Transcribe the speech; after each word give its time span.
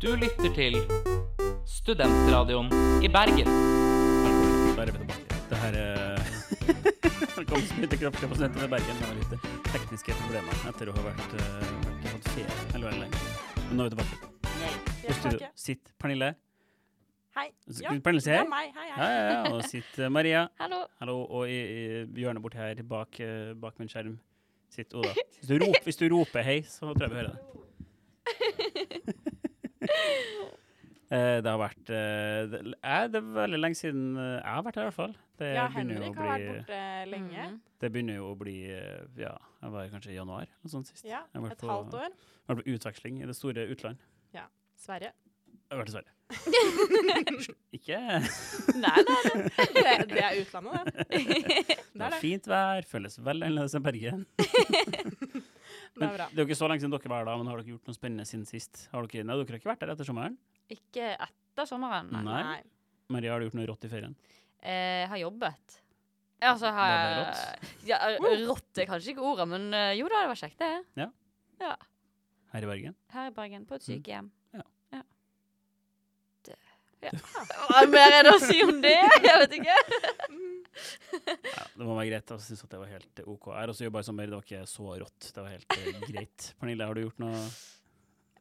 Du 0.00 0.08
lytter 0.16 0.52
til 0.56 0.76
Studentradioen 1.68 2.68
i 3.04 3.08
Bergen. 3.12 3.48
Er. 4.76 4.92
Det 5.50 5.58
her 5.60 5.76
er 5.80 6.22
mye 7.36 7.44
til 7.48 7.80
Myte 7.82 7.98
kroppslig 8.00 8.28
Studenter 8.30 8.62
ved 8.64 8.70
Bergen. 8.72 8.96
Det 9.00 9.08
var 9.08 9.18
litt 9.18 9.34
eh, 9.36 9.44
tekniske 9.72 10.16
problemer 10.22 10.62
etter 10.70 10.90
å 10.92 10.94
ha 10.96 11.04
vært, 11.08 11.34
eh, 11.40 11.70
vært 11.84 12.08
hatt 12.14 12.28
ferie 12.32 12.56
veldig, 12.72 12.86
veldig 12.86 13.00
lenge. 13.02 13.22
Men 13.66 13.80
nå 13.80 13.86
er 13.86 13.90
vi 13.90 13.96
tilbake. 13.96 14.16
I 14.56 15.10
er 15.10 15.18
studio 15.18 15.38
tilbake. 15.40 15.92
Pernille. 16.04 16.30
Hei. 17.36 17.46
Ja, 17.82 17.92
Pernille 18.06 18.24
si 18.24 18.32
hei. 18.32 18.40
meg. 18.48 18.70
Hei, 18.78 18.86
Ja, 18.88 18.96
hei. 18.96 19.10
ja, 19.12 19.26
ja. 19.34 19.42
Og 19.52 19.66
sitt 19.74 20.00
Maria. 20.12 20.46
Hallo. 20.62 20.80
Hallo. 21.02 21.18
Og 21.40 21.52
i, 21.52 21.60
i 21.60 22.22
hjørnet 22.24 22.44
borti 22.44 22.60
her, 22.62 22.80
bak, 22.88 23.20
eh, 23.20 23.52
bak 23.60 23.76
min 23.82 23.92
skjerm, 23.92 24.16
sitt 24.72 24.96
Oda. 24.96 25.12
Hvis 25.36 25.50
du, 25.52 25.58
roper, 25.60 25.84
hvis 25.84 26.00
du 26.00 26.06
roper 26.14 26.42
hei, 26.48 26.58
så 26.64 26.88
tror 26.96 27.06
jeg 27.06 27.12
vi 27.12 27.20
hører 27.20 27.36
det. 27.36 27.42
Eh, 31.06 31.36
det 31.38 31.46
har 31.46 31.60
vært 31.60 31.90
eh, 31.94 32.48
det, 32.50 32.58
eh, 32.82 33.04
det 33.06 33.20
er 33.20 33.26
veldig 33.36 33.58
lenge 33.62 33.76
siden 33.78 34.16
jeg 34.18 34.40
har 34.42 34.64
vært 34.66 34.74
her, 34.80 34.82
i 34.82 34.88
hvert 34.88 34.96
fall. 34.96 35.12
Det 35.38 35.50
Ja, 35.54 35.68
Henrik 35.70 36.16
har 36.18 36.32
vært 36.32 36.46
borte 36.48 36.80
lenge. 37.12 37.44
Mhm. 37.44 37.60
Det 37.78 37.90
begynner 37.94 38.16
jo 38.18 38.32
å 38.32 38.38
bli 38.40 38.56
Ja, 38.66 39.36
jeg 39.62 39.70
var 39.76 39.86
kanskje 39.92 40.10
i 40.10 40.16
januar 40.16 40.48
noe 40.50 40.72
sånt 40.72 40.90
sist. 40.90 41.04
Ja, 41.06 41.20
Jeg 41.30 41.44
et 41.52 41.58
på- 41.62 41.70
halvt 41.70 41.94
år. 41.94 42.10
Jeg 42.10 42.48
har 42.48 42.56
vært 42.56 42.66
på 42.66 42.74
utveksling 42.74 43.22
i 43.22 43.26
det 43.30 43.36
store 43.38 43.68
utland. 43.70 44.02
Sverige. 44.76 45.12
Jeg 45.70 45.78
har 45.78 45.78
vært 45.84 45.88
i 45.88 45.94
Sverige. 45.94 46.10
Ikke 47.78 47.98
Nei, 48.76 48.98
nei, 49.06 49.20
nei. 49.22 49.46
Det, 49.78 49.94
det 50.10 50.24
er 50.26 50.40
utlandet, 50.42 50.90
det. 50.90 51.06
Det 51.06 51.76
Det 51.94 52.02
var 52.02 52.10
er 52.10 52.20
fint 52.20 52.46
vær, 52.50 52.82
føles 52.90 53.14
veldig 53.22 53.46
annerledes 53.46 53.78
enn 53.78 53.86
Bergen. 53.86 54.26
Det 55.96 56.02
Men 56.04 56.10
er 56.12 56.16
bra. 56.18 56.26
det 56.28 56.36
er 56.36 56.42
jo 56.44 56.48
ikke 56.50 56.58
så 56.60 56.68
lenge 56.68 56.82
siden 56.84 56.92
dere 56.92 57.08
var 57.08 57.24
der, 57.24 57.38
men 57.40 57.48
har 57.48 57.56
dere 57.62 57.72
gjort 57.72 57.86
noe 57.88 57.96
spennende 57.96 58.26
siden 58.28 58.44
sist? 58.48 58.82
Har 58.92 59.06
dere, 59.08 59.24
nei, 59.24 59.36
dere 59.40 59.54
har 59.54 59.60
ikke 59.62 59.70
vært 59.72 59.80
der 59.80 59.92
etter 59.94 60.04
sommeren? 60.08 60.34
Ikke 60.68 61.08
etter 61.16 61.68
sommeren. 61.70 62.10
Nei. 62.12 62.20
Nei. 62.26 62.42
Nei. 62.50 62.62
Maria, 63.16 63.32
har 63.32 63.40
du 63.40 63.46
gjort 63.48 63.56
noe 63.56 63.66
rått 63.70 63.86
i 63.88 63.90
ferien? 63.92 64.16
Eh, 64.60 65.06
har 65.08 65.16
jobbet. 65.22 65.78
Altså, 66.44 66.68
har 66.76 66.90
jeg 66.92 67.16
rått. 67.16 67.68
ja, 67.90 68.00
eh, 68.12 68.44
Rått 68.44 68.82
er 68.82 68.88
kanskje 68.90 69.14
ikke 69.14 69.24
ordet, 69.24 69.46
men 69.48 69.70
eh, 69.72 69.94
jo 69.96 70.08
da, 70.12 70.20
det 70.26 70.32
var 70.34 70.40
kjekt, 70.42 70.60
det. 70.60 71.08
Her 72.52 72.64
i 72.66 72.68
Bergen? 72.68 72.94
Her 73.16 73.30
i 73.30 73.34
Bergen, 73.36 73.64
på 73.68 73.78
et 73.78 73.86
Mm. 73.86 73.88
sykehjem. 73.88 74.28
Ja. 74.52 74.62
ja. 74.98 75.02
Det, 76.44 76.56
ja. 77.06 77.10
Hva 77.70 77.86
mer 77.88 78.18
er 78.20 78.28
det 78.28 78.34
å 78.36 78.42
si 78.42 78.58
om 78.64 78.80
det? 78.84 78.92
Jeg 79.26 79.40
vet 79.46 79.56
ikke. 79.62 79.78
Det 81.76 81.86
må 81.86 81.94
være 81.98 82.10
greit. 82.10 82.30
Jeg 82.32 82.44
synes 82.46 82.62
at 82.64 82.70
det 82.72 82.78
var 82.80 82.92
helt 82.92 83.20
eh, 83.22 83.28
OK. 83.28 83.48
Jeg 83.52 83.60
har 83.60 83.72
også 83.72 83.86
jobba 83.88 84.02
i 84.02 84.06
sommer, 84.08 84.30
det 84.30 84.38
var 84.38 84.46
ikke 84.46 84.66
så 84.70 84.92
rått. 85.02 85.30
Det 85.36 85.42
var 85.44 85.50
helt 85.52 85.76
eh, 85.76 86.04
greit. 86.08 86.46
Pernille, 86.60 86.88
har 86.88 86.96
du 86.96 87.04
gjort 87.06 87.24
noe 87.24 87.42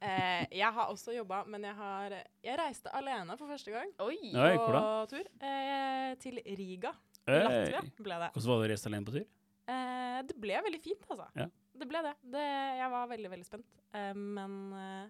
Eh, 0.05 0.43
jeg 0.59 0.67
har 0.75 0.89
også 0.91 1.13
jobba, 1.15 1.37
men 1.49 1.63
jeg 1.65 1.73
har 1.79 2.13
Jeg 2.43 2.57
reiste 2.59 2.91
alene 2.93 3.37
for 3.39 3.47
første 3.49 3.71
gang 3.73 3.89
Oi. 4.03 4.17
Oi, 4.35 4.49
på 4.59 4.65
hvor 4.67 4.75
da? 4.75 4.81
tur. 5.09 5.29
Eh, 5.39 6.11
til 6.21 6.41
Riga. 6.59 6.91
Øy! 7.25 7.39
Latvia 7.39 7.81
ble 8.03 8.17
det. 8.21 8.27
Hvordan 8.35 8.51
var 8.51 8.59
det 8.59 8.67
å 8.67 8.71
reise 8.73 8.89
alene 8.91 9.07
på 9.07 9.15
tur? 9.15 9.25
Eh, 9.71 10.19
det 10.29 10.35
ble 10.43 10.59
veldig 10.67 10.81
fint, 10.83 11.07
altså. 11.09 11.25
Ja. 11.39 11.47
Det 11.79 11.87
ble 11.89 12.01
det. 12.05 12.13
det. 12.35 12.43
Jeg 12.81 12.91
var 12.93 13.07
veldig, 13.15 13.31
veldig 13.33 13.47
spent. 13.47 13.79
Eh, 13.97 14.11
men 14.13 14.59
eh, 14.77 15.07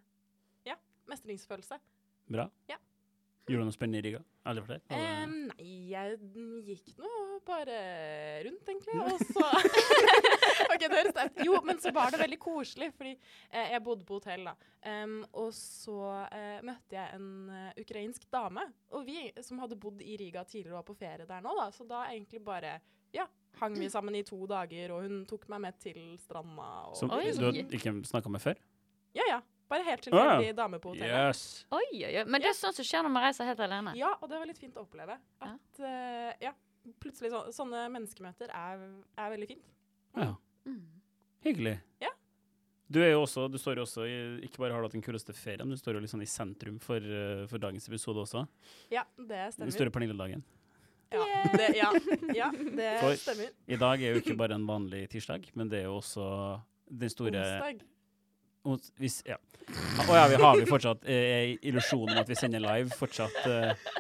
ja. 0.70 0.78
Mestringsfølelse. 1.12 1.82
Bra? 2.38 2.48
Ja. 2.72 2.80
Gjorde 3.46 3.62
du 3.62 3.68
noe 3.70 3.76
spennende 3.76 4.00
i 4.02 4.06
Riga? 4.08 4.20
Der? 4.46 4.62
Var 4.66 4.80
Eh, 4.96 5.26
nei, 5.30 5.66
jeg 5.92 6.16
gikk 6.66 6.96
nå 6.98 7.10
bare 7.46 7.76
rundt, 8.48 8.72
egentlig. 8.72 8.96
Og 9.06 9.22
så 9.22 9.46
OK, 10.74 10.82
det 10.82 10.90
høres 10.90 11.14
teit 11.14 11.38
Jo, 11.46 11.60
men 11.66 11.78
så 11.84 11.94
var 11.94 12.14
det 12.14 12.24
veldig 12.24 12.40
koselig, 12.42 12.90
fordi 12.98 13.14
eh, 13.14 13.76
jeg 13.76 13.84
bodde 13.86 14.08
på 14.08 14.18
hotell, 14.18 14.50
da. 14.50 14.56
Um, 14.86 15.20
og 15.38 15.54
så 15.54 16.00
eh, 16.26 16.58
møtte 16.66 16.98
jeg 16.98 17.20
en 17.20 17.30
uh, 17.52 17.70
ukrainsk 17.82 18.26
dame. 18.34 18.66
Og 18.98 19.06
vi 19.06 19.30
som 19.46 19.62
hadde 19.62 19.78
bodd 19.78 20.02
i 20.02 20.18
Riga 20.22 20.46
tidligere, 20.50 20.80
var 20.80 20.90
på 20.90 20.98
ferie 20.98 21.30
der 21.30 21.46
nå, 21.46 21.54
da. 21.62 21.70
Så 21.76 21.86
da 21.90 22.08
egentlig 22.10 22.42
bare 22.46 22.80
ja, 23.14 23.28
hang 23.62 23.78
vi 23.78 23.90
sammen 23.94 24.18
i 24.18 24.26
to 24.26 24.40
dager, 24.50 24.96
og 24.96 25.06
hun 25.06 25.22
tok 25.30 25.46
meg 25.54 25.68
med 25.68 25.78
til 25.86 26.02
stranda. 26.22 26.72
Og, 26.90 26.98
Som 26.98 27.14
Oi. 27.14 27.28
du 27.30 27.46
hadde 27.52 27.68
ikke 27.78 27.94
snakka 28.10 28.34
med 28.34 28.44
før? 28.44 28.58
Ja, 29.16 29.30
ja. 29.30 29.44
Bare 29.72 29.86
helt 29.88 30.08
Å, 30.14 30.20
ja. 30.44 30.54
dame 30.54 30.78
på 30.82 30.92
hotellet. 30.94 31.30
Yes. 31.32 31.66
Oi, 31.74 31.86
oi, 32.06 32.12
oi. 32.20 32.24
Men 32.30 32.44
det 32.44 32.52
er 32.52 32.58
sånt 32.58 32.78
som 32.78 32.86
skjer 32.86 33.06
når 33.06 33.14
man 33.16 33.26
reiser 33.26 33.48
helt 33.50 33.64
alene. 33.66 33.96
Ja, 33.98 34.12
og 34.22 34.30
det 34.30 34.38
var 34.38 34.50
litt 34.50 34.62
fint 34.62 34.76
å 34.78 34.84
oppleve. 34.86 35.16
At 35.42 35.80
eh, 35.82 36.34
ja, 36.46 36.52
plutselig 37.02 37.32
så, 37.34 37.42
sånne 37.56 37.88
menneskemøter 37.96 38.54
er, 38.54 38.84
er 39.18 39.34
veldig 39.34 39.50
fint. 39.56 39.72
Ja. 40.20 40.36
Mm. 40.70 40.84
Hyggelig. 41.48 41.80
Ja. 42.04 42.12
Du 42.86 43.00
er 43.02 43.16
jo 43.16 43.24
også, 43.24 43.48
du 43.50 43.58
står 43.58 43.80
jo 43.82 43.88
også 43.88 44.06
i, 44.06 44.18
ikke 44.46 44.62
bare 44.62 44.76
har 44.76 44.84
du 44.84 44.88
hatt 44.92 44.94
den 44.94 45.02
kuleste 45.06 45.34
ferien, 45.34 45.70
du 45.74 45.78
står 45.80 45.98
jo 45.98 46.10
sånn 46.12 46.22
i 46.22 46.30
sentrum 46.30 46.78
for, 46.84 47.02
eh, 47.02 47.48
for 47.50 47.62
dagens 47.62 47.90
episode 47.90 48.22
også. 48.22 48.46
Ja, 48.94 49.02
det 49.18 49.48
stemmer. 49.56 49.72
Den 49.72 49.74
store 49.74 49.94
Pernille-dagen. 49.96 50.46
Ja, 51.16 51.26
det, 51.54 51.68
ja, 51.78 51.90
ja, 52.34 52.48
det 52.54 52.92
For- 53.02 53.18
stemmer. 53.22 53.50
I 53.70 53.78
dag 53.82 54.02
er 54.02 54.14
jo 54.16 54.22
ikke 54.22 54.38
bare 54.38 54.58
en 54.58 54.66
vanlig 54.70 55.06
tirsdag, 55.14 55.50
men 55.58 55.70
det 55.72 55.82
er 55.84 55.90
jo 55.90 55.98
også 56.00 56.26
den 56.90 57.10
store 57.14 57.42
Onsdag. 57.42 57.84
Hvis, 59.00 59.22
ja. 59.28 59.38
Å 60.06 60.16
ja, 60.18 60.26
vi 60.30 60.38
har 60.42 60.58
vi 60.60 60.66
fortsatt 60.70 61.06
eh, 61.10 61.56
illusjonen 61.66 62.16
om 62.18 62.22
at 62.24 62.30
vi 62.30 62.38
sender 62.38 62.62
live 62.64 62.90
fortsatt. 63.00 63.38
Eh, 63.46 63.94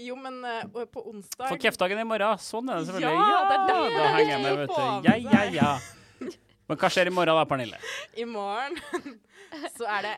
Jo, 0.00 0.14
men 0.16 0.38
eh, 0.48 0.62
på 0.88 1.02
onsdag 1.10 1.50
for 1.50 1.60
Kef-dagen 1.60 1.98
i 2.00 2.04
morgen, 2.08 2.38
sånn 2.40 2.68
er 2.72 2.78
det 2.80 2.88
selvfølgelig. 2.88 3.24
Ja, 3.30 3.40
det 3.44 3.56
er 3.56 3.66
der. 3.68 3.96
da 3.96 4.04
henger 4.14 4.30
jeg 4.32 4.42
med, 4.44 4.60
vet 4.62 4.70
du. 4.72 4.82
Ja, 5.08 5.16
ja, 5.20 5.42
ja. 5.56 5.72
Men 6.70 6.78
hva 6.80 6.88
skjer 6.94 7.10
i 7.10 7.12
morgen 7.12 7.36
da, 7.36 7.44
Pernille? 7.50 7.80
i 8.16 8.24
morgen 8.24 8.78
så 9.76 9.88
er 9.90 10.06
det 10.06 10.14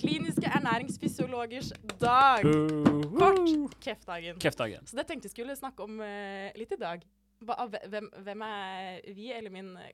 kliniske 0.00 0.48
ernæringsfysiologers 0.58 1.70
dag. 2.00 2.42
Kort 3.14 3.76
kreftdagen 3.84 4.86
Så 4.88 4.96
det 4.98 5.06
tenkte 5.06 5.28
jeg 5.30 5.34
skulle 5.36 5.54
snakke 5.58 5.84
om 5.86 6.00
eh, 6.02 6.50
litt 6.58 6.72
i 6.74 6.80
dag. 6.80 7.04
Hvem, 7.44 8.08
hvem 8.24 8.42
er 8.46 9.00
vi, 9.14 9.26
eller 9.36 9.50
min 9.52 9.70
eh, 9.76 9.92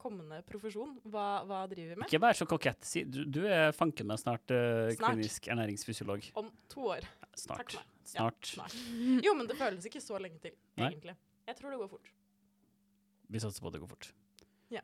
kommende 0.00 0.40
profesjon? 0.48 0.96
Hva, 1.04 1.42
hva 1.48 1.60
driver 1.70 1.94
vi 1.94 1.98
med? 2.00 2.08
Ikke 2.08 2.20
vær 2.22 2.38
så 2.38 2.46
kokett. 2.48 2.80
Du, 3.12 3.20
du 3.24 3.40
er 3.46 3.72
fanken 3.76 4.08
meg 4.10 4.18
snart, 4.22 4.48
uh, 4.50 4.88
Snart. 4.96 5.14
klinisk 5.18 5.48
ernæringsfysiolog. 5.52 6.30
Om 6.40 6.48
to 6.72 6.86
år. 6.96 7.08
Snart. 7.36 7.74
Meg. 7.76 7.84
Ja, 8.10 8.14
Snart. 8.14 8.46
snart. 8.54 8.78
Jo, 9.24 9.34
men 9.38 9.46
det 9.50 9.58
føles 9.60 9.84
ikke 9.86 10.00
så 10.02 10.18
lenge 10.18 10.40
til, 10.42 10.56
Nei. 10.80 10.88
egentlig. 10.92 11.14
Jeg 11.46 11.56
tror 11.60 11.70
det 11.74 11.78
går 11.84 11.90
fort. 11.92 12.08
Vi 13.30 13.38
satser 13.42 13.62
på 13.62 13.68
at 13.70 13.76
det 13.76 13.80
går 13.84 13.90
fort. 13.92 14.08
Ja. 14.74 14.80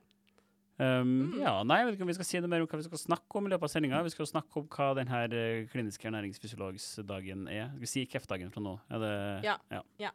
Um, 0.78 1.08
Mm. 1.32 1.38
ja, 1.40 1.54
nei, 1.64 1.78
jeg 1.80 1.86
vet 1.88 1.94
ikke 1.96 2.04
om 2.04 2.10
vi 2.12 2.14
skal 2.18 2.26
si 2.28 2.40
noe 2.42 2.50
mer 2.52 2.60
om 2.60 2.68
hva 2.68 2.76
vi 2.78 2.84
skal 2.84 3.00
snakke 3.00 3.38
om 3.40 3.46
i 3.48 3.50
løpet 3.54 3.64
av 3.64 3.72
sendinga. 3.72 4.02
Vi 4.04 4.12
skal 4.12 4.26
snakke 4.28 4.60
om 4.60 4.66
hva 4.68 4.90
denne 4.98 5.22
uh, 5.32 5.66
kliniske 5.72 6.04
ernæringsfysiologsdagen 6.10 7.46
er. 7.48 7.70
Skal 7.72 7.80
vi 7.80 7.90
si 7.90 8.04
KEF-dagen 8.06 8.52
fra 8.52 8.60
nå? 8.62 8.76
Er 8.92 8.98
det, 9.02 9.12
Ja. 9.48 9.56
ja. 9.72 9.82
Ja. 9.98 10.10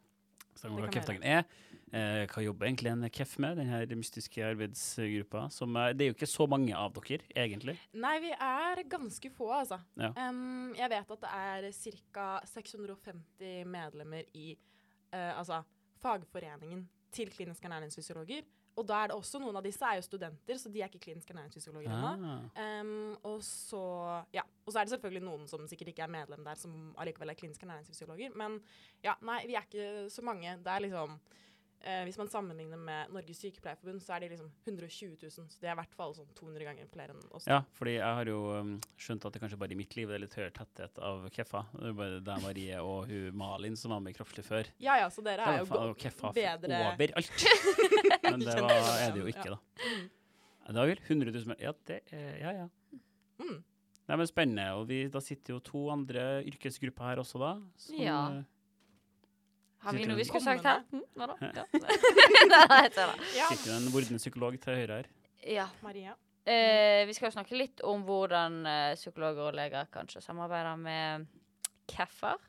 Snakke 0.55 0.75
om 0.75 0.81
hva 0.83 0.91
KEF-dagen 0.93 1.23
er. 1.25 1.43
Eh, 1.91 2.23
hva 2.31 2.43
jobber 2.45 2.69
egentlig 2.69 2.87
en 2.93 3.03
KEF 3.11 3.33
med, 3.43 3.57
denne 3.59 3.97
mystiske 3.99 4.43
arbeidsgruppa? 4.47 5.49
Som 5.51 5.75
det 5.75 6.05
er 6.05 6.11
jo 6.11 6.15
ikke 6.15 6.29
så 6.29 6.47
mange 6.47 6.71
av 6.77 6.93
dere, 6.95 7.25
egentlig. 7.35 7.75
Nei, 7.99 8.13
vi 8.23 8.31
er 8.31 8.83
ganske 8.91 9.31
få, 9.35 9.49
altså. 9.57 9.81
Ja. 9.99 10.13
Um, 10.15 10.71
jeg 10.77 10.91
vet 10.93 11.11
at 11.17 11.25
det 11.25 11.33
er 11.41 11.67
ca. 12.15 12.29
650 12.53 13.67
medlemmer 13.67 14.31
i 14.39 14.53
uh, 15.11 15.35
altså, 15.35 15.59
fagforeningen 15.99 16.87
til 17.11 17.31
kliniske 17.33 17.67
ernæringsfysiologer. 17.67 18.47
Og 18.79 18.87
da 18.87 19.01
er 19.01 19.11
det 19.11 19.17
også 19.19 19.41
noen 19.43 19.57
av 19.59 19.65
disse 19.65 19.83
er 19.83 19.99
jo 19.99 20.05
studenter, 20.05 20.55
så 20.55 20.71
de 20.71 20.79
er 20.79 20.87
ikke 20.87 21.03
kliniske 21.09 21.35
ernæringsfysiologer 21.35 21.91
ennå. 21.91 22.31
Ah. 22.55 22.79
Um, 22.79 23.17
og 23.27 23.43
så 23.43 23.83
ja, 24.31 24.45
og 24.63 24.71
så 24.71 24.79
er 24.79 24.87
det 24.87 24.95
selvfølgelig 24.95 25.25
noen 25.27 25.43
som 25.51 25.67
sikkert 25.67 25.91
ikke 25.91 26.07
er 26.07 26.15
medlem 26.15 26.47
der, 26.47 26.55
som 26.55 26.93
allikevel 26.95 27.33
er 27.33 27.39
kliniske 27.43 27.67
ernæringsfysiologer. 27.67 28.31
Men 28.39 28.61
ja, 29.03 29.19
nei, 29.27 29.41
vi 29.49 29.59
er 29.59 29.67
ikke 29.67 30.07
så 30.13 30.23
mange. 30.23 30.55
Det 30.63 30.71
er 30.71 30.85
liksom 30.87 31.19
eh, 31.83 32.01
Hvis 32.07 32.17
man 32.19 32.29
sammenligner 32.31 32.79
med 32.79 33.11
Norges 33.15 33.41
Sykepleierforbund, 33.43 34.01
så 34.03 34.15
er 34.15 34.23
de 34.23 34.29
liksom 34.33 34.49
120 34.65 35.15
000. 35.21 35.31
Så 35.31 35.61
det 35.61 35.69
er 35.69 35.75
i 35.75 35.79
hvert 35.81 35.95
fall 35.97 36.15
sånn 36.17 36.29
200 36.37 36.67
ganger 36.67 36.89
flere 36.91 37.15
enn 37.15 37.23
oss. 37.37 37.47
Ja, 37.49 37.61
fordi 37.77 37.95
jeg 37.97 38.17
har 38.19 38.31
jo 38.31 38.39
um, 38.57 38.75
skjønt 39.01 39.27
at 39.27 39.35
det 39.35 39.43
kanskje 39.43 39.59
bare 39.61 39.75
i 39.75 39.79
mitt 39.79 39.95
liv 39.97 40.11
det 40.11 40.17
er 40.17 40.23
litt 40.25 40.37
høyere 40.37 40.53
tetthet 40.55 41.01
av 41.11 41.25
Keffa. 41.35 41.63
Det 41.73 41.91
er 41.91 41.97
bare 42.01 42.21
deg, 42.29 42.45
Marie 42.45 42.83
og 42.85 43.11
hun 43.11 43.41
Malin 43.41 43.77
som 43.79 43.95
var 43.95 44.03
med 44.05 44.15
i 44.15 44.19
Kroppslig 44.19 44.45
før. 44.47 44.71
Ja 44.83 44.99
ja, 45.01 45.09
så 45.13 45.25
dere 45.25 45.47
er, 45.47 45.65
er 45.65 45.89
jo 45.91 45.97
Keffa 46.05 46.33
bedre 46.35 46.83
overalt. 46.91 47.47
Men 48.31 48.45
det 48.45 48.57
var, 48.61 48.77
er 49.01 49.15
det 49.15 49.23
jo 49.23 49.31
ikke, 49.31 49.49
da. 49.55 49.59
Ja, 50.61 50.71
Det 50.71 50.79
var 50.79 50.87
vel 50.91 51.03
100 51.07 51.35
000 51.35 51.59
Ja, 51.59 51.73
det 51.89 52.01
er, 52.13 52.31
ja, 52.39 52.51
ja. 52.63 52.69
Mm. 53.41 53.59
Nei, 54.11 54.17
men 54.17 54.27
Spennende. 54.27 54.65
Og 54.75 54.89
vi, 54.89 55.05
da 55.11 55.21
sitter 55.23 55.55
jo 55.55 55.61
to 55.63 55.85
andre 55.93 56.41
yrkesgrupper 56.49 57.07
her 57.07 57.21
også, 57.23 57.39
da. 57.41 57.51
som, 57.79 58.01
Ja. 58.01 58.17
Har 59.81 59.95
vi 59.97 60.05
noe 60.05 60.17
vi 60.19 60.25
skulle 60.27 60.43
sagt 60.45 60.65
her? 60.67 60.83
Hm, 60.91 61.03
Hva 61.17 61.27
da? 61.31 61.35
Ja. 61.41 61.63
Nei, 62.51 62.81
jeg 62.85 62.91
ser 62.95 63.13
det. 63.13 63.29
Ja, 63.37 63.47
sitter 63.53 63.71
jo 63.71 63.77
en 63.79 63.87
vordende 63.93 64.21
psykolog 64.21 64.59
til 64.61 64.77
høyre 64.81 64.99
her. 65.01 65.09
ja. 65.47 65.67
Maria. 65.85 66.13
Eh, 66.41 67.03
vi 67.05 67.13
skal 67.13 67.27
jo 67.29 67.35
snakke 67.35 67.53
litt 67.57 67.81
om 67.85 68.01
hvordan 68.07 68.61
eh, 68.65 68.93
psykologer 68.97 69.51
og 69.51 69.57
leger 69.57 69.89
kanskje 69.93 70.23
samarbeider 70.25 70.77
med 70.81 71.27
KEF-er. 71.91 72.39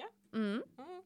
Ja. 0.00 0.08
Mm. 0.34 0.62
Mm. 0.78 0.96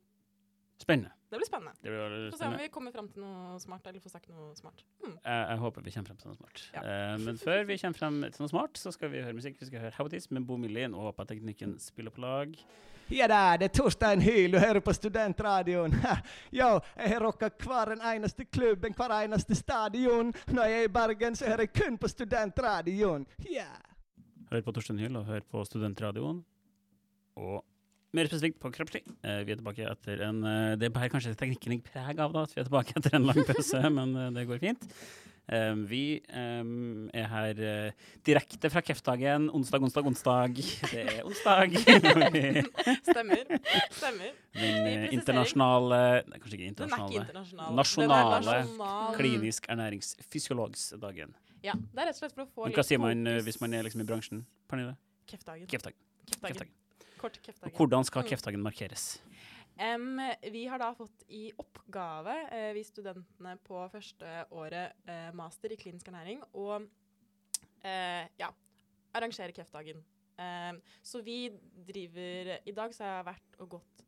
Spennende. 0.81 1.13
Det 1.31 1.37
blir 1.39 1.47
spennende. 1.47 1.75
Det 1.85 1.93
blir 1.93 2.01
spennende. 2.01 2.31
Få 2.33 2.39
se 2.41 2.47
om 2.49 2.57
vi 2.59 2.69
kommer 2.73 2.95
fram 2.97 3.09
til 3.13 3.21
noe 3.23 3.59
smart, 3.61 3.85
eller 3.87 4.01
får 4.03 4.15
sagt 4.17 4.31
noe 4.33 4.55
smart. 4.59 4.81
Mm. 5.05 5.13
Jeg, 5.21 5.43
jeg 5.53 5.59
håper 5.67 5.85
vi 5.85 5.93
kommer 5.95 6.09
frem 6.11 6.21
til 6.23 6.31
noe 6.33 6.39
smart. 6.41 6.63
Ja. 6.75 6.81
Eh, 6.89 7.17
men 7.27 7.39
før 7.39 7.61
vi 7.69 7.77
kommer 7.83 8.01
frem 8.01 8.17
til 8.25 8.43
noe 8.47 8.53
smart, 8.55 8.81
så 8.81 8.93
skal 8.97 9.13
vi 9.13 9.21
høre 9.23 9.37
musikk. 9.37 9.61
Vi 9.61 9.69
skal 9.69 9.85
høre 9.85 9.95
How 9.99 10.09
It 10.09 10.17
Is 10.19 10.31
med 10.33 10.49
Bo 10.49 10.57
Millin, 10.59 10.97
og 10.97 11.11
håper 11.11 11.29
at 11.29 11.35
teknikken 11.35 11.77
spiller 11.83 12.17
på 12.17 12.25
lag. 12.25 12.57
Ja 13.11 13.27
da, 13.27 13.57
det 13.59 13.67
er 13.67 13.73
Torstein 13.75 14.21
Hyl, 14.23 14.53
du 14.55 14.61
hører 14.63 14.79
på 14.87 14.93
Studentradioen. 14.95 15.97
Yo, 16.55 16.69
jeg 16.95 17.11
har 17.11 17.25
rocka 17.25 17.49
hver 17.59 17.97
en 17.97 18.05
eneste 18.13 18.45
klubb, 18.47 18.85
en 18.87 18.95
hver 18.95 19.15
eneste 19.17 19.57
stadion. 19.59 20.31
Når 20.55 20.69
jeg 20.71 20.85
er 20.85 20.87
i 20.87 20.93
Bergen, 20.95 21.35
så 21.35 21.49
hører 21.51 21.67
jeg 21.67 21.73
kun 21.75 21.99
på 21.99 22.11
Studentradioen. 22.13 23.27
Yeah. 23.43 23.81
Hør 24.53 24.63
på 24.63 24.77
Torstein 24.77 25.03
Hyl 25.03 25.19
og 25.19 25.27
hør 25.27 25.43
på 25.51 25.65
Studentradioen. 25.67 26.39
Og 27.43 27.59
mer 28.15 28.31
spesifikt 28.31 28.63
på 28.63 28.71
Kroppslig. 28.79 29.03
Eh, 29.27 29.43
vi 29.43 29.57
er 29.57 29.59
tilbake 29.59 29.91
etter 29.91 30.23
en 30.29 30.41
eh, 30.47 30.77
Det 30.79 30.93
bærer 30.95 31.11
kanskje 31.11 31.35
teknikken 31.35 31.75
litt 31.75 31.91
preg 31.91 32.23
av 32.23 32.35
da, 32.35 32.47
at 32.47 32.55
vi 32.55 32.63
er 32.63 32.71
tilbake 32.71 32.95
etter 32.95 33.19
en 33.19 33.27
lang 33.27 33.43
pause, 33.47 33.83
men 33.99 34.15
eh, 34.15 34.31
det 34.39 34.47
går 34.53 34.63
fint. 34.63 34.87
Eh, 35.51 35.75
vi 35.91 36.01
eh, 36.31 36.61
er 37.21 37.25
her 37.33 37.61
eh, 37.67 37.93
direkte 38.27 38.71
fra 38.71 38.81
Kreftdagen. 38.87 39.49
Onsdag, 39.51 39.83
onsdag, 39.83 40.07
onsdag. 40.07 40.55
Det 40.93 41.01
er 41.03 41.25
onsdag. 41.27 41.75
Stemmer. 43.11 43.51
Stemmer. 43.91 44.31
Den 44.55 44.87
eh, 44.87 45.07
internasjonale 45.17 46.01
Nei, 46.31 46.39
kanskje 46.43 46.59
ikke 46.59 46.71
Den 46.79 46.95
er 46.95 47.05
ikke 47.05 47.19
internasjonale. 47.19 47.23
internasjonal. 47.25 47.75
Nasjonale 47.81 48.37
er 48.39 48.47
nasjonal. 48.47 49.15
Klinisk 49.19 49.67
ernæringsfysiologsdagen. 49.75 51.35
Ja, 51.67 51.75
det 51.77 52.01
er 52.01 52.09
rett 52.09 52.17
og 52.17 52.23
slett 52.23 52.37
for 52.39 52.47
å 52.47 52.49
få 52.55 52.65
Men 52.65 52.71
litt 52.73 52.79
Hva 52.81 52.87
sier 52.89 53.01
man 53.03 53.27
eh, 53.27 53.35
fokus. 53.41 53.49
hvis 53.51 53.61
man 53.61 53.75
er 53.77 53.83
liksom 53.89 54.01
i 54.01 54.07
bransjen? 54.09 54.45
Pernille? 54.71 54.95
Kreftdagen. 55.29 55.67
Kreftdagen. 55.69 55.99
Kreftdagen. 56.31 56.55
Kreftdagen. 56.55 56.77
Kort 57.21 57.35
Og 57.37 57.43
kreftdagen. 57.45 57.75
hvordan 57.77 58.07
skal 58.09 58.23
Mm. 58.23 58.29
kreftdagen 58.31 58.63
markeres? 58.65 59.03
Em, 59.81 60.21
vi 60.53 60.67
har 60.69 60.81
da 60.83 60.91
fått 60.93 61.23
i 61.33 61.47
oppgave, 61.57 62.35
uh, 62.53 62.71
vi 62.77 62.83
studentene 62.85 63.55
på 63.65 63.81
første 63.93 64.33
året 64.53 64.97
uh, 65.09 65.31
master 65.37 65.73
i 65.73 65.79
klinisk 65.81 66.11
ernæring, 66.11 66.43
å 66.53 66.67
uh, 66.77 68.25
ja, 68.41 68.51
arrangere 69.17 69.57
kreftdagen. 69.57 70.05
Så 71.05 71.21
vi 71.21 71.51
driver 71.85 72.49
I 72.65 72.73
dag 72.73 72.95
så 72.97 73.03
har 73.05 73.19
jeg 73.19 73.25
vært 73.27 73.57
og 73.61 73.75
gått 73.75 74.05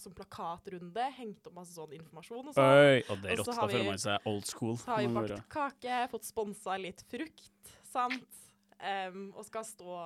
som 0.00 0.14
plakatrunde, 0.16 1.04
hengt 1.18 1.48
opp 1.50 1.58
masse 1.58 1.74
sånn 1.76 1.92
informasjon 1.98 2.48
og 2.48 2.54
så, 2.56 2.64
Oi, 2.64 3.02
og 3.02 3.20
det 3.20 3.32
er 3.34 3.40
rått. 3.42 3.50
Da 3.50 3.66
føler 3.66 3.84
man 3.90 4.00
seg 4.00 4.28
old 4.30 4.48
school. 4.48 4.78
Så 4.80 4.94
har 4.94 5.02
vi 5.02 5.10
bakt 5.18 5.50
kake, 5.52 5.98
fått 6.14 6.28
sponsa 6.30 6.78
litt 6.80 7.04
frukt, 7.10 7.74
sant. 7.90 8.40
Um, 8.80 9.26
og 9.34 9.44
skal 9.44 9.66
stå, 9.68 9.98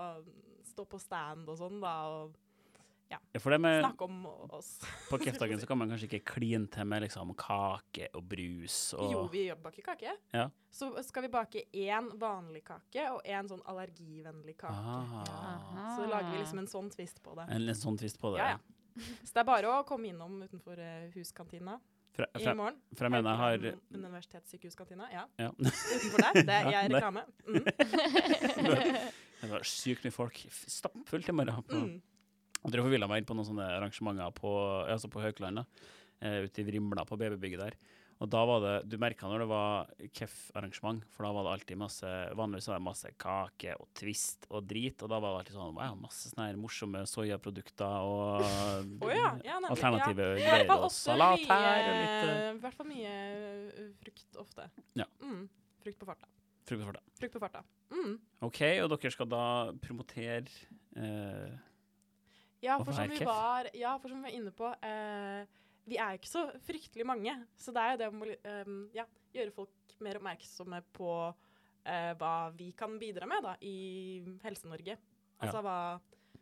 stå 0.72 0.86
på 0.90 0.98
stand 0.98 1.46
og 1.52 1.60
sånn, 1.60 1.78
da, 1.84 1.94
og 2.10 2.34
Ja, 3.32 3.40
for 3.40 3.54
det 3.54 3.58
med 3.62 3.80
snakke 3.82 4.06
om 4.06 4.26
oss. 4.56 4.70
På 5.10 5.18
kreftdagen 5.22 5.60
så 5.60 5.68
kan 5.70 5.78
man 5.80 5.92
kanskje 5.92 6.08
ikke 6.10 6.34
kline 6.34 6.68
til 6.72 6.88
med 6.90 7.04
liksom 7.06 7.32
kake 7.38 8.10
og 8.14 8.26
brus 8.30 8.78
og 8.98 9.12
Jo, 9.12 9.24
vi 9.32 9.46
baker 9.62 9.88
kake. 9.92 10.14
Ja. 10.34 10.48
Så 10.74 10.90
skal 11.06 11.26
vi 11.26 11.32
bake 11.34 11.64
én 11.72 12.10
vanlig 12.20 12.64
kake 12.66 13.08
og 13.14 13.22
én 13.24 13.50
sånn 13.50 13.62
allergivennlig 13.70 14.56
kake. 14.60 14.74
ah, 14.74 15.96
Så 15.96 16.06
lager 16.10 16.30
vi 16.32 16.42
liksom 16.42 16.62
en 16.64 16.70
sånn 16.70 16.92
twist 16.94 17.22
på 17.24 17.36
det. 17.38 17.48
En, 17.50 17.68
en 17.68 17.82
sånn 17.82 17.98
twist 18.00 18.20
på 18.20 18.34
det. 18.34 18.42
Ja, 18.42 18.54
ja. 18.56 18.62
Så 19.26 19.34
det 19.34 19.42
er 19.42 19.48
bare 19.48 19.70
å 19.70 19.82
komme 19.86 20.10
innom 20.12 20.38
utenfor 20.44 20.78
eh, 20.78 21.10
huskantina 21.16 21.80
fra, 22.14 22.28
i 22.38 22.46
morgen. 22.54 22.76
Fra 22.94 23.08
mener 23.10 23.30
jeg 23.30 23.40
har 23.40 23.78
Universitetssykehuskantina. 23.96 25.08
Ja. 25.10 25.24
ja. 25.40 25.50
Utenfor 25.96 26.22
der. 26.22 26.44
Det 26.46 26.58
er 26.62 26.90
reklame. 26.92 27.24
Mm. 27.48 27.64
Det 29.40 29.50
var 29.50 29.66
sykt 29.68 30.06
mye 30.06 30.14
folk. 30.14 30.38
Stappfullt 30.50 31.28
i 31.28 31.34
morgen. 31.34 31.64
Mm. 31.68 31.96
Jeg 32.64 32.72
tror 32.72 32.80
jeg 32.80 32.88
forvilla 32.88 33.10
meg 33.10 33.20
inn 33.20 33.28
på 33.28 33.36
noen 33.36 33.48
sånne 33.50 33.66
arrangementer 33.76 34.30
på, 34.38 34.52
altså 34.88 35.10
på 35.12 35.20
Haukeland, 35.20 35.66
eh, 36.24 36.46
ute 36.46 36.62
i 36.62 36.64
Vrimla 36.64 37.04
på 37.04 37.18
BB-bygget 37.20 37.60
der. 37.60 37.76
Og 38.22 38.30
da 38.30 38.40
var 38.46 38.60
det, 38.62 38.74
Du 38.88 38.96
merka 39.00 39.28
når 39.28 39.42
det 39.42 39.48
var 39.50 39.90
KEF-arrangement, 40.16 41.02
for 41.12 41.26
da 41.26 41.32
var 41.34 41.46
det 41.46 41.54
alltid 41.56 41.80
masse 41.80 42.10
Vanligvis 42.38 42.68
var 42.70 42.78
det 42.78 42.86
masse 42.86 43.10
kake 43.20 43.74
og 43.80 43.88
twist 43.98 44.46
og 44.50 44.68
drit, 44.70 45.02
og 45.02 45.10
da 45.10 45.18
var 45.20 45.34
det 45.34 45.42
alltid 45.42 45.58
sånn 45.58 45.74
wow, 45.76 45.98
masse 45.98 46.30
sånne 46.30 46.46
her 46.48 46.60
morsomme 46.60 47.02
soyaprodukter 47.10 48.06
og 48.06 48.46
oh, 49.04 49.10
ja. 49.10 49.34
ja 49.44 49.58
nemlig, 49.58 49.74
alternative 49.74 50.30
ja. 50.38 50.54
Greier. 50.54 50.72
Og 50.78 50.88
salat 50.94 51.42
mye, 51.42 51.58
her 51.66 51.90
og 51.90 51.98
litt 51.98 52.30
eh, 52.30 52.46
I 52.46 52.62
hvert 52.64 52.78
fall 52.78 52.90
mye 52.92 53.12
eh, 53.34 53.92
frukt 54.00 54.40
ofte. 54.46 54.70
Ja. 55.02 55.08
Mm. 55.24 55.44
Frukt 55.84 56.00
på 56.00 56.08
farta. 56.08 56.32
frukt 56.64 56.80
på 56.80 56.88
farta. 56.88 57.04
Frukt 57.20 57.36
på 57.36 57.44
farta. 57.44 57.64
Mm. 57.92 58.16
OK, 58.46 58.60
og 58.84 58.94
dere 58.94 59.12
skal 59.12 59.28
da 59.30 59.44
promotere 59.82 60.46
eh, 60.96 61.52
Ja, 62.64 62.78
for 62.80 62.96
som 62.96 63.10
vi 63.10 63.20
var, 63.24 63.68
ja, 63.76 63.94
for 64.00 64.12
som 64.12 64.22
vi 64.22 64.30
var 64.30 64.36
inne 64.38 64.52
på 64.56 64.70
eh, 64.88 65.44
Vi 65.84 65.98
er 66.00 66.14
jo 66.14 66.20
ikke 66.22 66.32
så 66.32 66.44
fryktelig 66.64 67.06
mange. 67.06 67.34
Så 67.60 67.74
det 67.76 67.82
er 67.82 67.92
jo 67.92 68.00
det 68.00 68.08
å 68.08 68.64
um, 68.64 68.78
ja, 68.96 69.04
gjøre 69.36 69.52
folk 69.54 69.96
mer 70.04 70.18
oppmerksomme 70.18 70.80
på 70.96 71.10
eh, 71.84 72.12
hva 72.18 72.34
vi 72.56 72.70
kan 72.76 72.96
bidra 73.00 73.28
med 73.28 73.44
da, 73.44 73.54
i 73.60 73.76
Helse-Norge. 74.44 74.98
Altså 75.42 75.64
hva 75.64 75.78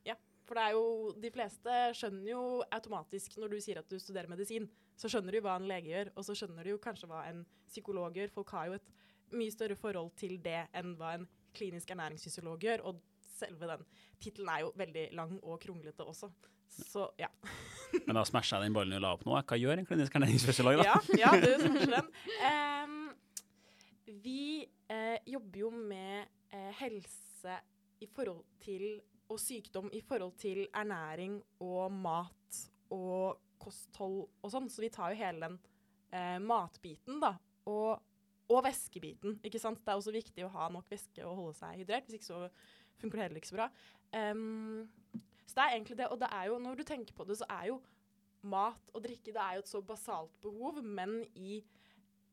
Ja. 0.07 0.17
For 0.47 0.59
det 0.59 0.63
er 0.63 0.75
jo 0.75 1.13
De 1.23 1.31
fleste 1.33 1.75
skjønner 1.97 2.31
jo 2.33 2.41
automatisk 2.75 3.37
når 3.39 3.55
du 3.55 3.61
sier 3.63 3.79
at 3.79 3.91
du 3.91 3.99
studerer 3.99 4.31
medisin, 4.31 4.67
så 4.99 5.11
skjønner 5.11 5.35
du 5.35 5.43
hva 5.45 5.57
en 5.59 5.69
lege 5.71 5.91
gjør, 5.91 6.11
og 6.17 6.27
så 6.27 6.35
skjønner 6.39 6.67
du 6.67 6.75
jo 6.75 6.83
kanskje 6.83 7.09
hva 7.11 7.23
en 7.31 7.45
psykolog 7.67 8.19
gjør. 8.19 8.35
Folk 8.35 8.51
har 8.55 8.69
jo 8.69 8.79
et 8.79 8.91
mye 9.33 9.55
større 9.55 9.79
forhold 9.79 10.13
til 10.19 10.37
det 10.45 10.67
enn 10.77 10.95
hva 10.99 11.15
en 11.17 11.29
klinisk 11.57 11.91
ernæringsfysiolog 11.95 12.63
gjør. 12.63 12.85
Og 12.91 13.01
selve 13.43 13.71
den 13.75 13.85
tittelen 14.23 14.51
er 14.53 14.65
jo 14.65 14.73
veldig 14.79 15.07
lang 15.19 15.37
og 15.43 15.61
kronglete 15.63 16.07
også. 16.07 16.31
Så 16.73 17.11
ja. 17.21 17.29
Men 18.07 18.17
da 18.17 18.25
smasha 18.25 18.57
jeg 18.59 18.71
den 18.71 18.77
ballen 18.77 18.97
du 18.97 19.03
la 19.03 19.13
opp 19.17 19.27
nå. 19.29 19.37
Hva 19.37 19.59
gjør 19.61 19.83
en 19.83 19.89
klinisk 19.89 20.15
ernæringsfysiolog, 20.17 20.81
da? 20.81 20.95
Ja, 21.19 21.27
ja 21.27 21.33
du 21.43 21.51
smasher 21.67 21.97
den. 21.99 22.13
Um, 22.49 23.01
vi 24.23 24.65
uh, 24.91 25.19
jobber 25.29 25.65
jo 25.67 25.73
med 25.75 26.31
uh, 26.55 26.71
helse 26.81 27.59
i 28.03 28.09
forhold 28.11 28.45
til 28.63 29.03
og 29.33 29.41
sykdom 29.41 29.89
i 29.97 30.03
forhold 30.05 30.35
til 30.41 30.67
ernæring 30.77 31.39
og 31.65 31.93
mat 31.93 32.63
og 32.93 33.41
kosthold 33.63 34.27
og 34.43 34.53
sånn. 34.53 34.69
Så 34.73 34.85
vi 34.85 34.91
tar 34.93 35.13
jo 35.13 35.21
hele 35.21 35.47
den 35.47 35.59
uh, 36.13 36.39
matbiten, 36.43 37.21
da. 37.23 37.37
Og, 37.71 38.03
og 38.51 38.65
væskebiten, 38.67 39.39
ikke 39.47 39.61
sant. 39.63 39.81
Det 39.85 39.93
er 39.93 40.01
også 40.01 40.15
viktig 40.15 40.47
å 40.47 40.53
ha 40.57 40.69
nok 40.73 40.89
væske 40.91 41.25
og 41.25 41.37
holde 41.39 41.59
seg 41.61 41.83
hydrert. 41.83 42.09
Hvis 42.09 42.21
ikke 42.21 42.31
så 42.33 42.43
funker 43.01 43.19
det 43.19 43.27
heller 43.29 43.43
ikke 43.43 43.53
så 43.53 43.59
bra. 43.61 43.69
Um, 44.13 44.89
så 45.47 45.57
det 45.57 45.65
er 45.65 45.75
egentlig 45.77 45.99
det. 45.99 46.09
Og 46.13 46.21
det 46.21 46.29
er 46.33 46.49
jo, 46.51 46.59
når 46.63 46.79
du 46.79 46.85
tenker 46.89 47.17
på 47.17 47.27
det, 47.29 47.39
så 47.41 47.49
er 47.51 47.71
jo 47.73 47.81
mat 48.49 48.91
og 48.95 49.05
drikke 49.05 49.35
det 49.35 49.43
er 49.43 49.59
jo 49.59 49.63
et 49.63 49.71
så 49.71 49.83
basalt 49.87 50.33
behov, 50.43 50.81
men 50.83 51.21
i, 51.39 51.61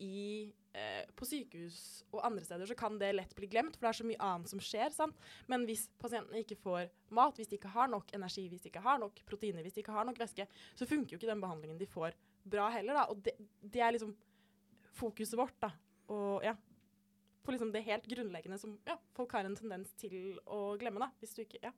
i, 0.01 0.49
eh, 0.73 1.03
på 1.17 1.27
sykehus 1.27 2.05
og 2.09 2.23
andre 2.25 2.45
steder 2.45 2.69
så 2.69 2.77
kan 2.77 2.97
det 3.01 3.11
lett 3.13 3.35
bli 3.37 3.49
glemt, 3.51 3.77
for 3.77 3.85
det 3.85 3.91
er 3.91 3.99
så 3.99 4.07
mye 4.07 4.23
annet 4.29 4.53
som 4.53 4.63
skjer. 4.63 4.93
sant? 4.95 5.19
Men 5.51 5.67
hvis 5.69 5.87
pasientene 6.01 6.41
ikke 6.41 6.57
får 6.63 6.89
mat, 7.15 7.37
hvis 7.37 7.51
de 7.51 7.59
ikke 7.59 7.73
har 7.75 7.91
nok 7.91 8.13
energi, 8.17 8.47
hvis 8.49 8.65
de 8.65 8.71
ikke 8.71 8.85
har 8.85 9.01
nok 9.01 9.21
proteiner, 9.29 9.65
hvis 9.65 9.77
de 9.77 9.83
ikke 9.83 9.97
har 9.97 10.07
nok 10.09 10.21
væske, 10.21 10.47
så 10.73 10.89
funker 10.89 11.13
jo 11.13 11.21
ikke 11.21 11.29
den 11.29 11.43
behandlingen 11.43 11.81
de 11.81 11.89
får, 11.89 12.17
bra 12.49 12.69
heller. 12.73 12.97
da. 12.97 13.05
Og 13.13 13.21
det, 13.25 13.35
det 13.61 13.83
er 13.83 13.93
liksom 13.93 14.15
fokuset 14.97 15.37
vårt. 15.37 15.59
da. 15.61 15.71
Og 16.09 16.41
ja, 16.43 16.55
på 17.49 17.55
liksom 17.57 17.71
det 17.73 17.81
helt 17.89 18.07
grunnleggende 18.07 18.59
som 18.61 18.77
ja, 18.87 18.95
folk 19.17 19.33
har 19.35 19.47
en 19.49 19.57
tendens 19.57 19.91
til 19.99 20.37
å 20.45 20.77
glemme. 20.79 21.01
da, 21.01 21.09
hvis 21.19 21.33
du 21.35 21.41
ikke, 21.43 21.59
ja. 21.65 21.71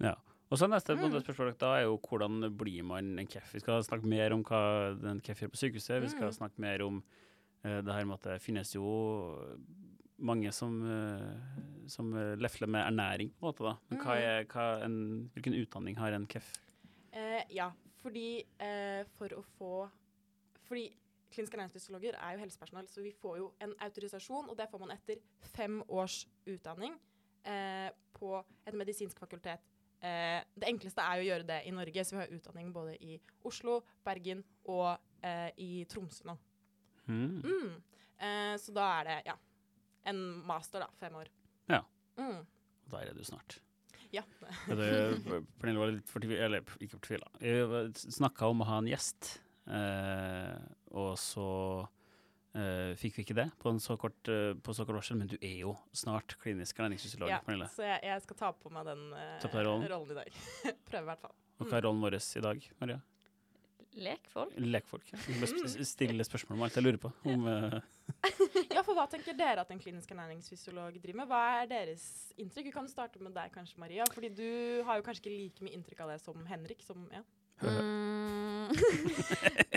Ja. 0.00 0.14
Og 0.48 0.56
så 0.56 0.64
neste 0.70 0.94
Mm. 0.96 1.12
spørsmål 1.20 1.58
da 1.60 1.74
er 1.76 1.82
jo 1.84 1.98
hvordan 1.98 2.56
blir 2.56 2.82
man 2.86 3.18
en 3.18 3.26
KEF? 3.28 3.50
Vi 3.52 3.60
skal 3.60 3.82
snakke 3.84 4.06
mer 4.08 4.32
om 4.32 4.42
hva 4.42 4.96
en 5.10 5.20
KEF 5.20 5.42
gjør 5.42 5.50
på 5.52 5.60
sykehuset. 5.60 6.00
Vi 6.00 6.08
skal 6.14 6.30
Mm. 6.30 6.38
snakke 6.38 6.58
mer 6.58 6.80
om 6.86 7.02
uh, 7.64 7.82
det 7.82 7.92
her 7.92 8.04
med 8.06 8.14
at 8.14 8.22
det 8.22 8.40
finnes 8.40 8.72
jo 8.72 8.86
mange 10.18 10.50
som, 10.52 10.78
uh, 10.82 11.86
som 11.86 12.12
eh, 12.16 12.36
lefler 12.36 12.66
med 12.68 12.86
ernæring, 12.86 13.30
på 13.38 13.44
en 13.46 13.52
måte. 13.52 13.62
da. 13.66 13.76
Men 13.90 13.98
hva 14.00 14.14
Mm. 14.16 14.22
er, 14.22 14.44
hva 14.44 14.84
en, 14.84 15.30
hvilken 15.34 15.54
utdanning 15.54 15.96
har 15.96 16.12
en 16.12 16.26
KEF? 16.26 16.52
Uh, 17.14 17.42
ja, 17.50 17.70
fordi 18.02 18.44
eh, 18.60 19.04
for 19.18 19.28
å 19.28 19.44
få 19.58 19.90
Fordi 20.68 20.90
kliniske 21.32 21.58
ernæringsfysiologer 21.58 22.18
er 22.18 22.34
jo 22.34 22.42
helsepersonell, 22.42 22.88
så 22.90 23.04
vi 23.04 23.12
får 23.12 23.38
jo 23.40 23.48
en 23.64 23.74
autorisasjon, 23.84 24.48
og 24.48 24.58
det 24.58 24.68
får 24.70 24.84
man 24.84 24.94
etter 24.94 25.20
fem 25.54 25.80
års 25.88 26.22
utdanning 26.48 26.96
eh, 27.44 27.90
på 28.16 28.32
et 28.66 28.78
medisinsk 28.78 29.20
fakultet. 29.20 29.64
Eh, 29.98 30.40
det 30.54 30.70
enkleste 30.70 31.02
er 31.02 31.18
jo 31.18 31.26
å 31.26 31.28
gjøre 31.32 31.48
det 31.48 31.60
i 31.66 31.74
Norge, 31.74 32.04
så 32.06 32.16
vi 32.16 32.22
har 32.22 32.34
utdanning 32.34 32.72
både 32.74 32.96
i 33.02 33.18
Oslo, 33.48 33.80
Bergen 34.06 34.44
og 34.70 34.92
eh, 35.26 35.50
i 35.58 35.70
Tromsø 35.90 36.28
nå. 36.30 36.36
Hmm. 37.08 37.40
Mm. 37.42 37.70
Eh, 38.18 38.54
så 38.60 38.74
da 38.76 38.90
er 38.98 39.08
det 39.08 39.16
ja, 39.30 39.38
en 40.12 40.20
master, 40.46 40.84
da. 40.84 40.90
Fem 41.00 41.16
år. 41.18 41.32
Ja. 41.68 41.82
Mm. 42.18 42.44
der 42.90 43.10
er 43.10 43.14
du 43.14 43.24
snart. 43.24 43.60
Ja. 44.14 44.22
Pernille 44.66 45.78
var 45.78 45.92
litt 45.92 46.08
fortvila, 46.08 46.46
eller 46.46 46.64
ikke 46.80 46.96
fortvila. 46.96 47.28
Vi 47.42 48.14
snakka 48.16 48.48
om 48.48 48.64
å 48.64 48.68
ha 48.68 48.78
en 48.80 48.88
gjest, 48.88 49.34
eh, 49.68 50.54
og 50.90 51.14
så 51.20 51.46
Uh, 52.56 52.94
fikk 52.96 53.18
vi 53.18 53.22
ikke 53.26 53.34
det 53.36 53.44
på, 53.60 53.68
en 53.70 53.78
så 53.82 53.94
kort, 54.00 54.16
eh, 54.32 54.54
på 54.64 54.72
så 54.74 54.86
kort 54.88 54.96
varsel. 54.96 55.18
Men 55.20 55.28
du 55.30 55.36
er 55.36 55.58
jo 55.60 55.74
snart 55.94 56.32
klinisk 56.40 56.80
ernæringsfysiolog, 56.80 57.28
ja, 57.30 57.42
Pernille. 57.44 57.68
så 57.74 57.84
jeg, 57.84 58.00
jeg 58.08 58.24
skal 58.24 58.38
ta 58.40 58.48
på 58.56 58.72
meg 58.72 58.88
den 58.88 59.04
uh, 59.12 59.36
på 59.44 59.60
rollen. 59.60 59.84
rollen 59.92 60.14
i 60.14 60.16
dag. 60.16 60.40
Prøve, 60.88 61.04
i 61.04 61.10
hvert 61.10 61.22
fall. 61.26 61.36
Og 61.58 61.68
hva 61.68 61.78
er 61.78 61.86
rollen 61.86 62.02
vår 62.02 62.16
i 62.18 62.44
dag, 62.48 62.66
Maria? 62.80 62.98
Lekfolk? 63.98 64.54
Lekfolk. 64.62 65.12
Ja. 65.12 65.18
Stille 65.92 66.24
spørsmål 66.24 66.58
om 66.58 66.64
alt 66.66 66.76
jeg 66.78 66.86
lurer 66.86 67.00
på. 67.02 67.10
Om, 67.28 67.46
Ja, 68.74 68.80
for 68.86 68.94
hva 68.96 69.04
tenker 69.10 69.36
dere 69.36 69.62
at 69.62 69.70
en 69.74 69.82
klinisk 69.82 70.10
ernæringsfysiolog 70.14 70.92
driver 71.02 71.20
med? 71.22 71.30
Hva 71.30 71.42
er 71.60 71.64
deres 71.70 72.04
inntrykk? 72.38 72.70
Vi 72.70 72.74
kan 72.78 72.86
starte 72.90 73.16
med 73.22 73.32
deg 73.36 73.48
kanskje, 73.54 73.78
Maria. 73.82 74.02
Fordi 74.14 74.30
du 74.32 74.48
har 74.88 74.94
jo 74.98 75.06
kanskje 75.06 75.22
ikke 75.26 75.36
like 75.36 75.60
mye 75.68 75.76
inntrykk 75.78 76.00
av 76.06 76.14
det 76.14 76.20
som 76.24 76.36
Henrik. 76.48 76.80
Som, 76.86 76.98
ja. 77.12 77.22
Mm. 77.60 78.68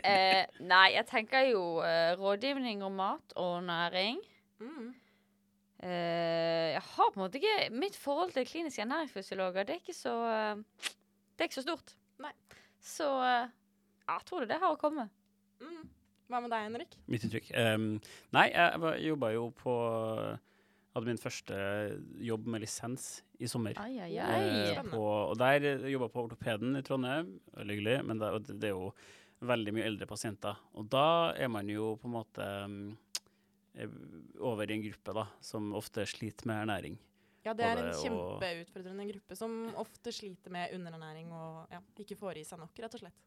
Eh, 0.04 0.46
nei, 0.66 0.88
jeg 0.96 1.06
tenker 1.10 1.48
jo 1.52 1.64
eh, 1.86 2.14
rådgivning 2.20 2.84
om 2.84 2.96
mat 3.00 3.34
og 3.40 3.64
næring. 3.68 4.20
Mm. 4.62 4.92
Eh, 5.82 6.68
jeg 6.76 6.84
har 6.86 7.10
på 7.10 7.18
en 7.18 7.24
måte 7.24 7.40
ikke 7.40 7.72
Mitt 7.74 7.96
forhold 7.98 8.36
til 8.36 8.46
kliniske 8.46 8.84
ernæringsfysiologer, 8.84 9.66
det 9.66 9.74
er 9.76 9.80
ikke 9.82 9.98
så 9.98 10.14
eh, 10.30 10.92
Det 11.34 11.42
er 11.42 11.50
ikke 11.50 11.58
så 11.58 11.66
stort. 11.66 11.96
Nei. 12.22 12.34
Så 12.82 13.08
eh, 13.26 13.50
jeg 14.06 14.28
tror 14.30 14.44
det 14.44 14.52
det 14.54 14.60
har 14.62 14.76
å 14.76 14.80
komme. 14.82 15.08
Mm. 15.62 15.90
Hva 16.32 16.40
med 16.40 16.54
deg, 16.54 16.64
Henrik? 16.70 16.96
mitt 17.12 17.26
inntrykk. 17.28 17.50
Um, 17.60 17.90
nei, 18.32 18.46
jeg 18.54 19.02
jobba 19.10 19.34
jo 19.36 19.50
på 19.58 19.74
Hadde 20.92 21.08
min 21.08 21.20
første 21.20 21.56
jobb 22.20 22.48
med 22.52 22.66
lisens 22.66 23.22
i 23.40 23.48
sommer. 23.48 23.78
Ai, 23.80 23.96
ai, 24.04 24.10
Eh, 24.20 24.28
ai. 24.28 24.42
Spennende. 24.74 24.92
på, 24.92 25.04
og 25.32 25.38
der 25.40 25.88
jobba 25.88 26.10
på 26.12 26.24
ortopeden 26.26 26.76
i 26.76 26.82
Trondheim. 26.84 27.30
Veldig 27.56 27.78
hyggelig. 27.78 27.98
Men 28.06 28.20
det 28.20 28.32
det 28.60 28.70
er 28.70 28.76
jo 28.76 28.90
veldig 29.42 29.74
mye 29.74 29.88
eldre 29.90 30.08
pasienter. 30.10 30.58
Og 30.78 30.90
da 30.94 31.34
er 31.38 31.50
man 31.52 31.70
jo 31.72 31.96
på 32.02 32.10
en 32.10 32.16
måte 32.16 32.50
mm, 32.72 32.90
eh, 33.76 33.96
over 34.40 34.70
i 34.70 34.76
en 34.78 34.84
gruppe 34.90 35.16
da, 35.18 35.28
som 35.42 35.72
ofte 35.78 36.06
sliter 36.10 36.50
med 36.50 36.64
ernæring. 36.66 37.00
Ja, 37.42 37.56
det 37.58 37.66
er 37.66 37.80
en 37.82 37.88
kjempeutfordrende 37.98 39.06
gruppe 39.10 39.34
som 39.34 39.54
ofte 39.82 40.12
sliter 40.14 40.54
med 40.54 40.76
underernæring 40.76 41.32
og 41.34 41.72
ja, 41.74 41.80
ikke 42.04 42.14
får 42.20 42.38
i 42.38 42.44
seg 42.46 42.60
nok, 42.62 42.78
rett 42.84 42.94
og 42.94 43.02
slett. 43.02 43.24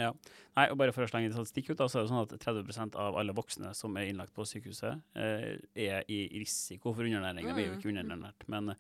Nei, 0.55 0.67
og 0.71 0.77
bare 0.79 0.95
for 0.95 1.03
å 1.03 1.09
slenge 1.11 1.33
litt 1.33 1.35
statistikk 1.35 1.73
ut, 1.73 1.81
da, 1.81 1.89
så 1.91 1.99
er 1.99 2.07
det 2.07 2.13
sånn 2.13 2.23
at 2.23 2.37
30% 2.45 2.99
av 3.03 3.19
alle 3.19 3.35
voksne 3.35 3.73
som 3.75 3.99
er 3.99 4.13
innlagt 4.13 4.31
på 4.37 4.47
sykehuset, 4.47 5.03
eh, 5.19 5.57
er 5.89 6.07
i 6.07 6.21
risiko 6.39 6.95
for 6.95 7.03
underernæring. 7.03 7.51
De 7.51 7.59
er 7.59 7.67
jo 7.67 7.73
Mm. 7.75 7.81
ikke 7.81 7.91
underernært. 7.91 8.47
Men 8.47 8.77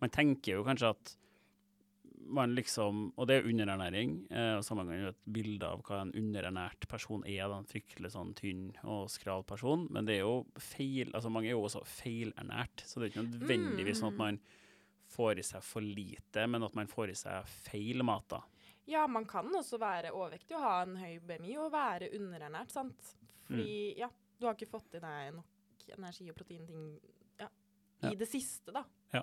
man 0.00 0.10
tenker 0.16 0.56
jo 0.56 0.64
kanskje 0.64 0.94
at 0.96 1.12
man 2.30 2.54
liksom 2.54 3.12
Og 3.16 3.26
det 3.28 3.36
er 3.40 3.48
underernæring. 3.50 4.14
Eh, 4.30 4.56
og 4.58 4.64
samme 4.64 4.84
gang 4.88 5.08
et 5.10 5.16
bilde 5.32 5.66
av 5.66 5.82
hva 5.86 6.00
en 6.02 6.12
underernært 6.16 6.86
person 6.88 7.24
er. 7.26 7.48
Da, 7.48 7.58
en 7.58 7.68
fryktelig 7.68 8.12
sånn 8.14 8.34
tynn 8.38 8.70
og 8.84 9.08
skral 9.10 9.42
person. 9.44 9.86
Men 9.90 10.06
det 10.08 10.16
er 10.18 10.24
jo 10.24 10.46
feil 10.58 11.10
Altså 11.14 11.30
mange 11.30 11.48
er 11.50 11.56
jo 11.58 11.64
også 11.66 11.82
feilernært, 11.84 12.84
så 12.86 13.00
det 13.00 13.08
er 13.08 13.12
ikke 13.14 13.26
nødvendigvis 13.28 14.00
sånn 14.00 14.12
at 14.14 14.18
Mm. 14.18 14.24
man 14.24 14.40
får 15.10 15.38
i 15.38 15.42
seg 15.42 15.62
for 15.62 15.80
lite, 15.82 16.46
men 16.48 16.62
at 16.62 16.74
man 16.74 16.86
får 16.86 17.10
i 17.10 17.14
seg 17.18 17.44
feil 17.46 18.02
mat, 18.06 18.28
da. 18.28 18.40
Ja, 18.86 19.06
man 19.06 19.24
kan 19.24 19.46
også 19.54 19.78
være 19.78 20.12
overvektig 20.12 20.54
og 20.56 20.62
ha 20.62 20.82
en 20.82 20.96
høy 20.96 21.18
BMI 21.20 21.56
og 21.58 21.72
være 21.72 22.10
underernært, 22.14 22.70
sant? 22.70 23.16
Fordi, 23.46 23.96
ja, 23.98 24.08
du 24.38 24.46
har 24.46 24.54
ikke 24.54 24.70
fått 24.70 24.94
i 24.94 25.00
deg 25.00 25.34
nok 25.34 25.98
energi 25.98 26.28
og 26.30 26.36
proteinting 26.36 27.00
ja, 27.40 27.46
i 28.02 28.06
Ja. 28.06 28.14
det 28.14 28.28
siste, 28.28 28.70
da. 28.72 28.84
Ja. 29.12 29.22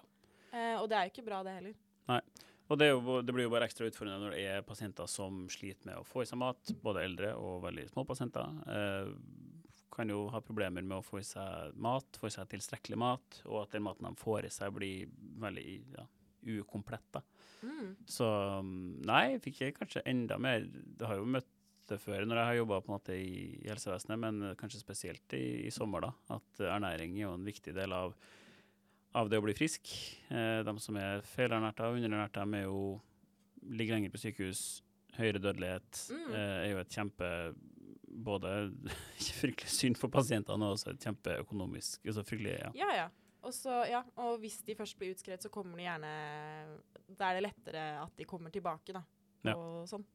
Eh, 0.51 0.75
og 0.81 0.89
det 0.89 0.97
er 0.97 1.07
jo 1.07 1.11
ikke 1.15 1.25
bra, 1.25 1.41
det 1.43 1.53
heller. 1.55 2.21
Og 2.67 2.79
det, 2.79 2.89
jo, 2.91 3.19
det 3.23 3.33
blir 3.35 3.47
jo 3.47 3.51
bare 3.53 3.67
ekstra 3.69 3.87
utfordrende 3.87 4.27
når 4.27 4.35
det 4.35 4.45
er 4.51 4.65
pasienter 4.67 5.07
som 5.11 5.45
sliter 5.51 5.87
med 5.87 6.01
å 6.01 6.07
få 6.07 6.23
i 6.23 6.29
seg 6.29 6.41
mat, 6.41 6.73
både 6.83 7.05
eldre 7.07 7.31
og 7.39 7.61
veldig 7.63 7.87
små 7.93 8.03
pasienter. 8.09 8.57
Eh, 8.67 9.11
kan 9.97 10.11
jo 10.11 10.27
ha 10.29 10.41
problemer 10.45 10.85
med 10.85 10.99
å 10.99 11.05
få 11.05 11.21
i 11.21 11.25
seg 11.25 11.77
mat, 11.81 12.19
få 12.19 12.29
i 12.29 12.35
seg 12.35 12.49
tilstrekkelig 12.51 12.99
mat, 13.01 13.41
og 13.47 13.63
at 13.63 13.73
den 13.73 13.85
maten 13.87 14.05
de 14.05 14.19
får 14.19 14.45
i 14.45 14.53
seg, 14.53 14.75
blir 14.75 15.07
veldig 15.41 15.65
ja, 15.95 16.05
ukomplett. 16.59 17.07
da. 17.15 17.23
Mm. 17.65 17.93
Så 18.05 18.27
um, 18.61 18.73
nei, 19.07 19.39
fikk 19.43 19.63
jeg 19.63 19.73
kanskje 19.73 20.03
enda 20.05 20.35
mer 20.37 20.67
Det 20.69 21.07
har 21.09 21.17
jo 21.17 21.25
møtt 21.25 21.49
det 21.89 21.97
før 21.97 22.27
når 22.27 22.37
jeg 22.37 22.49
har 22.49 22.57
jobba 22.59 22.99
i, 23.15 23.31
helsevesenet, 23.63 24.19
men 24.19 24.51
kanskje 24.59 24.83
spesielt 24.83 25.33
i, 25.37 25.45
i 25.65 25.71
sommer, 25.73 26.03
da. 26.03 26.11
At 26.35 26.63
ernæring 26.75 27.15
er 27.15 27.23
jo 27.23 27.33
en 27.37 27.47
viktig 27.47 27.73
del 27.73 27.95
av, 27.95 28.13
av 29.15 29.29
det 29.29 29.39
å 29.39 29.43
bli 29.45 29.53
frisk. 29.57 29.87
Eh, 30.29 30.63
de 30.63 30.73
som 30.83 30.97
er 30.99 31.21
feilernærte 31.25 31.87
og 31.87 31.97
underernærte, 31.97 32.43
de 32.43 32.57
er 32.59 32.67
jo 32.67 33.01
ligger 33.67 33.97
lenger 33.97 34.13
på 34.13 34.21
sykehus. 34.21 34.81
Høyere 35.17 35.39
dødelighet 35.41 36.01
Mm. 36.13 36.33
eh, 36.33 36.57
er 36.67 36.71
jo 36.71 36.79
et 36.79 36.89
kjempe 36.89 37.55
Både 38.07 38.71
fryktelig 39.39 39.69
synd 39.69 39.97
for 39.97 40.09
pasientene 40.09 40.65
og 40.65 40.73
også 40.77 40.89
et 40.93 41.03
kjempeøkonomisk 41.03 42.05
altså 42.07 42.23
fryktelig, 42.25 42.55
ja. 42.57 42.71
Ja, 42.73 42.87
ja. 42.95 43.07
Også, 43.45 43.69
ja. 43.85 43.99
og 44.17 44.39
hvis 44.41 44.61
de 44.65 44.75
først 44.75 44.97
blir 44.97 45.11
utskrevet, 45.13 45.43
så 45.43 45.49
kommer 45.53 45.77
de 45.77 45.83
gjerne 45.85 46.11
Da 47.17 47.29
er 47.29 47.37
det 47.37 47.43
lettere 47.45 47.83
at 48.01 48.15
de 48.17 48.25
kommer 48.25 48.49
tilbake, 48.49 48.95
da. 48.95 49.03
Ja. 49.45 49.53
Og 49.55 49.85
sånn. 49.91 50.05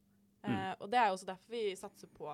Mm. 0.43 0.51
Eh, 0.51 0.73
og 0.79 0.91
det 0.91 0.99
er 0.99 1.11
også 1.13 1.29
derfor 1.29 1.53
vi 1.55 1.63
satser 1.79 2.11
på 2.11 2.27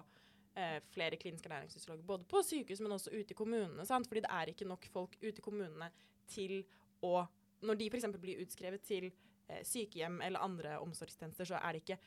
eh, 0.56 0.80
flere 0.96 1.20
kliniske 1.22 1.48
ernæringsfysiologer, 1.52 2.04
både 2.08 2.26
på 2.26 2.42
sykehus, 2.44 2.82
men 2.82 2.96
også 2.98 3.14
ute 3.14 3.36
i 3.36 3.38
kommunene. 3.38 3.86
Sant? 3.86 4.08
Fordi 4.10 4.24
det 4.26 4.32
er 4.34 4.52
ikke 4.52 4.68
nok 4.68 4.90
folk 4.92 5.16
ute 5.22 5.38
i 5.38 5.46
kommunene 5.46 5.92
til 6.30 6.62
å 7.06 7.26
Når 7.60 7.76
de 7.76 7.90
f.eks. 7.92 8.06
blir 8.16 8.40
utskrevet 8.40 8.84
til 8.88 9.10
eh, 9.10 9.64
sykehjem 9.68 10.22
eller 10.24 10.40
andre 10.40 10.78
omsorgstjenester, 10.80 11.46
så 11.50 11.58
er 11.60 11.76
det 11.76 11.82
ikke 11.84 11.98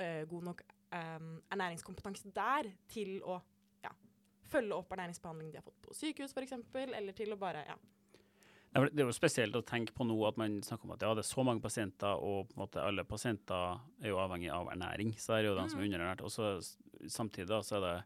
eh, 0.00 0.22
god 0.28 0.46
nok 0.46 0.62
eh, 0.64 1.26
ernæringskompetanse 1.52 2.32
der 2.32 2.70
til 2.88 3.18
å 3.20 3.36
ja, 3.84 3.92
følge 4.48 4.78
opp 4.78 4.94
ernæringsbehandling 4.96 5.50
de 5.52 5.60
har 5.60 5.66
fått 5.66 5.82
på 5.84 5.96
sykehus, 5.98 6.32
f.eks., 6.32 6.56
eller 6.72 7.12
til 7.12 7.34
å 7.34 7.36
bare 7.36 7.66
ja, 7.68 7.76
Det 8.72 9.02
er 9.02 9.04
jo 9.04 9.12
spesielt 9.12 9.56
å 9.58 9.64
tenke 9.68 9.92
på 9.92 10.06
nå 10.08 10.16
at 10.24 10.40
man 10.40 10.62
snakker 10.64 10.88
om 10.88 10.94
at 10.96 11.04
ja, 11.04 11.12
det 11.12 11.26
er 11.26 11.28
så 11.28 11.44
mange 11.44 11.60
pasienter, 11.60 12.16
og 12.16 12.56
alle 12.80 13.04
pasienter 13.04 13.82
er 14.00 14.14
jo 14.14 14.20
avhengig 14.22 14.48
av 14.54 14.72
ernæring. 14.72 15.12
Så 15.20 15.34
det 15.34 15.42
er 15.42 15.50
jo 15.50 15.58
de 15.58 15.66
som 15.68 15.82
er 15.82 15.90
underernært. 15.90 16.24
Og 16.24 16.32
så 16.32 16.54
samtidig 17.12 17.50
da, 17.50 17.60
så 17.60 17.76
er 17.76 17.84
det 17.84 17.96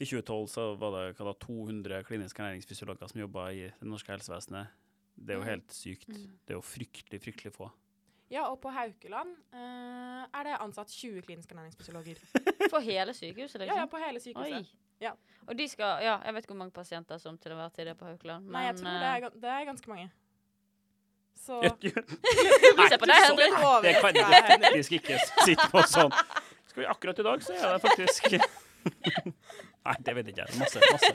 I 0.00 0.06
2012 0.08 0.46
så 0.48 0.64
var 0.80 0.96
det 0.96 1.18
da, 1.20 1.34
200 1.44 2.00
kliniske 2.08 2.40
ernæringsfysiologer 2.40 3.12
som 3.12 3.20
jobba 3.20 3.50
i 3.52 3.66
det 3.68 3.88
norske 3.88 4.14
helsevesenet. 4.14 4.72
Det 5.16 5.30
er 5.30 5.38
jo 5.38 5.42
Mm. 5.44 5.48
helt 5.48 5.72
sykt. 5.72 6.08
Det 6.08 6.50
er 6.50 6.54
jo 6.54 6.60
fryktelig, 6.64 7.20
fryktelig 7.22 7.52
få. 7.54 7.70
Ja, 8.32 8.46
og 8.48 8.60
på 8.62 8.70
Haukeland 8.72 9.34
uh, 9.52 10.24
er 10.32 10.42
det 10.48 10.54
ansatt 10.60 10.88
20 10.88 11.20
kliniske 11.22 11.52
ernæringsfysiologer. 11.54 12.16
For 12.70 12.80
hele 12.90 13.12
sykehuset, 13.14 13.60
Ja, 13.60 13.66
liksom? 13.66 13.78
ja, 13.78 13.86
på 13.86 14.00
hele 14.00 14.20
sykehuset. 14.20 14.70
Ja. 15.02 15.10
Og 15.46 15.58
de 15.58 15.66
skal 15.68 15.98
Ja, 16.04 16.16
jeg 16.24 16.34
vet 16.34 16.44
ikke 16.44 16.54
hvor 16.54 16.58
mange 16.62 16.72
pasienter 16.72 17.18
som 17.18 17.36
til 17.38 17.52
enhver 17.52 17.68
tid 17.74 17.86
er 17.88 17.94
på 17.94 18.04
Haukeland, 18.08 18.44
men 18.44 18.52
Nei, 18.52 18.62
jeg 18.70 18.76
tror 18.76 18.88
det 18.90 19.02
eh, 19.02 19.14
er, 19.16 19.20
gan- 19.26 19.40
det 19.42 19.50
er 19.50 19.64
ganske 19.68 19.88
mange. 19.90 20.10
Så 21.42 21.60
Vi 21.82 22.88
ser 22.88 22.98
på 23.02 23.06
deg, 23.10 23.20
så 23.26 23.34
Henrik. 23.34 23.52
Det 23.82 23.94
kan 24.00 24.16
jeg 24.16 24.60
faktisk 24.62 24.92
ikke 24.92 25.18
sitte 25.44 25.68
på 25.72 25.82
sånn. 25.90 26.12
Skal 26.70 26.82
vi 26.84 26.88
akkurat 26.88 27.18
i 27.18 27.22
dag, 27.28 27.42
så 27.44 27.52
er 27.52 27.72
det 27.76 27.82
faktisk 27.84 28.30
Nei, 29.82 29.94
det 30.06 30.14
vet 30.16 30.26
jeg 30.30 30.36
ikke. 30.38 30.58
Masse. 30.58 30.80
masse. 30.92 31.12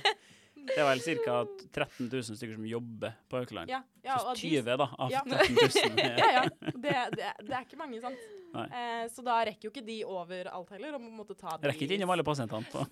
Det 0.67 0.79
er 0.81 0.89
vel 0.89 1.03
ca. 1.03 1.37
13 1.73 2.09
000 2.11 2.37
stykker 2.37 2.57
som 2.57 2.65
jobber 2.67 3.15
på 3.29 3.41
Haukeland. 3.41 3.71
Ja, 3.71 3.81
ja, 4.03 4.17
Så 4.19 4.35
20 4.35 4.49
de 4.49 4.61
20 4.61 4.77
da, 4.83 4.89
av 4.97 5.11
ja. 5.11 5.21
13 5.25 5.55
000. 5.55 5.99
er- 6.03 6.19
ja, 6.19 6.31
ja. 6.37 6.43
Det, 6.73 6.97
det, 7.17 7.31
det 7.47 7.53
er 7.53 7.63
ikke 7.65 7.79
mange, 7.79 8.01
sant. 8.03 8.27
Eh, 8.55 9.11
så 9.11 9.21
da 9.21 9.37
rekker 9.45 9.67
jo 9.67 9.71
ikke 9.73 9.83
de 9.85 9.97
over 10.07 10.49
alt 10.51 10.71
heller. 10.73 10.95
Og 10.97 11.03
måtte 11.03 11.35
ta 11.37 11.57
de, 11.57 11.67
rekker 11.69 11.85
ikke 11.87 11.97
innom 11.99 12.13
alle 12.13 12.25
pasientene. 12.25 12.65
På. 12.71 12.83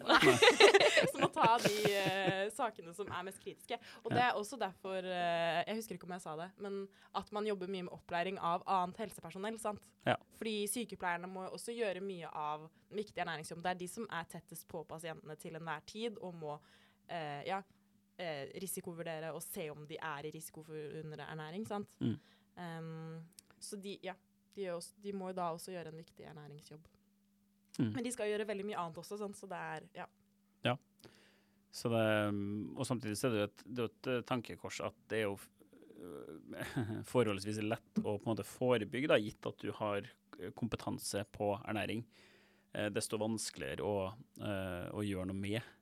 så 1.11 1.21
må 1.21 1.29
ta 1.33 1.55
de 1.63 1.73
uh, 1.95 2.43
sakene 2.55 2.93
som 2.97 3.09
er 3.09 3.25
mest 3.27 3.41
kritiske. 3.43 3.79
Og 4.03 4.13
det 4.13 4.21
er 4.21 4.37
også 4.37 4.59
derfor 4.61 4.99
uh, 5.07 5.61
Jeg 5.65 5.79
husker 5.79 5.97
ikke 5.97 6.09
om 6.09 6.15
jeg 6.17 6.25
sa 6.25 6.35
det, 6.39 6.49
men 6.61 6.83
at 7.15 7.31
man 7.35 7.47
jobber 7.49 7.71
mye 7.71 7.87
med 7.87 7.95
opplæring 7.95 8.39
av 8.39 8.65
annet 8.67 9.05
helsepersonell. 9.05 9.59
sant? 9.61 9.83
Ja. 10.05 10.17
Fordi 10.37 10.57
sykepleierne 10.69 11.29
må 11.31 11.47
også 11.49 11.73
gjøre 11.75 12.03
mye 12.05 12.29
av 12.29 12.67
den 12.89 13.01
viktige 13.01 13.23
ernæringsjobben. 13.25 13.65
Det 13.65 13.73
er 13.73 13.83
de 13.83 13.91
som 13.91 14.09
er 14.11 14.27
tettest 14.31 14.67
på 14.71 14.83
pasientene 14.87 15.37
til 15.41 15.57
enhver 15.57 15.85
tid, 15.89 16.19
og 16.21 16.35
må 16.37 16.59
eh, 17.07 17.41
ja, 17.47 17.61
eh, 18.17 18.51
risikovurdere 18.61 19.31
og 19.35 19.43
se 19.43 19.69
om 19.73 19.85
de 19.89 19.99
er 20.01 20.29
i 20.29 20.33
risiko 20.35 20.63
for 20.63 20.99
underernæring. 21.03 21.67
sant? 21.67 21.97
Mm. 21.99 22.17
Um, 22.55 23.23
så 23.59 23.79
de, 23.81 23.97
ja, 24.03 24.13
de, 24.55 24.69
også, 24.71 24.93
de 25.03 25.13
må 25.13 25.31
jo 25.31 25.39
da 25.39 25.49
også 25.51 25.73
gjøre 25.73 25.91
en 25.91 26.03
viktig 26.03 26.27
ernæringsjobb. 26.29 26.87
Mm. 27.79 27.91
Men 27.91 28.05
de 28.05 28.11
skal 28.11 28.29
gjøre 28.31 28.47
veldig 28.47 28.65
mye 28.69 28.77
annet 28.79 29.01
også, 29.01 29.17
sant? 29.19 29.37
så 29.37 29.49
det 29.51 29.57
er 29.59 29.89
ja. 30.01 30.05
Så 31.75 31.91
det, 31.91 32.05
og 32.79 32.87
samtidig 32.87 33.17
så 33.19 33.27
er 33.27 33.33
det 33.33 33.39
jo 33.41 33.47
et, 33.49 33.63
det 33.65 33.85
et 33.89 34.09
eh, 34.13 34.21
tankekors 34.29 34.77
at 34.85 34.95
det 35.11 35.17
er 35.17 35.25
jo 35.25 35.33
øh, 35.99 36.61
forholdsvis 37.11 37.59
lett 37.65 37.99
å 37.99 38.13
på 38.13 38.21
en 38.21 38.29
måte 38.29 38.47
forebygge, 38.47 39.09
da, 39.11 39.17
gitt 39.19 39.49
at 39.49 39.59
du 39.59 39.73
har 39.75 40.07
eh, 40.07 40.53
kompetanse 40.55 41.25
på 41.35 41.51
ernæring. 41.57 42.05
Eh, 42.71 42.87
desto 42.95 43.19
vanskeligere 43.19 43.83
å, 43.83 43.97
eh, 44.39 44.87
å 44.95 45.03
gjøre 45.03 45.27
noe 45.33 45.41
med. 45.41 45.74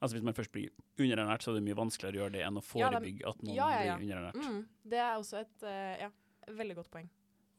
Altså 0.00 0.16
Hvis 0.16 0.24
man 0.24 0.36
først 0.36 0.52
blir 0.54 0.70
underernært, 0.96 1.44
så 1.44 1.52
er 1.52 1.58
det 1.58 1.66
mye 1.66 1.76
vanskeligere 1.76 2.16
å 2.16 2.22
gjøre 2.24 2.34
det 2.38 2.44
enn 2.46 2.56
å 2.56 2.64
forebygge 2.64 3.28
at 3.28 3.42
noen 3.44 3.56
ja, 3.58 3.68
ja, 3.74 3.80
ja. 3.84 3.96
blir 3.98 4.08
underernært. 4.08 4.38
Mm, 4.40 4.62
det 4.94 5.00
er 5.04 5.16
også 5.20 5.42
et 5.42 5.66
uh, 5.66 5.94
ja, 6.06 6.08
veldig 6.56 6.76
godt 6.78 6.90
poeng. 6.94 7.10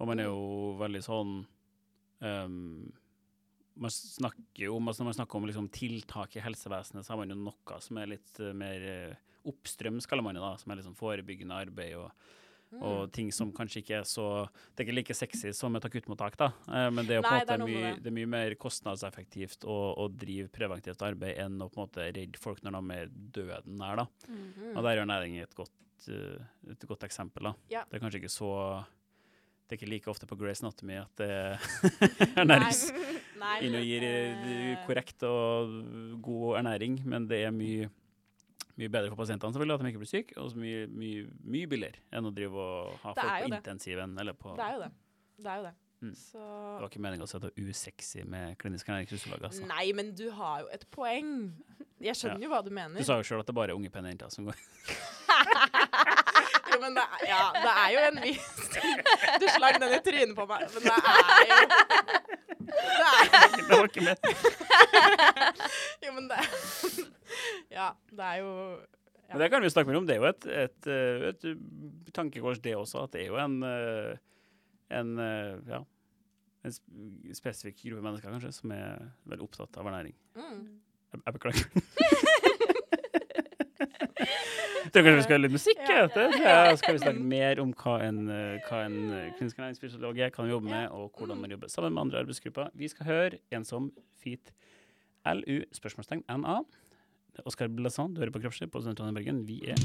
Og 0.02 0.10
man 0.10 0.22
er 0.24 0.32
jo 0.32 0.72
veldig 0.80 1.02
sånn 1.06 1.34
um, 2.26 2.56
Man 3.78 3.94
snakker 3.94 4.64
jo 4.66 4.80
om 4.80 4.90
altså 4.90 5.04
Når 5.04 5.12
man 5.12 5.18
snakker 5.20 5.38
om 5.38 5.46
liksom 5.52 5.68
tiltak 5.76 6.38
i 6.40 6.42
helsevesenet, 6.42 7.06
så 7.06 7.14
har 7.14 7.22
man 7.22 7.34
jo 7.34 7.38
noe 7.38 7.78
som 7.86 8.00
er 8.02 8.10
litt 8.16 8.42
eh, 8.42 8.56
mer 8.58 8.88
uh, 8.90 9.20
oppstrøms, 9.52 10.10
kaller 10.10 10.26
man 10.26 10.38
det 10.38 10.42
da, 10.44 10.56
som 10.58 10.74
er 10.74 10.82
liksom 10.82 10.98
forebyggende 10.98 11.62
arbeid 11.68 12.00
og 12.02 12.10
Mm. 12.72 12.84
Og 12.88 13.12
ting 13.12 13.28
som 13.36 13.50
kanskje 13.52 13.82
ikke 13.82 13.98
er 13.98 14.06
så 14.08 14.26
Det 14.72 14.80
er 14.80 14.86
ikke 14.88 14.96
like 14.96 15.16
sexy 15.18 15.50
som 15.52 15.76
et 15.76 15.84
akuttmottak, 15.84 16.38
da. 16.40 16.48
Eh, 16.72 16.88
men 16.96 17.04
det 17.06 17.18
er 17.18 17.26
Nei, 17.26 17.42
det 17.44 17.58
er 17.58 17.64
mye, 17.66 17.90
det. 17.98 18.08
er 18.08 18.16
mye 18.16 18.30
mer 18.32 18.56
kostnadseffektivt 18.56 19.66
å, 19.68 19.76
å 20.00 20.08
drive 20.08 20.48
preventivt 20.56 21.04
arbeid 21.04 21.36
enn 21.44 21.60
å 21.60 21.68
på 21.68 21.82
en 21.82 21.84
måte 21.90 22.08
redde 22.16 22.40
folk 22.40 22.64
når 22.64 22.78
de 22.80 22.96
er 23.02 23.12
døden 23.36 23.76
nær, 23.82 24.00
da. 24.06 24.08
Mm. 24.32 24.72
Og 24.72 24.80
der 24.86 24.90
er 24.94 25.02
jo 25.02 25.04
ernæring 25.04 25.38
et 25.44 25.56
godt, 25.58 25.76
eh, 26.08 26.40
et 26.72 26.88
godt 26.88 27.04
eksempel, 27.10 27.52
da. 27.52 27.56
Ja. 27.76 27.84
Det 27.90 28.00
er 28.00 28.06
kanskje 28.06 28.24
ikke 28.24 28.32
så 28.40 28.52
Det 29.68 29.78
er 29.78 29.80
ikke 29.86 29.92
like 29.92 30.12
ofte 30.12 30.28
på 30.28 30.36
Grace 30.40 30.64
Anatomy 30.64 30.98
at 31.00 31.16
det 31.20 31.32
ernærings 32.40 32.86
Nei. 33.40 33.58
inn 33.68 33.76
og 33.76 33.84
gir 33.88 34.04
Eh, 34.08 34.78
korrekt 34.88 35.24
og 35.28 35.72
god 36.24 36.58
ernæring, 36.64 37.02
men 37.08 37.28
det 37.28 37.44
er 37.46 37.52
mye, 37.56 37.90
mye 38.82 38.92
bedre 38.98 39.12
for 39.14 39.22
pasientene 39.22 39.54
selvfølgelig 39.56 39.78
at 39.78 39.86
de 39.86 39.92
ikke 39.94 40.02
blir 40.04 40.12
syke, 40.12 40.36
og 40.42 40.50
så 40.52 40.60
mye, 40.62 40.82
mye, 40.90 41.24
mye 41.56 41.70
billigere 41.72 42.02
enn 42.18 42.28
å 42.28 42.34
drive 42.36 42.66
og 42.66 42.98
ha 43.06 43.14
Det 43.16 43.24
folk 43.24 43.46
på 43.46 43.50
det. 43.54 43.62
intensiven 43.62 44.18
eller 44.26 44.34
på 44.42 44.56
Det 44.58 44.66
er 44.68 44.76
jo 44.78 44.84
det. 44.88 44.92
Det 45.42 45.50
er 45.54 45.62
jo 45.62 45.66
det. 45.70 45.74
Mm. 46.02 46.14
Så 46.18 46.40
Det 46.42 46.82
var 46.82 46.90
ikke 46.90 47.02
meningen 47.06 47.24
å 47.24 47.30
si 47.30 47.36
at 47.38 47.44
det 47.46 47.52
var 47.54 47.70
usexy 47.70 48.24
med 48.26 48.56
klinisk 48.58 48.88
ernæringsfysiolog, 48.90 49.44
altså. 49.52 49.68
Nei, 49.70 49.92
men 49.94 50.08
du 50.18 50.32
har 50.34 50.64
jo 50.64 50.72
et 50.74 50.86
poeng. 50.90 51.30
Jeg 52.02 52.18
skjønner 52.18 52.42
jo 52.42 52.50
hva 52.50 52.64
du 52.66 52.72
mener. 52.74 52.98
Du 52.98 53.06
sa 53.06 53.20
jo 53.22 53.28
sjøl 53.28 53.44
at 53.44 53.50
det 53.52 53.54
bare 53.54 53.70
er 53.76 53.78
unge 53.78 53.92
pene 53.94 54.10
jenter 54.10 54.32
som 54.34 54.48
går 54.50 54.58
Jo, 56.72 56.78
men 56.82 56.96
det, 56.96 57.04
er- 57.04 57.26
ja, 57.28 57.42
det 57.54 57.72
er 57.84 57.90
jo 57.94 58.02
en 58.08 58.20
viss 58.24 58.48
Du 59.42 59.46
slang 59.52 59.78
den 59.84 59.94
i 59.98 60.00
trynet 60.06 60.36
på 60.38 60.46
meg, 60.50 60.66
men 60.74 60.88
det 60.88 60.96
er 60.98 61.50
jo 61.52 62.31
Det 62.72 63.78
var 63.78 63.88
ikke 63.88 64.04
med. 64.06 64.16
jo, 66.06 66.14
men 66.16 66.28
det 66.32 66.40
Ja, 67.72 67.92
det 68.12 68.26
er 68.28 68.42
jo 68.42 68.52
Men 69.32 69.44
det 69.44 69.50
kan 69.54 69.64
vi 69.64 69.72
snakke 69.72 69.92
mer 69.92 70.02
om. 70.02 70.08
Det 70.08 70.18
er 70.18 70.20
jo 70.20 70.30
et, 70.30 70.48
et, 70.66 70.90
et, 71.30 71.46
et 71.46 72.14
tankekors, 72.14 72.60
det 72.60 72.76
også. 72.76 73.06
At 73.08 73.16
det 73.16 73.24
er 73.24 73.32
jo 73.32 73.40
en, 73.40 73.62
eh, 73.64 74.18
en 75.00 75.14
eh, 75.24 75.54
ja, 75.72 75.84
en 76.68 76.76
spesifikk 77.36 77.80
gruppe 77.86 78.04
mennesker 78.06 78.34
kanskje, 78.34 78.52
som 78.60 78.76
er 78.76 79.00
veldig 79.32 79.48
opptatt 79.48 79.80
av 79.80 79.88
ernæring. 79.92 80.18
mm. 80.36 80.68
Jeg, 81.12 81.24
jeg 81.26 81.34
beklager. 81.34 82.28
Tror 84.92 85.06
kanskje 85.06 85.16
vi 85.16 85.24
skal 85.24 85.38
ha 85.38 85.42
litt 85.46 85.54
musikk 85.56 85.82
Ja. 85.88 86.02
Ja, 86.44 86.76
skal 86.76 86.98
vi 86.98 87.00
snakke 87.00 87.24
mer 87.24 87.60
om 87.64 87.72
hva 87.80 87.94
en, 88.04 88.28
eh, 88.28 88.60
hva 88.68 88.82
en 88.86 88.98
eh, 89.16 89.30
klinisk 89.38 89.58
ernæringsfysiolog 89.58 90.18
er, 90.20 90.30
hva 90.30 90.44
han 90.44 90.52
jobber 90.52 90.70
med, 90.70 90.90
og 90.92 91.12
hvordan 91.16 91.40
man 91.40 91.52
jobber 91.52 91.72
sammen 91.72 91.94
med 91.94 92.02
andre 92.02 92.20
arbeidsgrupper. 92.20 92.70
Vi 92.76 92.88
skal 92.92 93.06
høre 93.06 93.40
en 93.52 93.64
som 93.64 93.92
fit 94.20 94.52
LU, 95.26 95.64
spørsmålstegn 95.72 96.26
NA. 96.28 96.60
Oskar 97.46 97.68
Blazan, 97.68 98.14
du 98.14 98.20
hører 98.20 98.32
på 98.36 98.42
Kroppslig 98.44 98.70
på 98.72 98.82
Studentradioen 98.82 99.16
i 99.16 99.20
Bergen. 99.22 99.48
Vi 99.48 99.62
er 99.72 99.80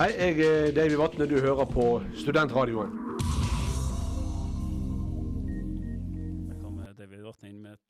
Hei, 0.00 0.10
jeg 0.16 0.40
er 0.40 0.72
Davy 0.72 0.96
Vatne. 0.96 1.28
Du 1.28 1.38
hører 1.38 1.64
på 1.68 2.02
Studentradioen. 2.16 2.90
Der 6.48 6.58
kom 6.62 6.80
eh, 6.80 6.94
David 6.98 7.22
Vatne 7.22 7.48
inn 7.52 7.62
med 7.62 7.72
et 7.76 7.89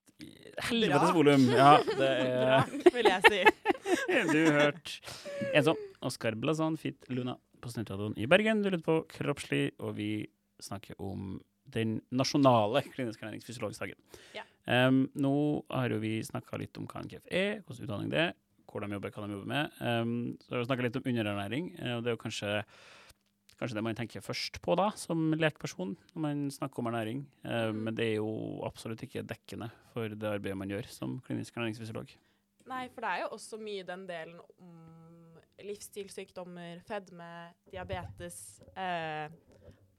helvetes 0.68 1.14
volum. 1.16 1.46
Ja, 1.54 1.72
det 1.86 2.10
Bra, 2.20 2.58
er 2.60 2.92
vil 2.96 3.08
jeg 3.10 3.30
si. 3.30 3.40
Du 4.30 4.40
hørt. 4.56 4.96
en 5.52 5.66
sånn. 5.70 5.86
Oskar 6.06 6.36
Blazan, 6.40 6.78
Fit 6.80 7.08
Luna 7.12 7.34
på 7.60 7.68
Studentradioen 7.72 8.16
i 8.16 8.28
Bergen. 8.30 8.62
Du 8.64 8.70
lytter 8.70 8.86
på 8.86 9.00
Kroppslig, 9.12 9.70
og 9.84 9.98
vi 9.98 10.12
snakker 10.64 10.96
om 11.00 11.38
den 11.70 11.98
nasjonale 12.10 12.82
kliniske 12.88 13.24
ernæringsfysiologiske 13.24 13.84
dagen. 13.84 13.98
Ja. 14.36 14.44
Um, 14.66 15.04
nå 15.18 15.34
har 15.70 15.92
jo 15.92 16.00
vi 16.02 16.18
snakka 16.26 16.58
litt 16.60 16.76
om 16.80 16.88
hva 16.90 17.04
NKF 17.04 17.28
er, 17.30 17.60
hvordan 17.64 17.86
utdanning 17.86 18.12
det 18.12 18.22
er, 18.28 18.32
hvor 18.70 18.84
de 18.84 18.94
jobber, 18.94 19.12
hva 19.14 19.26
de 19.26 19.36
jobber 19.36 19.50
med. 19.50 19.78
Um, 19.82 20.14
så 20.42 20.54
har 20.54 20.62
vi 20.62 20.70
snakka 20.70 20.86
litt 20.86 20.98
om 21.00 21.06
underernæring, 21.10 21.70
eh, 21.78 21.94
og 21.96 22.04
det 22.04 22.12
er 22.12 22.16
jo 22.16 22.22
kanskje 22.24 22.52
Kanskje 23.60 23.76
det 23.76 23.84
man 23.84 23.98
tenker 23.98 24.22
først 24.24 24.56
på 24.64 24.72
da, 24.80 24.86
som 24.96 25.34
lekperson, 25.36 25.92
når 26.14 26.22
man 26.24 26.46
snakker 26.54 26.80
om 26.80 26.88
ernæring. 26.88 27.26
Eh, 27.44 27.68
Mm. 27.70 27.82
Men 27.84 27.94
det 27.94 28.06
er 28.06 28.16
jo 28.16 28.64
absolutt 28.64 29.02
ikke 29.04 29.22
dekkende 29.28 29.68
for 29.92 30.08
det 30.08 30.30
arbeidet 30.30 30.56
man 30.56 30.70
gjør 30.72 30.88
som 30.88 31.18
klinisk 31.26 31.56
ernæringsfysiolog. 31.56 32.08
Nei, 32.70 32.88
for 32.88 33.04
det 33.04 33.10
er 33.10 33.20
jo 33.24 33.28
også 33.36 33.58
mye 33.60 33.84
den 33.84 34.06
delen 34.08 34.40
om 34.58 35.36
livsstilssykdommer, 35.60 36.80
fedme, 36.86 37.52
diabetes, 37.70 38.62
eh, 38.76 39.28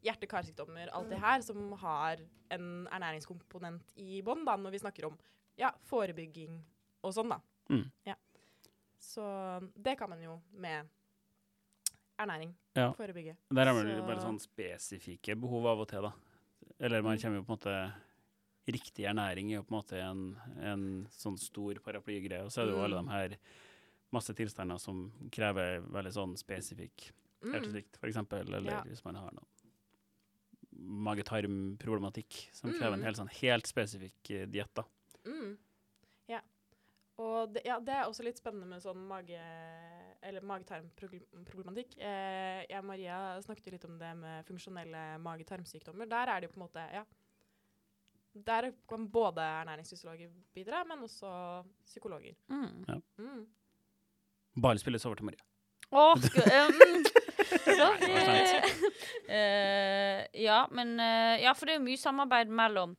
hjerte-karsykdommer, 0.02 0.90
alt 0.92 1.10
det 1.12 1.20
her, 1.22 1.42
som 1.46 1.72
har 1.78 2.18
en 2.50 2.88
ernæringskomponent 2.92 3.94
i 4.02 4.22
bånn, 4.26 4.44
når 4.46 4.72
vi 4.74 4.82
snakker 4.82 5.06
om 5.06 5.18
ja, 5.60 5.70
forebygging 5.86 6.58
og 7.04 7.14
sånn, 7.14 7.30
da. 7.30 7.40
Mm. 7.70 7.86
Ja. 8.08 8.16
Så 8.98 9.24
det 9.76 9.98
kan 10.00 10.10
man 10.10 10.22
jo 10.24 10.40
med 10.54 10.90
ernæring. 12.26 12.54
Ja. 12.76 12.92
Forebygge. 12.94 13.36
Der 13.52 13.62
er 13.68 13.74
Så- 13.74 14.06
bare 14.08 14.22
sånn 14.22 14.40
spesifikke 14.40 15.36
behov 15.40 15.66
av 15.66 15.80
og 15.80 15.88
til, 15.88 16.02
da. 16.02 16.12
Eller 16.80 17.02
man 17.02 17.18
kommer 17.18 17.38
jo 17.38 17.44
på 17.44 17.52
en 17.52 17.58
måte 17.58 17.94
Riktig 18.68 19.06
ernæring 19.10 19.50
er 19.52 19.56
jo 19.56 19.64
på 19.64 19.74
en 19.74 19.82
måte 19.82 19.98
en, 20.00 20.38
en 20.62 21.08
sånn 21.10 21.38
stor 21.38 21.74
paraplygreie. 21.82 22.44
Og 22.46 22.52
så 22.52 22.62
er 22.62 22.66
det 22.68 22.76
jo 22.76 22.78
Mm. 22.78 22.84
alle 22.84 23.02
de 23.02 23.10
her 23.10 23.38
masse 24.14 24.34
tilstander 24.36 24.78
som 24.80 25.12
krever 25.32 25.82
veldig 25.82 26.14
sånn 26.14 26.38
spesifikk 26.38 27.12
Mm. 27.42 27.54
hjertesvikt, 27.54 28.00
eksempel. 28.04 28.54
Eller 28.54 28.72
Ja. 28.72 28.84
hvis 28.84 29.04
man 29.04 29.16
har 29.16 29.32
noe 29.34 29.46
mage-tarm-problematikk 31.12 32.50
som 32.54 32.72
krever 32.72 32.94
en 32.94 33.00
Mm. 33.00 33.04
helt, 33.04 33.18
sånn, 33.18 33.30
helt 33.42 33.66
spesifikk 33.68 34.30
eh, 34.32 34.46
diett, 34.46 34.74
da. 34.74 34.84
Mm. 35.26 35.58
Ja. 36.28 36.40
Og 37.18 37.54
det, 37.54 37.64
ja, 37.66 37.80
det 37.80 37.90
er 37.94 38.04
også 38.06 38.24
litt 38.24 38.38
spennende 38.38 38.68
med 38.68 38.82
sånn 38.82 39.08
mage- 39.08 40.01
eller 40.22 40.46
mage-tarm-problematikk. 40.46 41.98
Eh, 41.98 42.62
jeg 42.70 42.78
og 42.78 42.88
Maria 42.88 43.18
snakket 43.44 43.68
jo 43.68 43.74
litt 43.76 43.88
om 43.88 43.98
det 44.00 44.12
med 44.20 44.46
funksjonelle 44.48 45.04
mage-tarmsykdommer. 45.24 46.10
Der 46.10 46.32
er 46.32 46.42
det 46.42 46.50
jo 46.50 46.56
på 46.56 46.62
en 46.62 46.68
måte 46.68 46.86
Ja. 46.94 47.06
Der 48.32 48.70
kan 48.88 49.10
både 49.12 49.44
ernæringsfysiologer 49.44 50.30
bidra, 50.56 50.86
men 50.88 51.04
også 51.04 51.64
psykologer. 51.86 52.38
Mm. 52.48 52.86
Mm. 53.18 53.48
Ballen 54.62 54.80
spilles 54.80 55.06
over 55.06 55.16
til 55.16 55.26
Maria. 55.26 55.44
Åh, 55.92 56.16
um, 56.16 57.04
sorry. 57.66 58.00
Det 58.08 58.72
Eh, 59.32 60.26
ja, 60.44 60.68
men 60.72 61.00
uh, 61.00 61.42
Ja, 61.42 61.54
for 61.54 61.66
det 61.66 61.76
er 61.76 61.80
jo 61.80 61.86
mye 61.86 62.00
samarbeid 62.00 62.50
mellom 62.52 62.98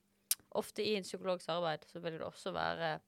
Ofte 0.57 0.85
i 0.85 0.95
en 0.97 1.05
psykologs 1.05 1.49
arbeid 1.49 1.85
så 1.89 2.01
vil 2.01 2.19
det 2.19 2.27
også 2.27 2.53
være 2.53 2.99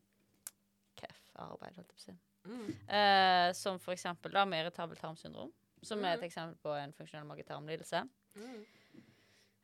KEF-arbeid, 0.96 1.76
holdt 1.76 1.78
jeg 1.78 1.88
på 1.90 1.98
å 1.98 2.04
si. 2.04 2.14
Mm. 2.44 2.70
Eh, 2.88 3.52
som 3.56 3.78
for 3.80 3.92
eksempel 3.96 4.32
da 4.32 4.44
med 4.44 4.64
irritabelt 4.66 5.00
tarmsyndrom, 5.00 5.50
som 5.82 6.02
er 6.04 6.14
et 6.14 6.20
Mhm. 6.20 6.28
eksempel 6.30 6.56
på 6.62 6.74
en 6.76 6.92
funksjonell 6.92 7.26
mage-tarm-lidelse. 7.26 8.02
Mm. 8.36 8.64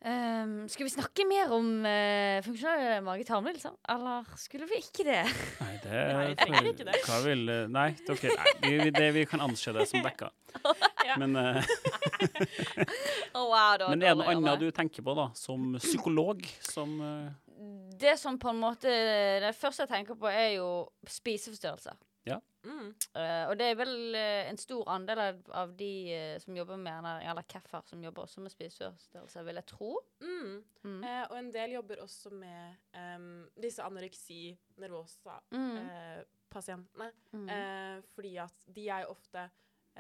Um, 0.03 0.53
skal 0.73 0.87
vi 0.87 0.91
snakke 0.95 1.27
mer 1.29 1.51
om 1.53 1.67
uh, 1.85 2.41
funksjonelle 2.41 3.03
mage-tarm-lidelser, 3.05 3.75
eller 3.93 4.25
skulle 4.41 4.65
vi 4.71 4.79
ikke 4.81 5.05
det? 5.05 5.27
Nei, 5.61 5.75
det 5.83 5.99
Nei, 6.17 6.71
ikke 6.73 6.87
det. 6.89 6.95
Hva 7.05 7.19
vil 7.27 7.43
eh, 7.53 7.67
Nei, 7.69 7.91
okay, 8.09 8.31
nei 8.33 8.55
vi, 8.65 8.79
vi- 8.87 8.95
det, 8.97 9.11
vi 9.19 9.25
kan 9.29 9.41
anse 9.45 9.75
det 9.77 9.85
som 9.91 10.01
dekka. 10.07 10.31
Ja. 11.11 11.17
Men, 11.19 11.35
uh, 11.37 11.57
oh, 13.35 13.47
wow, 13.51 13.77
det 13.81 13.87
men 13.91 14.03
er 14.05 14.15
det 14.15 14.19
noe 14.21 14.35
annet 14.37 14.61
du 14.61 14.69
tenker 14.75 15.03
på, 15.03 15.15
da, 15.17 15.29
som 15.35 15.73
psykolog? 15.81 16.43
Som 16.65 16.97
uh... 17.01 17.31
Det 18.01 18.13
som 18.21 18.39
på 18.41 18.49
en 18.53 18.61
måte 18.61 18.89
Det 19.43 19.51
første 19.59 19.83
jeg 19.85 19.91
tenker 19.91 20.17
på, 20.21 20.29
er 20.31 20.55
jo 20.59 20.69
spiseforstyrrelser. 21.09 21.97
Mm. 22.63 22.89
Uh, 23.17 23.49
og 23.49 23.55
det 23.57 23.67
er 23.71 23.75
vel 23.81 24.13
uh, 24.13 24.51
en 24.51 24.59
stor 24.61 24.85
andel 24.93 25.19
av, 25.19 25.39
av 25.57 25.71
de 25.79 25.87
uh, 26.13 26.35
som 26.43 26.53
jobber 26.59 26.77
med 26.77 26.93
ernæring, 26.93 27.29
eller 27.33 27.43
KEF-er, 27.49 27.81
som 27.89 28.03
jobber 28.05 28.23
også 28.27 28.41
med 28.45 28.51
spiseforstyrrelser, 28.53 29.43
vil 29.47 29.55
jeg 29.55 29.65
tro. 29.71 29.89
Mm. 30.21 30.59
Mm. 30.85 30.99
Eh, 31.05 31.25
og 31.31 31.39
en 31.39 31.49
del 31.55 31.71
jobber 31.79 31.97
også 32.05 32.31
med 32.37 32.77
um, 33.17 33.49
disse 33.65 33.81
anoreksi 33.83 34.59
nervosa-pasientene. 34.77 37.09
Mm. 37.33 37.41
Mm. 37.41 37.49
Eh, 37.49 38.03
fordi 38.15 38.35
at 38.45 38.59
de 38.77 38.85
er 38.89 39.01
jo 39.07 39.11
ofte 39.17 39.49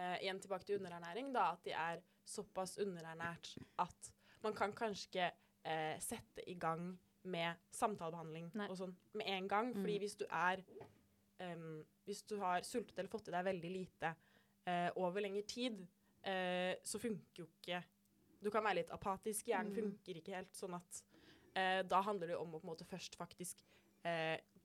Igjen 0.00 0.38
tilbake 0.40 0.64
til 0.64 0.76
underernæring, 0.78 1.32
da. 1.34 1.40
At 1.52 1.64
de 1.66 1.70
er 1.76 1.98
såpass 2.24 2.76
underernært 2.80 3.50
at 3.82 4.12
man 4.44 4.54
kan 4.56 4.72
kanskje 4.72 5.08
ikke 5.10 5.26
eh, 5.66 5.98
sette 6.00 6.44
i 6.48 6.54
gang 6.54 6.94
med 7.24 7.54
samtalebehandling 7.74 8.50
Nei. 8.54 8.68
og 8.70 8.76
sånn 8.78 8.94
med 9.18 9.26
en 9.28 9.48
gang. 9.50 9.72
Fordi 9.74 9.94
Mm. 9.98 10.00
hvis 10.00 10.14
du 10.16 10.24
er 10.30 10.62
em, 11.40 11.84
Hvis 12.06 12.22
du 12.26 12.36
har 12.40 12.62
sultet 12.66 12.98
eller 12.98 13.10
fått 13.12 13.28
i 13.28 13.34
deg 13.34 13.44
veldig 13.46 13.70
lite 13.72 14.14
uh, 14.68 14.90
over 14.96 15.20
lengre 15.24 15.42
tid, 15.46 15.80
uh, 16.26 16.74
så 16.84 16.98
funker 17.00 17.42
jo 17.44 17.46
ikke 17.48 17.82
Du 18.42 18.50
kan 18.50 18.64
være 18.64 18.80
litt 18.80 18.90
apatisk, 18.90 19.46
hjernen 19.52 19.72
Mm. 19.72 19.76
funker 19.76 20.16
ikke 20.20 20.34
helt. 20.34 20.52
Sånn 20.56 20.74
at 20.74 21.02
uh, 21.56 21.82
da 21.86 22.00
handler 22.02 22.28
det 22.32 22.36
om 22.40 22.54
å 22.54 22.60
på 22.60 22.64
en 22.66 22.70
måte 22.74 22.84
først 22.88 23.16
faktisk 23.20 23.64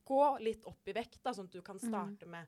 gå 0.05 0.19
litt 0.39 0.63
opp 0.69 0.87
i 0.87 0.93
vekt, 0.95 1.17
da, 1.25 1.31
sånn 1.35 1.49
at 1.49 1.51
du 1.51 1.61
kan 1.61 1.75
Mm. 1.75 1.89
starte 1.89 2.25
med 2.25 2.47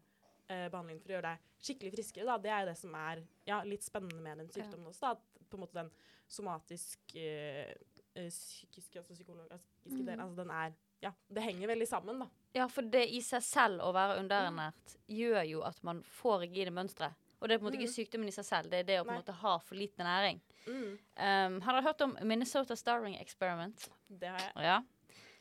eh, 0.50 0.70
behandling 0.72 1.02
for 1.02 1.10
å 1.10 1.16
gjøre 1.18 1.34
deg 1.34 1.40
skikkelig 1.60 1.92
friskere. 1.92 2.26
Da. 2.26 2.38
Det 2.38 2.50
er 2.56 2.66
det 2.70 2.78
som 2.78 2.94
er 2.96 3.28
ja, 3.46 3.58
litt 3.64 3.84
spennende 3.84 4.22
med 4.24 4.38
den 4.38 4.48
sykdommen 4.48 4.88
også. 4.88 5.02
Da. 5.02 5.12
At 5.12 5.50
på 5.50 5.58
en 5.58 5.64
måte 5.66 5.74
den 5.76 5.90
somatisk 6.30 7.12
psykiske, 8.30 9.00
altså 9.00 9.14
psykologiske 9.18 10.00
Mm. 10.00 10.06
delen, 10.06 10.20
altså 10.22 10.36
den 10.38 10.50
er 10.52 10.74
Ja, 11.04 11.12
det 11.30 11.44
henger 11.46 11.70
veldig 11.70 11.88
sammen, 11.88 12.20
da. 12.24 12.28
Ja, 12.58 12.66
for 12.74 12.82
det 12.82 13.04
i 13.14 13.20
seg 13.22 13.44
selv 13.46 13.84
å 13.86 13.92
være 13.94 14.18
underernært 14.22 14.96
gjør 15.14 15.44
jo 15.46 15.64
at 15.68 15.78
man 15.86 16.02
får 16.18 16.48
rigide 16.48 16.74
mønstre. 16.74 17.12
Og 17.38 17.48
det 17.48 17.54
er 17.56 17.60
på 17.62 17.68
en 17.68 17.70
måte 17.70 17.78
Mm. 17.78 17.84
ikke 17.86 17.94
sykdommen 17.94 18.28
i 18.32 18.34
seg 18.34 18.46
selv, 18.48 18.70
det 18.72 18.80
er 18.80 18.84
det 18.88 19.00
å 19.02 19.06
på 19.06 19.14
en 19.14 19.20
måte 19.22 19.36
ha 19.44 19.58
for 19.60 19.78
lite 19.78 20.02
næring. 20.02 20.40
Mm. 20.66 20.98
Um, 21.16 21.62
har 21.62 21.74
dere 21.78 21.84
hørt 21.86 22.02
om 22.02 22.18
Minnesota 22.24 22.76
Starring 22.76 23.16
Experiment? 23.22 23.90
Det 24.10 24.28
har 24.28 24.40
jeg. 24.40 24.54
Ja. 24.66 24.80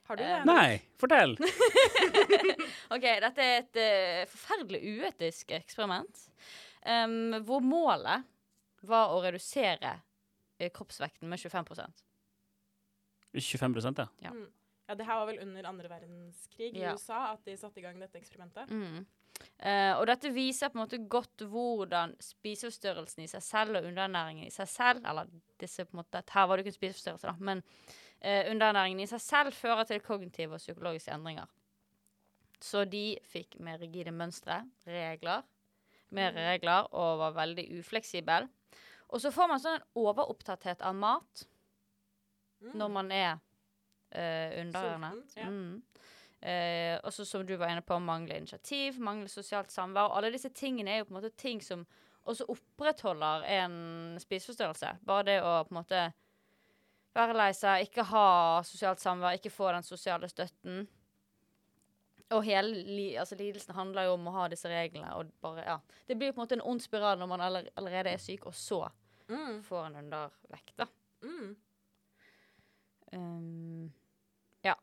Har 0.06 0.16
du 0.16 0.22
det? 0.22 0.28
det? 0.28 0.44
Nei, 0.44 0.82
fortell! 1.00 1.32
OK, 2.94 3.06
dette 3.24 3.42
er 3.42 3.56
et 3.62 3.80
uh, 3.80 4.26
forferdelig 4.30 4.82
uetisk 5.00 5.50
eksperiment. 5.56 6.20
Um, 6.86 7.40
hvor 7.48 7.64
målet 7.64 8.28
var 8.86 9.10
å 9.16 9.22
redusere 9.24 9.96
uh, 9.96 10.68
kroppsvekten 10.68 11.28
med 11.32 11.40
25% 11.42 12.04
25 13.36 13.74
ja. 13.98 14.06
Ja. 14.22 14.30
Mm. 14.30 14.46
Ja, 14.88 14.94
det 14.94 15.06
her 15.06 15.18
var 15.18 15.26
vel 15.26 15.40
under 15.42 15.66
andre 15.66 15.88
verdenskrig 15.90 16.74
i 16.76 16.80
Ja. 16.84 16.92
USA 16.94 17.32
at 17.32 17.44
de 17.44 17.56
satte 17.56 17.78
i 17.78 17.82
gang 17.82 17.98
dette 17.98 18.18
eksperimentet. 18.20 18.68
Mm. 18.70 19.06
Eh, 19.58 19.92
og 19.98 20.06
dette 20.06 20.30
viser 20.32 20.70
på 20.70 20.78
en 20.78 20.84
måte 20.86 21.08
godt 21.12 21.42
hvordan 21.50 22.14
spiseforstyrrelsen 22.22 23.24
i 23.24 23.26
seg 23.28 23.42
selv 23.42 23.76
og 23.76 23.84
underernæringen 23.84 24.46
i 24.46 24.50
seg 24.50 24.68
selv 24.68 25.04
Eller 25.04 25.26
disse 25.60 25.84
på 25.84 25.92
en 25.92 26.00
måte, 26.04 26.22
her 26.32 26.46
var 26.46 26.56
det 26.56 26.64
ikke 26.64 26.72
en 26.74 26.78
spiseforstyrrelse, 26.80 27.26
da, 27.26 27.34
men 27.40 27.62
eh, 28.22 28.50
underernæringen 28.50 29.00
i 29.00 29.06
seg 29.10 29.20
selv 29.20 29.52
fører 29.52 29.84
til 29.84 30.00
kognitive 30.00 30.54
og 30.56 30.58
psykologiske 30.62 31.12
endringer. 31.12 31.46
Så 32.60 32.86
de 32.88 33.18
fikk 33.28 33.58
mer 33.60 33.76
rigide 33.78 34.10
mønstre, 34.12 34.62
regler, 34.86 35.42
mer 36.10 36.30
Mm. 36.32 36.36
regler, 36.36 36.88
og 36.94 37.18
var 37.18 37.32
veldig 37.32 37.78
ufleksibel. 37.80 38.48
Og 39.10 39.20
så 39.20 39.30
får 39.30 39.48
man 39.48 39.60
sånn 39.60 39.74
en 39.80 39.86
overopptatthet 39.94 40.80
av 40.80 40.94
mat 40.94 41.44
Mm. 42.62 42.72
når 42.78 42.88
man 42.90 43.12
er 43.12 43.38
underernært. 44.12 45.22
Sulten, 45.32 45.42
ja. 45.42 45.50
Mm. 45.50 45.82
Eh, 46.46 46.98
også 47.08 47.24
som 47.26 47.46
du 47.46 47.56
var 47.56 47.68
inne 47.72 47.82
på, 47.82 47.96
mangle 47.98 48.36
initiativ, 48.36 48.98
mangle 49.00 49.28
sosialt 49.28 49.72
samvær. 49.72 50.12
Alle 50.16 50.30
disse 50.30 50.50
tingene 50.54 50.90
er 50.92 50.98
jo 51.00 51.04
på 51.08 51.14
en 51.14 51.20
måte 51.22 51.32
ting 51.36 51.62
som 51.64 51.86
også 52.26 52.44
opprettholder 52.52 53.44
en 53.62 53.74
spiseforstyrrelse. 54.20 54.98
Bare 55.06 55.24
det 55.24 55.38
å 55.42 55.64
på 55.64 55.72
en 55.74 55.80
måte 55.80 56.12
være 57.16 57.34
lei 57.38 57.50
seg, 57.56 57.86
ikke 57.88 58.04
ha 58.10 58.26
sosialt 58.66 59.00
samvær, 59.00 59.38
ikke 59.38 59.50
få 59.50 59.72
den 59.72 59.82
sosiale 59.86 60.28
støtten. 60.28 60.86
Og 62.34 62.42
hele 62.44 62.82
li 62.82 63.14
altså, 63.16 63.36
lidelsen 63.38 63.74
handler 63.74 64.08
jo 64.08 64.16
om 64.18 64.26
å 64.28 64.32
ha 64.34 64.48
disse 64.50 64.68
reglene. 64.68 65.12
Og 65.16 65.30
bare, 65.40 65.62
ja. 65.64 65.76
Det 66.08 66.16
blir 66.18 66.32
på 66.34 66.40
en 66.40 66.44
måte 66.44 66.58
en 66.58 66.64
ond 66.66 66.82
spiral 66.82 67.18
når 67.18 67.30
man 67.30 67.40
aller 67.46 67.68
allerede 67.78 68.12
er 68.16 68.18
syk, 68.22 68.46
og 68.46 68.54
så 68.54 68.84
Mm. 69.28 69.62
får 69.62 69.86
en 69.86 69.96
undervekt. 69.96 70.76
da. 70.78 70.86
Mm. 71.22 71.56
Um, 73.16 73.92
ja. 74.64 74.74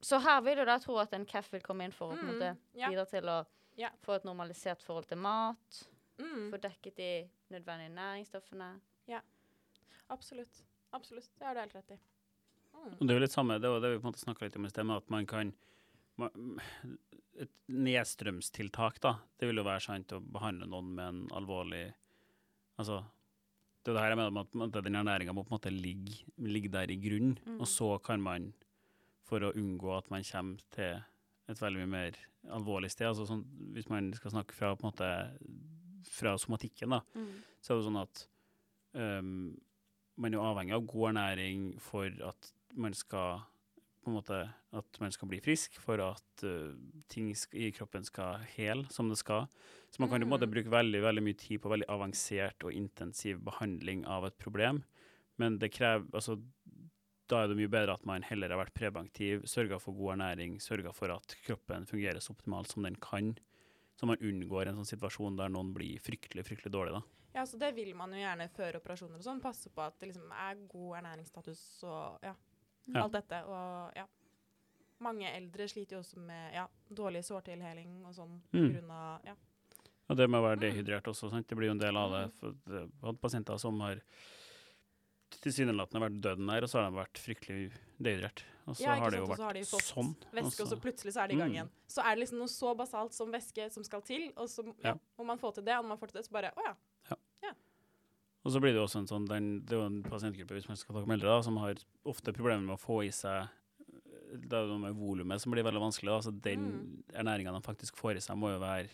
Så 0.00 0.18
her 0.22 0.40
vil 0.42 0.58
jo 0.58 0.64
da 0.64 0.78
tro 0.82 0.96
at 1.02 1.12
en 1.14 1.26
CAF 1.26 1.52
vil 1.52 1.60
komme 1.62 1.84
inn 1.84 1.92
for 1.92 2.12
å 2.12 2.16
Mm, 2.18 2.26
måte 2.32 2.56
ja. 2.74 2.88
bidra 2.90 3.04
til 3.10 3.22
å 3.28 3.46
Ja. 3.76 3.90
få 4.02 4.16
et 4.16 4.24
normalisert 4.24 4.82
forhold 4.82 5.06
til 5.08 5.18
mat, 5.18 5.84
Mm. 6.18 6.50
få 6.52 6.58
dekket 6.60 6.94
de 6.96 7.30
nødvendige 7.50 7.94
næringsstoffene. 7.94 8.80
Absolutt. 10.10 10.62
Absolutt. 10.92 11.28
Det 11.38 11.46
har 11.46 11.54
du 11.54 11.60
helt 11.60 11.72
rett 11.74 11.90
i. 11.92 11.98
Mm. 12.74 12.92
Og 12.92 12.98
det 13.00 13.10
er 13.10 13.14
jo 13.14 13.20
litt 13.20 13.30
samme, 13.32 13.60
det 13.60 13.70
var 13.70 13.80
det 13.80 13.90
vi 13.94 13.98
på 14.02 14.06
en 14.06 14.12
måte 14.12 14.20
snakka 14.24 14.42
litt 14.42 14.56
om 14.56 14.66
i 14.66 14.68
sted, 14.68 14.84
med 14.86 14.96
at 14.96 15.10
man 15.10 15.26
kan 15.26 15.54
Et 17.40 17.48
nedstrømstiltak, 17.68 19.00
da, 19.00 19.14
det 19.38 19.46
vil 19.48 19.56
jo 19.56 19.64
være 19.64 19.80
sant 19.80 20.12
å 20.12 20.20
behandle 20.20 20.66
noen 20.68 20.94
med 20.94 21.06
en 21.08 21.28
alvorlig 21.28 21.94
Altså, 22.78 23.02
det 23.82 23.90
er 23.90 23.94
det 23.96 24.02
her 24.02 24.12
jeg 24.14 24.18
mener 24.20 24.30
med 24.54 24.76
at 24.76 24.84
den 24.84 24.94
ernæringa 24.94 25.32
må 25.34 25.42
på 25.44 25.50
en 25.54 25.58
måte 25.58 25.70
ligge, 25.74 26.20
ligge 26.38 26.68
der 26.70 26.90
i 26.90 26.96
grunn, 27.02 27.38
Mm. 27.46 27.60
og 27.60 27.66
så 27.66 27.98
kan 28.02 28.20
man, 28.22 28.52
for 29.26 29.40
å 29.40 29.52
unngå 29.54 29.96
at 29.98 30.10
man 30.10 30.22
kommer 30.24 30.58
til 30.70 31.02
et 31.48 31.58
veldig 31.60 31.80
mye 31.82 31.90
mer 31.90 32.12
alvorlig 32.52 32.90
sted, 32.90 33.06
altså 33.08 33.26
sånn, 33.26 33.44
hvis 33.74 33.88
man 33.90 34.12
skal 34.14 34.30
snakke 34.30 34.54
fra 34.54 34.74
måte 34.82 35.08
fra 36.12 36.36
somatikken, 36.38 36.90
da, 36.90 37.00
så 37.62 37.72
er 37.72 37.78
det 37.78 37.86
sånn 37.86 38.00
at 38.02 38.26
um, 38.94 39.56
man 40.16 40.34
er 40.34 40.38
avhengig 40.38 40.74
av 40.74 40.86
god 40.86 41.12
ernæring 41.14 41.80
for 41.80 42.06
at 42.26 42.52
man 42.74 42.92
skal 42.94 43.42
på 44.02 44.10
en 44.10 44.16
måte 44.18 44.38
at 44.76 44.98
man 45.00 45.12
skal 45.14 45.28
bli 45.30 45.38
frisk, 45.44 45.78
for 45.80 46.00
at 46.02 46.44
uh, 46.44 46.74
ting 47.12 47.30
i 47.54 47.70
kroppen 47.74 48.04
skal 48.04 48.42
hele 48.56 48.84
som 48.90 49.08
det 49.08 49.18
skal. 49.20 49.46
Så 49.92 50.02
man 50.02 50.10
kan 50.10 50.20
jo 50.20 50.26
på 50.26 50.30
en 50.30 50.34
måte 50.34 50.48
Mm. 50.48 50.54
bruke 50.54 50.72
veldig, 50.74 51.02
veldig 51.04 51.22
mye 51.22 51.38
tid 51.38 51.60
på 51.62 51.70
veldig 51.72 51.88
avansert 51.88 52.64
og 52.64 52.72
intensiv 52.72 53.40
behandling 53.44 54.06
av 54.06 54.26
et 54.26 54.38
problem, 54.38 54.82
men 55.38 55.58
det 55.58 55.72
krever 55.72 56.06
altså 56.12 56.38
da 57.30 57.44
er 57.44 57.48
det 57.48 57.56
mye 57.56 57.70
bedre 57.70 57.94
at 57.94 58.04
man 58.04 58.24
heller 58.26 58.50
har 58.52 58.58
vært 58.60 58.74
prebanktiv, 58.76 59.46
sørga 59.48 59.78
for 59.80 59.96
god 59.96 60.18
ernæring, 60.18 60.58
sørga 60.60 60.92
for 60.92 61.08
at 61.14 61.36
kroppen 61.46 61.86
fungerer 61.88 62.20
så 62.20 62.34
optimalt 62.34 62.68
som 62.68 62.82
den 62.84 62.96
kan, 63.00 63.30
så 63.96 64.06
man 64.06 64.20
unngår 64.20 64.68
en 64.68 64.76
sånn 64.80 64.90
situasjon 64.90 65.38
der 65.38 65.48
noen 65.48 65.72
blir 65.72 66.00
fryktelig, 66.02 66.44
fryktelig 66.44 66.72
dårlig. 66.74 66.92
da. 66.92 67.02
Ja, 67.34 67.46
så 67.48 67.56
det 67.56 67.70
vil 67.74 67.94
man 67.96 68.12
jo 68.12 68.20
gjerne 68.20 68.50
før 68.52 68.76
operasjoner 68.76 69.16
og 69.16 69.24
sånn. 69.24 69.40
Passe 69.40 69.70
på 69.72 69.80
at 69.80 69.96
det 70.00 70.10
liksom 70.10 70.28
er 70.36 70.58
god 70.68 70.98
ernæringsstatus 70.98 71.62
og 71.88 72.26
ja, 72.26 72.34
Ja. 72.88 73.02
alt 73.04 73.12
dette. 73.12 73.44
Og 73.46 73.92
ja. 73.96 74.06
Mange 75.00 75.26
eldre 75.34 75.64
sliter 75.68 75.96
jo 75.96 75.98
også 76.02 76.16
med 76.18 76.54
ja, 76.54 76.66
dårlig 76.94 77.24
sårtilheling 77.24 78.04
og 78.06 78.14
sånn 78.14 78.40
Mm. 78.52 78.90
av 78.90 79.20
ja. 79.24 79.34
Og 80.08 80.16
det 80.16 80.28
med 80.30 80.40
å 80.40 80.44
være 80.44 80.56
Mm. 80.58 80.60
dehydrert 80.60 81.04
også, 81.08 81.30
sant? 81.30 81.46
det 81.48 81.56
blir 81.56 81.66
jo 81.66 81.72
en 81.72 81.78
del 81.78 81.96
av 81.96 82.10
det. 82.10 82.32
For 82.38 82.54
det 82.66 82.90
hatt 83.02 83.20
pasienter 83.20 83.58
som 83.58 83.80
har 83.80 84.00
tilsynelatende 85.42 86.02
vært 86.04 86.20
døden 86.22 86.46
der, 86.46 86.62
og 86.62 86.68
så 86.70 86.78
har 86.82 86.90
de 86.90 86.96
vært 86.98 87.18
fryktelig 87.18 87.72
dehydrert. 88.00 88.42
Og 88.68 88.76
så 88.76 88.82
Ja, 88.84 88.94
har 89.00 89.10
det 89.10 89.18
jo 89.18 89.26
vært 89.26 89.54
de 89.54 89.62
sånn. 89.64 90.14
væske, 90.32 90.60
og 90.62 90.68
så 90.70 90.76
plutselig 90.80 91.12
så 91.14 91.24
er 91.24 91.28
det 91.28 91.34
i 91.34 91.38
gang 91.38 91.50
Mm. 91.50 91.54
igjen. 91.56 91.70
Så 91.88 92.02
er 92.04 92.14
det 92.14 92.20
liksom 92.28 92.38
noe 92.38 92.46
så 92.48 92.76
basalt 92.76 93.12
som 93.12 93.32
væske 93.32 93.72
som 93.72 93.82
skal 93.82 94.02
til, 94.02 94.32
og 94.36 94.46
så 94.48 94.64
ja, 94.84 94.92
Ja. 94.92 94.94
må 95.18 95.24
man 95.26 95.38
få 95.38 95.52
til 95.54 95.64
det. 95.64 95.74
Og 95.78 95.84
når 95.84 95.88
man 95.88 95.98
får 95.98 96.08
til 96.12 96.20
det, 96.22 96.28
så 96.28 96.30
bare 96.32 96.52
Å 96.54 96.62
ja. 96.64 96.74
Og 98.44 98.50
så 98.50 98.58
blir 98.60 98.72
det 98.74 98.80
jo 98.80 98.86
også 98.88 98.98
en 99.02 99.06
sånn, 99.06 99.26
den, 99.30 99.50
det 99.64 99.76
er 99.76 99.80
jo 99.82 99.86
en 99.86 100.02
pasientgruppe 100.02 100.56
hvis 100.56 100.66
man 100.68 100.76
skal 100.80 100.96
om 101.02 101.10
eldre, 101.14 101.28
da, 101.30 101.42
som 101.46 101.56
har 101.62 101.74
ofte 102.10 102.32
problemer 102.34 102.64
med 102.66 102.74
å 102.74 102.80
få 102.82 103.04
i 103.06 103.10
seg 103.14 103.48
Det 104.32 104.56
er 104.56 104.64
noe 104.66 104.80
med 104.80 104.96
volumet 104.96 105.40
som 105.42 105.52
blir 105.52 105.62
veldig 105.62 105.80
vanskelig. 105.82 106.08
Da. 106.08 106.20
Så 106.24 106.30
den 106.40 106.62
Mm. 106.72 107.02
ernæringa 107.12 107.52
de 107.52 107.60
faktisk 107.66 107.96
får 108.00 108.16
i 108.16 108.20
seg, 108.24 108.36
må 108.40 108.48
jo 108.50 108.58
være 108.62 108.88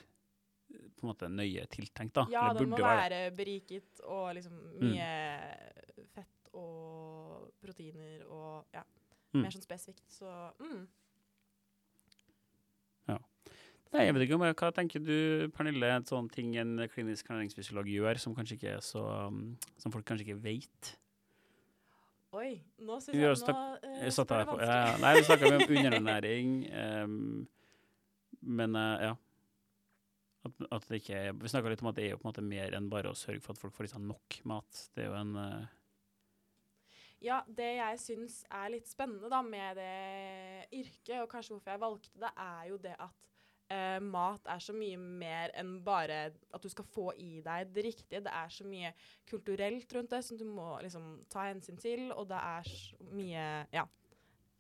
på 0.99 1.05
en 1.05 1.09
måte 1.13 1.29
nøye 1.31 1.63
tiltenkt. 1.71 2.13
da. 2.15 2.27
Ja, 2.29 2.53
den 2.53 2.69
må 2.71 2.77
være 2.77 3.09
være 3.09 3.37
beriket 3.37 4.01
og 4.05 4.35
liksom 4.35 4.53
Mm. 4.53 4.91
mye 4.91 6.09
fett 6.15 6.51
og 6.55 7.53
proteiner 7.63 8.27
og 8.29 8.67
ja, 8.75 8.83
Mm. 9.33 9.43
mer 9.43 9.51
sånn 9.51 9.63
spesifikt. 9.63 10.03
Så 10.11 10.27
mm. 10.59 10.89
Nei, 13.94 14.05
jeg 14.05 14.14
vet 14.14 14.27
ikke 14.27 14.37
om 14.37 14.44
jeg, 14.44 14.57
Hva 14.61 14.70
tenker 14.77 15.01
du, 15.01 15.18
Pernille, 15.57 15.88
en 15.96 16.07
sånn 16.09 16.29
ting 16.33 16.53
en 16.61 16.77
klinisk 16.92 17.29
ernæringsfysiolog 17.31 17.88
gjør 17.88 18.20
som 18.20 18.35
kanskje 18.37 18.59
ikke 18.59 18.72
er 18.77 18.83
så 18.85 19.05
um, 19.29 19.44
Som 19.81 19.94
folk 19.94 20.05
kanskje 20.09 20.29
ikke 20.29 20.42
vet? 20.44 20.90
Oi, 22.37 22.59
nå 22.85 22.98
syns 23.01 23.16
jeg 23.16 23.38
nå 23.48 23.55
uh, 23.55 23.87
Jeg 24.03 24.12
satt 24.12 24.35
her 24.37 24.44
på, 24.51 24.59
ja, 24.61 24.98
nei, 25.01 25.14
vi 25.16 25.24
snakka 25.24 25.48
om 25.55 25.62
underernæring, 25.79 26.51
um, 26.68 27.14
men 28.59 28.77
uh, 28.77 29.07
ja. 29.07 29.14
At, 30.44 30.61
at 30.77 30.85
det 30.90 31.01
ikke 31.01 31.16
er, 31.16 31.33
vi 31.40 31.51
snakka 31.51 31.72
litt 31.72 31.81
om 31.83 31.88
at 31.88 31.96
det 31.96 32.05
er 32.05 32.12
jo 32.12 32.18
på 32.20 32.27
en 32.27 32.31
måte 32.31 32.44
mer 32.44 32.77
enn 32.77 32.90
bare 32.92 33.11
å 33.11 33.16
sørge 33.16 33.40
for 33.42 33.57
at 33.57 33.62
folk 33.62 33.74
får 33.74 33.88
i 33.88 33.92
seg 33.94 34.05
nok 34.05 34.37
mat. 34.48 34.83
Det 34.92 35.07
er 35.07 35.09
jo 35.09 35.16
en 35.16 35.33
uh, 35.40 35.72
Ja, 37.24 37.40
det 37.48 37.70
jeg 37.79 38.03
syns 38.05 38.42
er 38.61 38.68
litt 38.77 38.92
spennende 38.92 39.33
da 39.33 39.40
med 39.42 39.81
det 39.81 40.68
yrket, 40.68 41.16
og 41.22 41.33
kanskje 41.33 41.57
hvorfor 41.57 41.72
jeg 41.72 41.85
valgte 41.87 42.27
det, 42.27 42.35
er 42.44 42.68
jo 42.68 42.79
det 42.85 42.94
at 43.09 43.16
eh, 43.72 43.98
mat 44.04 44.48
er 44.48 44.62
så 44.62 44.74
mye 44.76 44.98
mer 44.98 45.52
enn 45.59 45.78
bare 45.85 46.20
at 46.28 46.64
du 46.64 46.68
skal 46.72 46.87
få 46.88 47.11
i 47.20 47.42
deg 47.44 47.72
det 47.74 47.85
riktige. 47.88 48.22
Det 48.24 48.33
er 48.33 48.52
så 48.52 48.66
mye 48.68 48.92
kulturelt 49.28 49.92
rundt 49.96 50.14
det 50.14 50.22
som 50.26 50.40
du 50.40 50.46
må 50.48 50.70
liksom 50.85 51.11
ta 51.33 51.48
hensyn 51.50 51.81
til, 51.81 52.09
og 52.12 52.28
det 52.31 52.40
er 52.40 52.72
så 52.72 53.11
mye 53.12 53.46
Ja. 53.74 53.87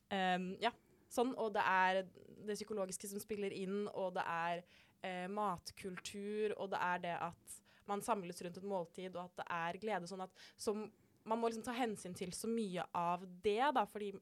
Um, 0.08 0.54
ja. 0.62 0.72
Sånn. 1.12 1.34
Og 1.40 1.52
det 1.56 1.64
er 1.64 2.02
det 2.46 2.56
psykologiske 2.56 3.08
som 3.10 3.20
spiller 3.20 3.52
inn, 3.52 3.86
og 3.94 4.14
det 4.16 4.24
er 4.28 4.62
eh, 5.04 5.26
matkultur, 5.32 6.54
og 6.56 6.70
det 6.72 6.80
er 6.84 7.02
det 7.04 7.16
at 7.28 7.58
man 7.88 8.04
samles 8.04 8.40
rundt 8.44 8.60
et 8.60 8.68
måltid, 8.68 9.16
og 9.16 9.24
at 9.24 9.40
det 9.40 9.46
er 9.56 9.80
glede. 9.80 10.08
Sånn 10.10 10.24
at 10.24 10.42
som 10.60 10.84
man 11.28 11.40
må 11.40 11.48
liksom 11.48 11.64
ta 11.66 11.74
hensyn 11.76 12.14
til 12.16 12.32
så 12.36 12.48
mye 12.48 12.84
av 12.96 13.24
det, 13.44 13.60
da, 13.76 13.84
fordi 13.88 14.14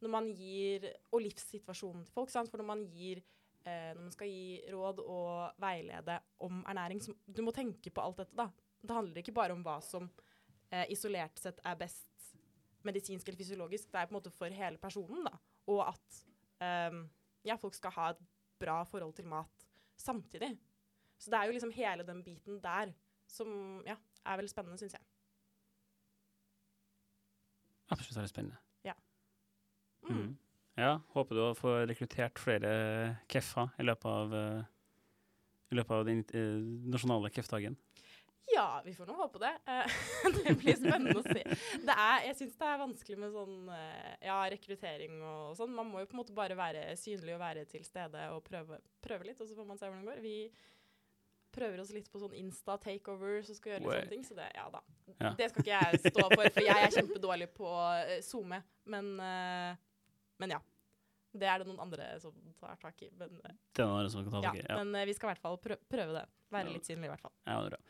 når 0.00 0.10
man 0.10 0.30
gir 0.32 0.86
Og 1.12 1.20
livssituasjonen 1.26 2.06
til 2.06 2.14
folk, 2.14 2.30
sant? 2.32 2.48
for 2.50 2.62
når 2.62 2.68
man 2.70 2.86
gir 2.88 3.20
eh, 3.64 3.90
Når 3.94 4.02
man 4.02 4.14
skal 4.14 4.30
gi 4.30 4.72
råd 4.72 5.02
og 5.04 5.60
veilede 5.62 6.18
om 6.46 6.62
ernæring, 6.68 7.02
så 7.02 7.14
du 7.26 7.42
må 7.46 7.54
tenke 7.56 7.92
på 7.92 8.04
alt 8.04 8.22
dette, 8.22 8.36
da. 8.36 8.48
Det 8.80 8.96
handler 8.96 9.20
ikke 9.20 9.36
bare 9.36 9.52
om 9.52 9.64
hva 9.64 9.76
som 9.84 10.08
eh, 10.70 10.86
isolert 10.92 11.38
sett 11.40 11.60
er 11.64 11.76
best 11.80 12.08
medisinsk 12.86 13.28
eller 13.28 13.40
fysiologisk, 13.42 13.90
det 13.92 14.00
er 14.00 14.08
på 14.08 14.14
en 14.14 14.18
måte 14.20 14.32
for 14.32 14.56
hele 14.56 14.80
personen, 14.80 15.26
da. 15.26 15.34
Og 15.68 15.82
at 15.84 16.22
eh, 16.64 17.00
ja, 17.44 17.58
folk 17.60 17.76
skal 17.76 17.96
ha 17.98 18.10
et 18.14 18.24
bra 18.60 18.80
forhold 18.88 19.14
til 19.16 19.28
mat 19.28 19.68
samtidig. 20.00 20.54
Så 21.20 21.32
det 21.32 21.36
er 21.36 21.48
jo 21.48 21.56
liksom 21.56 21.74
hele 21.76 22.06
den 22.08 22.24
biten 22.24 22.62
der 22.64 22.94
som 23.28 23.82
ja, 23.86 23.98
er 24.24 24.40
veldig 24.40 24.50
spennende, 24.50 24.80
syns 24.80 24.96
jeg. 24.96 25.06
absolutt 27.90 28.16
veldig 28.16 28.30
spennende. 28.30 28.58
Mm. 30.08 30.16
Mm. 30.16 30.38
Ja, 30.80 30.94
håper 31.12 31.36
du 31.36 31.42
å 31.44 31.56
få 31.56 31.74
rekruttert 31.88 32.40
flere 32.40 32.70
KEF-er 33.28 33.74
i 33.82 33.84
løpet 33.84 34.08
av, 34.08 34.34
eh, 34.36 34.62
i 35.70 35.76
løpet 35.76 35.92
av 35.92 36.06
den 36.08 36.22
eh, 36.32 36.56
nasjonale 36.88 37.28
KEF-dagen. 37.34 37.76
Ja, 38.50 38.80
vi 38.84 38.94
får 38.96 39.06
nå 39.06 39.14
håpe 39.18 39.38
det. 39.42 39.52
Det 40.40 40.54
blir 40.58 40.78
spennende 40.78 41.20
å 41.20 41.22
se. 41.22 41.42
Det 41.84 41.94
er, 41.94 42.24
jeg 42.30 42.38
syns 42.38 42.56
det 42.58 42.70
er 42.70 42.80
vanskelig 42.80 43.18
med 43.20 43.34
sånn 43.34 43.68
eh, 43.76 44.16
ja, 44.26 44.40
rekruttering 44.50 45.20
og 45.20 45.52
sånn. 45.58 45.76
Man 45.76 45.92
må 45.92 46.02
jo 46.02 46.08
på 46.10 46.16
en 46.16 46.22
måte 46.22 46.34
bare 46.34 46.56
være 46.58 46.88
synlig 46.98 47.36
og 47.36 47.44
være 47.44 47.66
til 47.70 47.84
stede 47.86 48.24
og 48.34 48.42
prøve, 48.48 48.80
prøve 49.04 49.28
litt, 49.28 49.38
og 49.38 49.50
så 49.50 49.58
får 49.58 49.68
man 49.68 49.78
se 49.78 49.86
hvordan 49.90 50.08
det 50.08 50.14
går. 50.14 50.24
Vi 50.24 50.34
prøver 51.54 51.84
oss 51.84 51.92
litt 51.92 52.08
på 52.10 52.22
sånn 52.22 52.34
Insta-takeover 52.40 53.44
som 53.46 53.58
skal 53.58 53.74
gjøre 53.74 53.84
litt 53.84 53.92
sånne 53.92 54.14
ting, 54.16 54.26
så 54.26 54.38
det, 54.38 54.48
ja 54.56 54.66
da. 54.72 54.82
Ja. 55.12 55.34
Det 55.36 55.52
skal 55.52 55.66
ikke 55.66 55.76
jeg 55.76 56.02
stå 56.08 56.26
for, 56.30 56.44
for 56.48 56.64
jeg 56.64 56.88
er 56.88 56.92
kjempedårlig 56.96 57.50
på 57.52 57.70
uh, 57.70 58.16
SoMe. 58.24 58.62
Men, 58.90 59.14
men 59.20 60.54
ja. 60.56 60.62
Det 61.32 61.46
er 61.46 61.58
det 61.62 61.66
noen 61.68 61.78
andre 61.80 62.06
som 62.20 62.32
tar 62.58 62.76
tak 62.82 63.02
i. 63.06 63.10
Men, 63.18 63.36
eh, 63.44 63.52
Det 63.76 63.84
er 63.84 63.86
noen 63.90 64.10
som 64.10 64.24
kan 64.24 64.32
ta 64.32 64.40
tak 64.48 64.56
i. 64.58 64.64
Ja. 64.68 64.78
men 64.82 64.94
eh, 64.94 65.06
vi 65.06 65.14
skal 65.14 65.28
i 65.28 65.32
hvert 65.34 65.42
fall 65.42 65.58
prø 65.62 65.76
prøve 65.88 66.12
det. 66.16 66.24
Være 66.50 66.66
Ja. 66.66 66.72
litt 66.72 66.88
synlig, 66.88 67.06
i 67.06 67.12
hvert 67.12 67.20
fall. 67.20 67.32
Ja, 67.46 67.60
det 67.62 67.66
er 67.72 67.76
bra. 67.76 67.82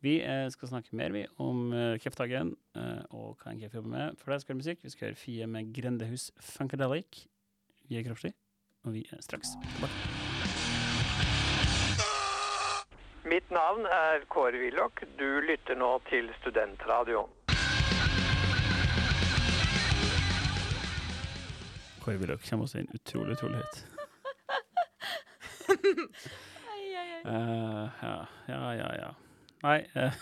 Vi 0.00 0.20
eh, 0.22 0.48
skal 0.50 0.68
snakke 0.68 0.94
mer 0.94 1.10
vi, 1.10 1.24
om 1.42 1.72
uh, 1.72 1.98
kreftdagen 1.98 2.52
eh, 2.76 3.02
og 3.10 3.36
hva 3.42 3.50
en 3.50 3.58
kreft 3.58 3.74
jobber 3.74 3.90
med. 3.90 4.18
For 4.18 4.30
det 4.30 4.40
skal 4.42 4.54
høre 4.54 4.62
musikk. 4.62 4.82
Vi 4.84 4.90
skal 4.94 5.08
høre 5.08 5.18
Fie 5.18 5.46
med 5.46 5.72
Grendehus 5.74 6.30
Funkadelic. 6.38 7.24
Vi 7.88 7.98
er 7.98 8.04
Kroppslig, 8.06 8.32
og 8.84 8.94
vi 8.94 9.02
er 9.10 9.22
straks 9.22 9.56
tilbake. 9.74 9.98
Mitt 13.28 13.50
navn 13.50 13.86
er 13.90 14.22
Kåre 14.30 14.58
Willoch. 14.62 15.02
Du 15.18 15.40
lytter 15.44 15.74
nå 15.76 15.90
til 16.08 16.30
Studentradioen. 16.40 17.28
Kåre 22.08 22.22
Willoch 22.22 22.44
kommer 22.48 22.64
også 22.64 22.78
inn 22.80 22.86
utrolig, 22.96 23.34
utrolig 23.36 23.58
høyt. 23.60 23.76
Uh, 27.28 27.84
ja, 28.00 28.14
ja, 28.48 28.60
ja, 28.78 28.86
ja. 28.96 29.08
Nei 29.66 29.80
uh. 29.92 30.14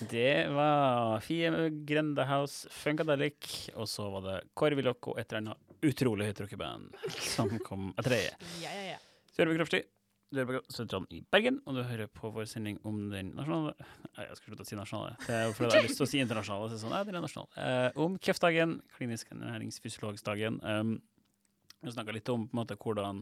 Det 0.10 0.32
var 0.50 1.22
Fie 1.22 1.52
Grendehouse 1.86 2.66
Funkadelic, 2.74 3.70
og 3.78 3.86
så 3.86 4.08
var 4.16 4.26
det 4.26 4.36
Kåre 4.58 4.74
Willoch 4.80 5.12
og 5.12 5.20
et 5.22 5.30
eller 5.30 5.44
annet 5.44 5.86
utrolig 5.86 6.32
høyt 6.32 6.42
rockeband 6.42 6.98
som 7.14 7.54
kom 7.62 7.92
etter 7.94 8.16
det. 8.16 8.24
Ja, 8.64 8.74
ja, 8.74 8.96
ja. 8.96 8.98
Så 9.30 9.44
gjør 9.44 9.52
vi 9.52 9.60
Kroppslig. 9.60 9.84
Du 10.34 10.40
er 10.42 10.48
på 10.48 10.58
Studentradioen 10.66 11.06
i 11.14 11.20
Bergen, 11.30 11.60
og 11.62 11.76
du 11.76 11.84
hører 11.86 12.08
på 12.10 12.26
vår 12.34 12.48
sending 12.50 12.80
om 12.88 12.96
den 13.12 13.28
nasjonale 13.36 13.74
Nei, 13.78 14.24
jeg 14.24 14.38
skal 14.40 14.48
slutte 14.48 14.64
å 14.64 14.66
si 14.66 14.78
nasjonale. 14.78 15.12
Det 15.22 15.34
er 15.36 15.52
fordi 15.54 15.68
jeg 15.68 15.78
har 15.78 15.86
lyst 15.86 16.00
til 16.00 16.06
å 16.06 16.08
si 16.10 16.22
internasjonale. 16.22 16.70
Så 16.72 16.78
sånn, 16.80 16.94
nei, 16.94 17.02
den 17.06 17.18
er 17.18 17.22
nasjonal. 17.22 17.48
Eh, 17.62 18.00
om 18.02 18.16
kreftdagen, 18.18 18.74
klinisk 18.96 19.30
ernæringsfysiologsdagen. 19.34 20.58
Um, 20.66 20.92
vi 21.84 21.94
snakka 21.94 22.14
litt 22.16 22.30
om 22.34 22.48
på 22.48 22.54
en 22.56 22.60
måte, 22.60 22.78
hvordan 22.80 23.20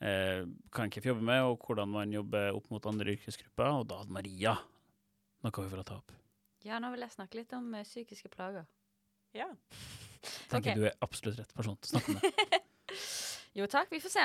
eh, 0.00 0.48
kan 0.72 0.88
en 0.88 1.08
jobbe 1.08 1.24
med, 1.28 1.44
og 1.48 1.66
hvordan 1.66 1.92
man 1.92 2.12
jobber 2.16 2.56
opp 2.56 2.68
mot 2.72 2.88
andre 2.88 3.16
yrkesgrupper. 3.16 3.80
Og 3.82 3.88
da 3.92 4.00
hadde 4.00 4.16
Maria 4.16 4.56
noe 5.42 5.52
hun 5.58 5.72
ville 5.74 5.84
ta 5.88 5.98
opp. 6.00 6.16
Ja, 6.64 6.78
nå 6.80 6.92
vil 6.94 7.04
jeg 7.04 7.16
snakke 7.16 7.40
litt 7.40 7.52
om 7.58 7.72
uh, 7.76 7.84
psykiske 7.84 8.32
plager. 8.32 8.64
ja. 9.36 9.50
Tenker 10.48 10.72
okay. 10.72 10.78
du 10.78 10.86
er 10.86 10.96
absolutt 11.02 11.40
rett 11.40 11.52
person 11.56 11.76
til 11.80 11.88
å 11.88 11.98
snakke 11.98 12.16
om 12.16 12.22
det. 12.22 12.62
Jo 13.58 13.66
takk, 13.68 13.90
vi 13.92 13.98
får 14.00 14.12
se. 14.14 14.22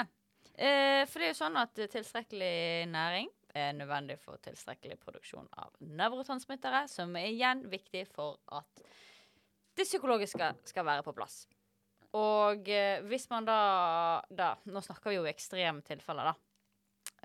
Eh, 0.57 1.03
for 1.05 1.21
det 1.21 1.27
er 1.27 1.33
jo 1.35 1.37
sånn 1.37 1.59
at 1.61 1.77
tilstrekkelig 1.77 2.87
næring 2.89 3.29
er 3.57 3.75
nødvendig 3.77 4.17
for 4.21 4.41
tilstrekkelig 4.41 4.97
produksjon 5.01 5.47
av 5.57 5.75
nevrotransmittere, 5.81 6.87
som 6.89 7.13
er 7.19 7.29
igjen 7.29 7.61
viktig 7.69 8.07
for 8.09 8.39
at 8.57 8.81
det 9.77 9.85
psykologiske 9.85 10.49
skal 10.71 10.85
være 10.87 11.05
på 11.05 11.13
plass. 11.17 11.43
Og 12.17 12.69
eh, 12.73 13.03
hvis 13.05 13.27
man 13.29 13.45
da, 13.45 13.61
da 14.31 14.53
Nå 14.65 14.81
snakker 14.81 15.11
vi 15.11 15.19
jo 15.19 15.25
i 15.27 15.33
ekstreme 15.33 15.83
tilfeller, 15.85 16.31
da. 16.31 16.35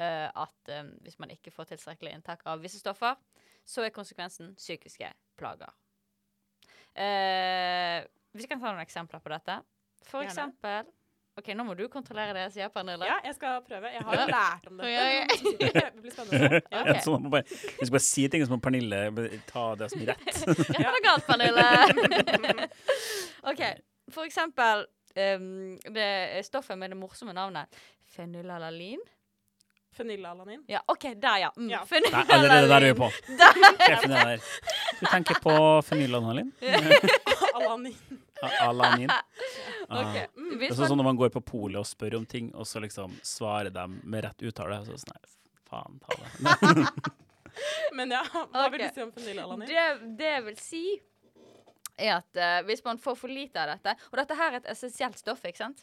Eh, 0.03 0.29
at 0.29 0.73
eh, 0.73 0.88
hvis 1.05 1.18
man 1.23 1.33
ikke 1.33 1.53
får 1.55 1.73
tilstrekkelig 1.73 2.16
inntak 2.16 2.45
av 2.49 2.61
visse 2.61 2.81
stoffer, 2.81 3.16
så 3.64 3.85
er 3.87 3.95
konsekvensen 3.95 4.53
psykiske 4.59 5.09
plager. 5.38 5.73
Eh, 6.92 8.03
vi 8.37 8.49
kan 8.49 8.61
ta 8.61 8.73
noen 8.73 8.85
eksempler 8.85 9.23
på 9.23 9.33
dette. 9.33 9.62
For 10.03 10.25
Gjerne. 10.25 10.33
eksempel 10.33 10.90
OK, 11.40 11.47
nå 11.57 11.64
må 11.64 11.73
du 11.79 11.87
kontrollere 11.88 12.35
det 12.37 12.42
jeg 12.42 12.53
sier, 12.59 12.68
Pernille. 12.75 13.07
ja, 13.09 13.14
jeg 13.25 13.35
skal 13.38 13.62
prøve. 13.64 13.88
Jeg 13.95 14.03
har 14.05 14.27
lært 14.29 14.66
om 14.68 14.77
dette. 14.77 14.90
Ja, 14.92 15.05
ja. 15.16 15.87
Det 15.95 16.03
blir 16.03 16.12
spennende. 16.12 16.61
Ja. 16.75 16.83
okay. 16.83 17.31
Bare, 17.33 17.45
vi 17.49 17.87
skal 17.87 17.95
bare 17.97 18.05
si 18.05 18.27
ting, 18.29 18.45
så 18.45 18.53
må 18.53 18.59
Pernille 18.61 19.01
ta 19.49 19.64
det 19.81 19.88
som 19.95 20.05
rett. 20.11 20.27
Rett 20.51 20.77
eller 20.77 21.01
galt, 21.07 21.25
Pernille? 21.31 22.68
OK, 23.49 23.64
for 24.12 24.29
eksempel 24.29 24.85
um, 25.16 25.49
det 25.97 26.11
stoffet 26.47 26.77
med 26.79 26.92
det 26.92 27.01
morsomme 27.01 27.33
navnet 27.37 27.81
fenylalalin. 28.12 29.01
Fenylalanin. 29.97 30.62
Ja, 30.73 30.81
OK, 30.88 31.03
der, 31.21 31.38
ja. 31.47 31.51
Mm, 31.57 31.68
Ja. 31.73 31.81
Allerede 32.29 32.68
der 32.68 32.77
er 32.77 32.92
vi 32.92 32.95
på. 33.01 33.09
Der. 34.09 34.40
Du 35.02 35.06
tenker 35.10 35.34
på 35.42 35.82
fenylalanin? 35.82 36.52
Alanin. 37.54 37.96
Alanin? 38.60 39.10
Ok, 39.88 39.98
Ah. 39.98 40.26
Mm. 40.38 40.58
Det 40.58 40.68
er 40.70 40.76
sånn 40.78 40.86
man, 40.92 40.98
når 41.00 41.06
man 41.08 41.16
går 41.18 41.30
på 41.34 41.40
polet 41.44 41.76
og 41.80 41.86
spør 41.88 42.14
om 42.20 42.26
ting, 42.26 42.52
og 42.54 42.64
så 42.70 42.80
liksom 42.80 43.12
svarer 43.26 43.72
dem 43.74 43.96
med 44.08 44.22
rett 44.24 44.44
uttale. 44.46 44.78
Så 44.86 44.94
sånn, 45.02 45.10
nei, 45.10 45.32
faen 45.68 45.98
ta 46.00 46.14
det. 46.22 46.86
Men 47.98 48.14
ja, 48.14 48.22
hva 48.54 48.68
vil 48.72 48.84
du 48.84 48.86
si 48.94 49.02
om 49.04 49.10
fenylalanin? 49.12 49.66
det, 49.68 49.86
det 50.22 50.30
jeg 50.30 50.44
vil 50.46 50.60
si, 50.62 50.84
er 51.98 52.14
at 52.20 52.40
uh, 52.40 52.60
hvis 52.70 52.84
man 52.86 53.02
får 53.02 53.18
for 53.20 53.34
lite 53.34 53.60
av 53.60 53.74
dette 53.74 53.92
Og 54.12 54.16
dette 54.22 54.38
her 54.38 54.54
er 54.54 54.62
et 54.62 54.70
essensielt 54.72 55.18
stoff, 55.20 55.42
ikke 55.50 55.64
sant? 55.66 55.82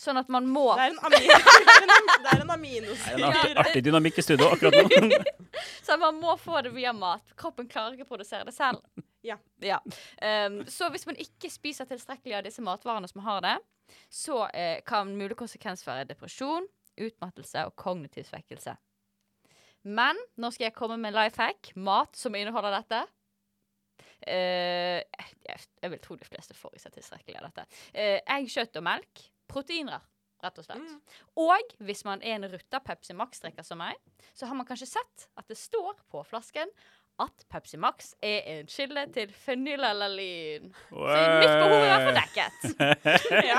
Sånn 0.00 0.20
at 0.20 0.30
man 0.32 0.48
må 0.50 0.68
Det 0.76 0.86
er 0.88 0.94
en, 0.94 1.00
amin, 1.08 1.26
det 2.24 2.32
er 2.32 2.42
en, 2.42 2.52
aminosyre. 2.54 3.16
det 3.16 3.22
er 3.22 3.26
en 3.26 3.40
artig, 3.40 3.56
artig 3.64 3.84
dynamikk 3.86 4.20
i 4.20 4.24
studio 4.26 4.50
akkurat 4.52 4.76
nå. 4.76 5.20
Så 5.86 5.96
man 6.00 6.18
må 6.20 6.36
få 6.40 6.60
det 6.66 6.74
via 6.74 6.92
mat. 6.96 7.24
Kroppen 7.38 7.68
klarer 7.70 7.94
ikke 7.96 8.08
å 8.08 8.14
produsere 8.16 8.46
det 8.48 8.54
selv. 8.56 8.82
Ja. 9.26 9.80
Um, 10.46 10.60
så 10.70 10.88
hvis 10.94 11.06
man 11.08 11.18
ikke 11.18 11.50
spiser 11.50 11.88
tilstrekkelig 11.88 12.36
av 12.38 12.44
disse 12.46 12.62
matvarene 12.62 13.08
som 13.10 13.24
har 13.26 13.42
det, 13.42 13.56
så 14.12 14.44
uh, 14.46 14.78
kan 14.86 15.14
mulig 15.18 15.38
konsekvens 15.38 15.82
være 15.86 16.06
depresjon, 16.10 16.66
utmattelse 16.96 17.66
og 17.68 17.74
kognitiv 17.78 18.28
svekkelse. 18.28 18.76
Men 19.86 20.18
nå 20.40 20.50
skal 20.54 20.68
jeg 20.68 20.76
komme 20.78 20.98
med 20.98 21.14
life 21.14 21.38
hack. 21.38 21.70
Mat 21.78 22.18
som 22.18 22.34
inneholder 22.34 22.80
dette. 22.80 23.04
Uh, 24.26 25.02
jeg, 25.46 25.62
jeg 25.82 25.92
vil 25.92 26.02
tro 26.02 26.18
de 26.18 26.26
fleste 26.26 26.56
får 26.58 26.74
i 26.74 26.82
seg 26.82 26.94
tilstrekkelig 26.96 27.40
av 27.40 27.48
dette. 27.50 27.66
Uh, 27.94 28.18
egg, 28.36 28.50
kjøtt 28.50 28.80
og 28.80 28.86
melk. 28.86 29.26
Proteiner, 29.48 30.02
rett 30.44 30.58
og 30.60 30.66
slett. 30.66 30.84
Mm. 30.84 31.00
Og 31.46 31.74
hvis 31.86 32.04
man 32.08 32.22
er 32.22 32.36
en 32.40 32.48
rutta 32.52 32.80
Pepsi 32.84 33.14
Max-drikker 33.16 33.64
som 33.66 33.78
meg, 33.80 33.96
så 34.36 34.46
har 34.50 34.54
man 34.58 34.66
kanskje 34.68 34.88
sett 34.96 35.28
at 35.38 35.48
det 35.48 35.58
står 35.60 35.94
på 36.12 36.22
flasken 36.28 36.70
at 37.22 37.46
Pepsi 37.48 37.78
Max 37.80 38.10
er 38.20 38.42
en 38.52 38.66
kilde 38.68 39.06
til 39.14 39.30
fenylalalin. 39.32 40.66
Så 40.90 41.20
mitt 41.40 41.54
behov 41.62 41.86
er 41.86 42.02
for 42.04 42.18
dekket. 42.18 42.58
Ja. 43.46 43.56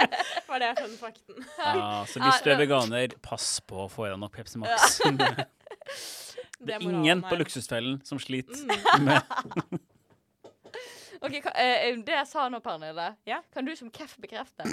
Var 0.50 0.58
det 0.64 0.72
fun 0.80 0.96
fakten? 0.98 1.38
Ja, 1.60 2.02
så 2.10 2.18
hvis 2.24 2.42
du 2.42 2.50
er 2.50 2.58
veganer, 2.64 3.14
pass 3.22 3.60
på 3.62 3.84
å 3.84 3.88
få 3.92 4.08
i 4.08 4.10
deg 4.10 4.18
nok 4.24 4.34
Pepsi 4.34 4.58
Max. 4.58 4.98
Det 6.58 6.72
er 6.72 6.80
ingen 6.82 7.20
på. 7.22 7.36
Luksusfellen 7.36 8.00
som 8.04 8.18
sliter 8.18 8.56
Mm. 8.96 9.04
med 9.04 9.80
Ok, 11.26 11.36
ka, 11.44 11.52
eh, 11.58 11.96
Det 12.06 12.14
jeg 12.16 12.26
sa 12.30 12.48
nå, 12.52 12.60
Pernille, 12.64 13.10
Ja. 13.26 13.40
kan 13.52 13.64
du 13.66 13.74
som 13.76 13.90
KEF 13.90 14.16
bekrefte? 14.22 14.64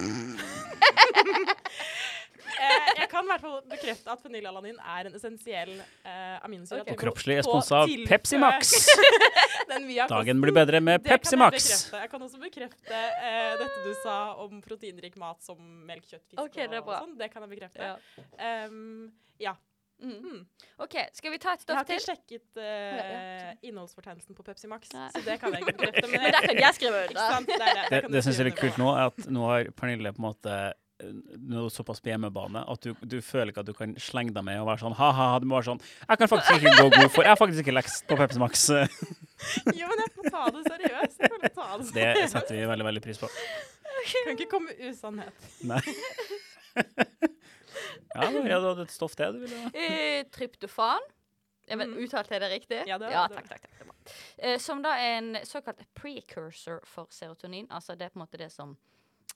Eh, 2.54 2.89
jeg 3.00 3.08
kan 3.10 3.26
i 3.26 3.30
hvert 3.32 3.42
fall 3.42 3.62
bekrefte 3.72 4.12
at 4.13 4.22
fenylalanin 4.22 4.76
er 4.78 5.08
en 5.10 5.16
essensiell 5.18 5.72
eh, 5.80 6.36
aminosyre. 6.46 6.84
Ok. 6.84 6.92
Og 6.94 7.00
kroppslig 7.02 7.38
På 7.48 7.56
av 7.76 7.89
Pepsi 8.08 8.38
Max. 8.39 8.74
Den 9.72 9.88
Dagen 10.12 10.42
blir 10.44 10.54
bedre 10.56 10.82
med 10.84 11.02
Det 11.02 11.10
kan 11.10 11.18
Pepsi 11.18 11.34
jeg 11.34 11.42
Max. 11.42 11.56
bekrefte. 11.63 12.02
Jeg 12.04 12.12
kan 12.13 12.26
også 12.28 12.42
bekrefte 12.44 13.00
eh, 13.00 13.56
dette 13.63 13.84
du 13.88 13.94
sa 14.04 14.18
om 14.44 14.62
proteinrik 14.63 15.18
mat 15.20 15.42
som 15.44 15.60
melk, 15.88 16.06
kjøtt, 16.06 16.26
fisk 16.30 16.42
Ok, 16.44 16.56
det 16.60 16.70
er 16.70 16.82
og 16.84 16.89
bra. 16.92 17.00
sånn. 17.04 17.16
Det 17.20 17.32
kan 17.34 17.48
jeg 17.48 17.54
bekrefte. 17.56 17.89
Ja. 17.89 18.26
Ehm, 18.38 19.12
ja. 19.42 19.56
Mm. 20.04 20.18
Mm. 20.20 20.39
OK, 20.84 20.96
skal 21.16 21.32
vi 21.32 21.39
ta 21.39 21.54
et 21.56 21.63
stoff 21.63 21.80
til? 21.88 21.96
Jeg 21.96 22.04
har 22.04 22.18
ikke 22.20 22.28
til? 22.28 22.39
sjekket 22.44 22.60
uh, 22.60 22.68
Ja, 22.68 23.04
ja. 23.08 23.56
innholdsfortegnelsen 23.70 24.36
på 24.36 24.44
Pepsi 24.44 24.68
Max, 24.68 24.92
Nei. 24.94 25.10
så 25.16 25.24
det 25.24 25.39
kan 25.39 25.56
jeg 25.56 25.63
ikke 25.63 25.78
bekrefte. 25.80 26.10
Men 26.12 26.28
der 26.28 26.48
kan 26.48 26.60
jeg 26.60 26.78
skrive 26.80 27.04
under. 27.08 27.42
Det, 27.48 27.60
det. 27.63 27.89
Det, 27.89 28.02
det 28.18 28.24
syns 28.26 28.39
jeg 28.39 28.46
er 28.46 28.52
litt 28.52 28.60
kult 28.60 28.80
nå, 28.82 28.89
er 28.94 29.12
at 29.13 29.30
nå 29.32 29.46
har 29.48 29.70
Pernille 29.80 30.12
på 30.16 30.24
en 30.24 30.28
måte 30.28 30.62
noe 31.04 31.63
nå 31.63 31.70
såpass 31.74 32.00
på 32.04 32.12
hjemmebane 32.12 32.62
at 32.70 32.86
du, 32.86 32.94
du 33.02 33.18
føler 33.26 33.52
ikke 33.52 33.63
at 33.63 33.70
du 33.70 33.74
kan 33.76 33.96
slenge 34.00 34.34
deg 34.36 34.46
med 34.46 34.62
og 34.62 34.70
være 34.70 34.84
sånn 34.86 34.96
ha-ha. 35.00 35.28
Du 35.42 35.48
må 35.50 35.58
være 35.58 35.72
sånn 35.72 35.82
Jeg 35.84 36.22
kan 36.22 36.32
faktisk 36.32 36.54
ikke 36.60 36.74
gå 36.78 36.88
god 36.94 37.12
for 37.12 37.26
Jeg 37.26 37.34
har 37.34 37.39
faktisk 37.42 37.63
ikke 37.66 37.76
lekst 37.76 38.08
på 38.10 38.18
Pepsi 38.20 38.42
Max. 38.44 38.66
Jo, 39.80 39.89
men 39.89 40.04
jeg 40.06 40.12
må 40.16 40.30
ta 40.30 40.46
det 40.56 40.63
seriøst. 40.70 41.20
Jeg 41.20 41.32
må 41.34 41.54
ta 41.58 41.70
det 41.82 42.10
Det 42.22 42.28
setter 42.32 42.56
vi 42.56 42.66
veldig, 42.70 42.88
veldig 42.92 43.04
pris 43.04 43.20
på. 43.20 43.32
Kan 44.13 44.36
ikke 44.38 44.50
komme 44.52 44.76
usannhet. 44.89 45.54
Nei. 45.68 45.84
Ja, 48.13 48.30
ja, 48.30 48.60
du 48.62 48.67
hadde 48.69 48.86
et 48.88 48.91
stoff 48.93 49.15
til 49.17 49.34
du 49.34 49.43
ville 49.45 49.60
ha. 49.63 49.69
Eh, 49.73 50.23
tryptofan. 50.32 51.02
Jeg 51.67 51.80
vet, 51.80 51.88
Mm. 51.93 51.99
Uttalte 52.04 52.34
jeg 52.36 52.41
det 52.43 52.49
riktig? 52.52 52.80
Ja, 52.88 52.97
det 52.99 53.12
ja 53.12 53.28
takk, 53.32 53.47
takk, 53.47 53.62
takk. 53.80 54.13
Eh, 54.38 54.58
som 54.60 54.82
da 54.84 54.97
er 54.99 55.17
en 55.21 55.36
såkalt 55.47 55.80
precursor 55.95 56.82
for 56.86 57.08
serotonin. 57.10 57.67
Altså 57.71 57.95
det 57.95 58.06
er 58.06 58.10
på 58.10 58.19
en 58.19 58.26
måte 58.26 58.38
det 58.38 58.52
som 58.52 58.73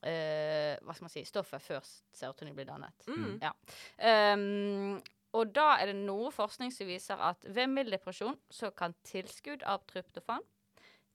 eh, 0.03 0.75
Hva 0.83 0.93
skal 0.93 1.05
man 1.07 1.09
si 1.13 1.23
Stoffet 1.25 1.61
før 1.63 1.79
serotonin 2.13 2.53
blir 2.57 2.67
dannet. 2.67 3.07
Mm. 3.07 3.39
Ja. 3.41 3.53
Um, 4.33 5.01
Og 5.33 5.53
da 5.55 5.77
er 5.79 5.85
det 5.91 5.95
noe 5.95 6.31
forskning 6.31 6.71
som 6.73 6.87
viser 6.87 7.19
at 7.19 7.43
ved 7.53 7.67
mild 7.67 7.91
depresjon 7.91 8.37
så 8.49 8.69
kan 8.75 8.93
tilskudd 9.03 9.63
av 9.63 9.83
tryptofan 9.87 10.43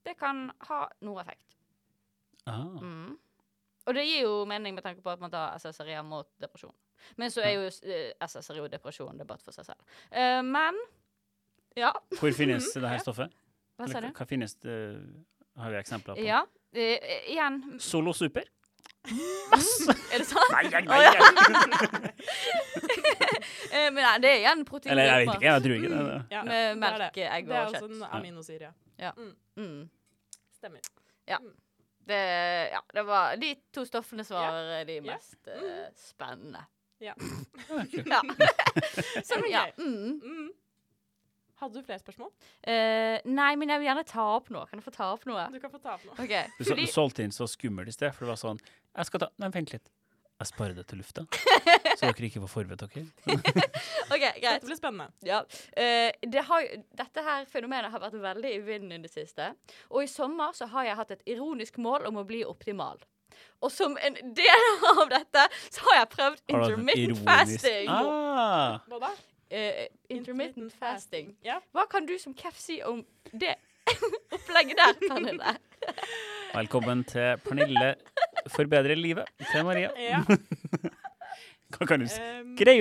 det 0.05 0.16
kan 0.18 0.51
ha 0.68 0.88
noe 1.01 1.20
effekt. 1.22 1.57
Ah. 2.46 2.64
Mm. 2.83 3.16
Og 3.87 3.95
det 3.97 4.05
gir 4.07 4.23
jo 4.23 4.45
mening 4.47 4.77
med 4.77 4.85
tanke 4.85 5.03
på 5.03 5.11
at 5.11 5.21
man 5.23 5.31
tar 5.33 5.59
SSRI 5.59 5.99
mot 6.07 6.29
depresjon. 6.42 6.75
Men 7.18 7.33
så 7.35 7.42
er 7.42 7.57
jo 7.57 7.66
eh, 7.66 8.12
SSRI 8.23 8.62
og 8.62 8.71
depresjon 8.71 9.18
debatt 9.18 9.42
for 9.42 9.55
seg 9.55 9.66
selv. 9.66 9.83
Uh, 10.14 10.38
men 10.47 10.79
ja, 11.77 11.90
Hvor 12.21 12.33
finnes 12.37 12.68
det 12.75 12.88
her 12.88 13.03
stoffet? 13.03 13.33
hva 13.81 13.88
sa 13.88 14.03
du? 14.05 14.11
hva 14.12 14.27
finnes 14.29 14.53
det 14.62 14.75
Har 15.59 15.73
vi 15.73 15.79
eksempler 15.81 16.18
på? 16.18 16.25
Ja, 16.27 16.42
eh, 16.75 16.99
eh, 17.01 17.31
igjen 17.33 17.62
Solo 17.81 18.12
Super? 18.16 18.45
Er 19.03 20.18
det 20.21 20.27
sant? 20.29 20.53
Nei, 20.55 20.68
nei, 20.71 20.83
nei. 20.87 22.12
Eh, 23.73 23.88
Men 23.88 24.03
nei, 24.05 24.16
det 24.21 24.29
er 24.29 24.38
igjen 24.42 24.62
protein. 24.68 24.92
Eller 24.92 25.07
jeg 25.09 25.23
vet 25.23 25.31
ikke, 25.33 25.47
jeg 25.47 25.62
tror 25.64 25.77
ikke 25.79 25.90
det. 25.92 26.01
det. 26.09 26.18
Ja, 26.35 26.42
Med 26.45 26.83
melk, 26.83 27.16
egg 27.25 27.49
og 27.49 27.49
kjøtt. 27.49 27.49
Det 27.49 27.57
er 27.57 27.62
og 27.62 27.73
også 27.73 27.88
en 27.88 28.05
aminosyre. 28.21 28.73
Mm. 29.57 29.83
Stemmer. 30.61 30.92
Det, 32.09 32.21
ja, 32.73 32.81
det 32.95 33.05
var 33.07 33.37
de 33.38 33.53
to 33.75 33.85
stoffene 33.87 34.25
som 34.27 34.38
var 34.41 34.57
ja. 34.59 34.81
de 34.88 34.97
Ja. 34.99 35.05
mest 35.12 35.49
eh, 35.49 35.87
spennende. 35.99 36.65
Ja. 37.03 37.15
ja. 38.15 38.21
Som, 39.29 39.43
ja. 39.51 39.67
Mm. 39.79 40.21
Mm. 40.23 40.51
Hadde 41.62 41.79
du 41.79 41.87
flere 41.87 41.99
spørsmål? 42.03 42.31
Uh, 42.67 43.19
nei, 43.31 43.53
men 43.59 43.71
jeg 43.71 43.83
vil 43.83 43.87
gjerne 43.87 44.05
ta 44.07 44.27
opp 44.37 44.49
noe. 44.55 44.67
Kan 44.71 44.81
jeg 44.81 44.87
få 44.87 44.95
ta 44.95 45.09
opp 45.15 45.27
noe? 45.31 45.45
Du 45.55 45.59
kan 45.62 45.71
få 45.71 45.79
ta 45.83 45.95
opp 45.95 46.05
noe. 46.09 46.15
Okay. 46.19 46.51
Du, 46.59 46.65
så, 46.67 46.75
du 46.79 46.87
solgte 46.91 47.27
inn 47.27 47.35
så 47.35 47.47
skummelt 47.51 47.91
i 47.91 47.95
sted, 47.95 48.15
for 48.15 48.27
det 48.27 48.33
var 48.35 48.41
sånn 48.41 48.62
Jeg 48.62 49.11
skal 49.11 49.23
ta 49.25 49.29
Nei, 49.43 49.51
vent 49.55 49.75
litt. 49.75 49.93
Jeg 50.43 50.51
sparer 50.51 50.75
det 50.75 50.88
til 50.91 50.99
lufta, 50.99 51.23
så 52.03 52.11
dere 52.11 52.27
ikke 52.27 52.41
var 52.43 52.51
forberedt 52.51 52.83
dere. 52.83 53.05
OK, 54.12 54.19
greit. 54.19 54.43
Dette 54.43 54.67
blir 54.67 54.79
spennende. 54.79 55.09
Ja. 55.27 55.38
Eh, 55.79 56.11
det 56.27 56.43
har, 56.49 56.67
dette 56.99 57.23
her 57.27 57.47
fenomenet 57.51 57.93
har 57.95 58.03
vært 58.03 58.17
veldig 58.23 58.51
i 58.57 58.61
vinden 58.67 58.97
i 58.99 59.03
det 59.07 59.12
siste. 59.12 59.53
Og 59.91 60.03
i 60.05 60.11
sommer 60.11 60.53
så 60.59 60.67
har 60.75 60.88
jeg 60.88 60.99
hatt 60.99 61.15
et 61.15 61.23
ironisk 61.37 61.79
mål 61.83 62.09
om 62.11 62.19
å 62.21 62.27
bli 62.27 62.43
optimal. 62.49 62.99
Og 63.62 63.71
som 63.73 63.95
en 64.03 64.19
del 64.35 64.67
av 64.97 65.05
dette 65.12 65.47
så 65.71 65.87
har 65.88 66.01
jeg 66.03 66.11
prøvd 66.17 66.43
intermittent 66.57 67.23
fasting. 67.27 67.93
Ah, 67.95 68.81
Hva 68.91 69.03
da? 69.07 69.12
Eh, 69.53 69.85
intermittent 70.11 70.75
fasting. 70.81 71.37
Ja. 71.47 71.61
Hva 71.77 71.87
kan 71.93 72.09
du 72.09 72.17
som 72.19 72.35
kef 72.35 72.59
si 72.59 72.81
om 72.83 73.05
det 73.33 73.55
opplegget 74.35 74.79
der, 74.83 74.99
Pernille? 75.07 75.55
velkommen 76.53 77.01
til 77.09 77.38
Pernille 77.43 77.95
forbedrer 78.55 78.99
livet 78.99 79.31
til 79.53 79.65
Maria. 79.67 79.91
ja. 79.99 80.21
Hva 81.73 81.89
kan 81.89 82.03
du 82.03 82.07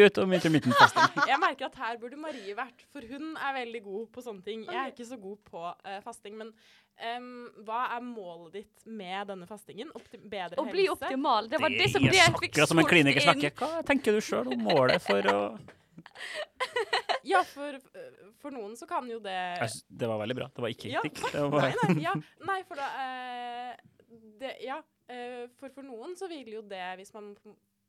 ut 0.05 0.21
om 0.21 0.33
intermittent 0.35 0.77
fasting. 0.81 1.25
jeg 1.29 1.41
merker 1.41 1.69
at 1.69 1.79
her 1.81 1.97
burde 2.01 2.19
Marie 2.19 2.55
vært, 2.57 2.85
for 2.93 3.05
hun 3.07 3.35
er 3.35 3.57
veldig 3.61 3.83
god 3.87 4.07
på 4.15 4.23
sånne 4.25 4.45
ting. 4.45 4.63
Jeg 4.67 4.79
er 4.83 4.93
ikke 4.93 5.07
så 5.09 5.19
god 5.21 5.41
på 5.47 5.65
uh, 5.65 5.97
fasting, 6.05 6.37
men 6.39 6.53
um, 7.17 7.29
hva 7.67 7.83
er 7.97 8.05
målet 8.05 8.61
ditt 8.61 8.87
med 8.87 9.31
denne 9.31 9.49
fastingen? 9.49 9.91
Opti 9.97 10.21
bedre 10.21 10.59
Å 10.61 10.67
bli 10.69 10.87
optimal. 10.91 11.49
Det 11.51 11.61
var 11.61 11.75
det, 11.75 11.91
som 11.93 12.07
er 12.07 12.17
det 12.17 12.23
jeg 12.23 12.39
fikk 12.45 12.63
som 12.71 12.81
en 12.81 12.89
kliniker 12.89 13.23
inn. 13.23 13.29
snakker. 13.29 13.55
Hva 13.61 13.85
tenker 13.87 14.17
du 14.17 14.23
sjøl 14.25 14.51
om 14.55 14.67
målet 14.71 15.03
for 15.03 15.31
å 15.33 15.37
Ja, 17.23 17.43
for, 17.45 17.77
for 18.41 18.53
noen 18.53 18.73
så 18.79 18.87
kan 18.89 19.07
jo 19.09 19.19
det 19.23 19.37
altså, 19.61 19.83
Det 19.87 20.09
var 20.09 20.21
veldig 20.23 20.37
bra. 20.37 20.49
Det 20.55 20.63
var 20.65 20.73
ikke 20.73 20.91
Ja, 20.91 21.03
kritikk. 21.05 21.31
Det 21.35 21.43
var 21.53 21.67
Nei, 21.67 21.73
nei, 21.81 22.05
ja, 22.05 22.15
nei, 22.47 22.59
for 22.67 22.81
da 22.81 22.87
eh, 23.03 23.75
det, 24.41 24.55
Ja, 24.65 24.79
eh, 25.11 25.45
for 25.59 25.73
for 25.75 25.87
noen 25.87 26.15
så 26.19 26.29
vil 26.31 26.49
jo 26.57 26.63
det, 26.65 26.83
hvis 26.99 27.13
man 27.15 27.33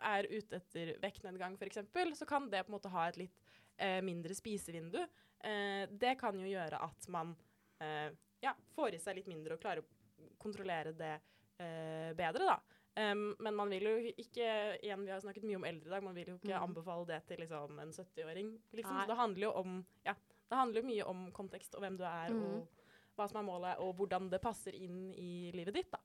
er 0.08 0.28
ute 0.30 0.58
etter 0.58 0.94
vektnedgang 1.02 1.56
f.eks., 1.58 1.82
så 2.18 2.28
kan 2.28 2.50
det 2.50 2.64
på 2.66 2.72
en 2.72 2.76
måte 2.76 2.92
ha 2.92 3.06
et 3.08 3.20
litt 3.20 3.42
eh, 3.76 4.00
mindre 4.04 4.34
spisevindu. 4.36 5.00
Eh, 5.42 5.84
det 5.90 6.16
kan 6.20 6.38
jo 6.38 6.48
gjøre 6.48 6.80
at 6.82 7.08
man 7.12 7.34
eh, 7.82 8.10
ja, 8.42 8.54
får 8.74 8.96
i 8.96 9.02
seg 9.02 9.18
litt 9.18 9.30
mindre 9.30 9.56
og 9.56 9.62
klarer 9.62 9.82
å 9.82 10.28
kontrollere 10.42 10.94
det 10.98 11.14
eh, 11.62 12.12
bedre, 12.18 12.46
da. 12.54 12.60
Um, 12.92 13.30
men 13.40 13.56
man 13.56 13.70
vil 13.72 13.86
jo 13.88 13.92
ikke 14.20 14.46
igjen, 14.84 15.06
Vi 15.06 15.12
har 15.14 15.20
snakket 15.24 15.46
mye 15.48 15.56
om 15.56 15.64
eldre 15.64 15.88
i 15.88 15.92
dag. 15.94 16.02
Man 16.04 16.16
vil 16.18 16.28
jo 16.28 16.36
ikke 16.36 16.52
mm. 16.52 16.64
anbefale 16.66 17.06
det 17.08 17.22
til 17.24 17.40
liksom, 17.40 17.78
en 17.80 17.94
70-åring. 17.96 18.50
Liksom. 18.76 18.98
Så 19.00 19.06
det 19.08 19.16
handler 19.16 19.46
jo 19.46 19.52
om 19.62 19.78
ja, 20.04 20.12
det 20.52 20.58
handler 20.58 20.84
mye 20.84 21.06
om 21.08 21.22
kontekst 21.32 21.78
og 21.78 21.80
hvem 21.80 21.96
du 21.96 22.04
er, 22.04 22.34
mm. 22.34 22.42
og 22.44 22.82
hva 23.16 23.28
som 23.30 23.40
er 23.40 23.46
målet, 23.46 23.80
og 23.80 23.94
hvordan 23.96 24.28
det 24.32 24.42
passer 24.44 24.76
inn 24.76 25.06
i 25.16 25.48
livet 25.56 25.78
ditt. 25.78 25.88
da. 25.92 26.02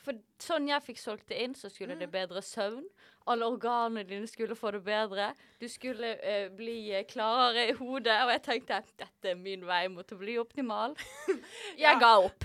For 0.00 0.16
sånn 0.40 0.68
jeg 0.70 0.82
fikk 0.86 0.98
solgt 0.98 1.28
det 1.28 1.38
inn, 1.44 1.54
så 1.54 1.68
skulle 1.68 1.96
det 2.00 2.08
bedre 2.12 2.40
søvn. 2.42 2.86
Alle 3.28 3.46
organene 3.52 4.02
dine 4.08 4.26
skulle 4.30 4.56
få 4.56 4.70
det 4.72 4.80
bedre. 4.86 5.34
Du 5.60 5.66
skulle 5.68 6.14
uh, 6.24 6.48
bli 6.56 6.90
eh, 6.96 7.04
klarere 7.06 7.66
i 7.68 7.74
hodet. 7.76 8.16
Og 8.24 8.32
jeg 8.32 8.42
tenkte 8.46 8.80
dette 9.02 9.34
er 9.34 9.36
min 9.36 9.66
vei 9.68 9.82
mot 9.92 10.08
å 10.12 10.18
bli 10.18 10.38
optimal. 10.40 10.96
Jeg 11.76 11.84
Ja. 11.84 11.98
ga 12.00 12.14
opp. 12.24 12.44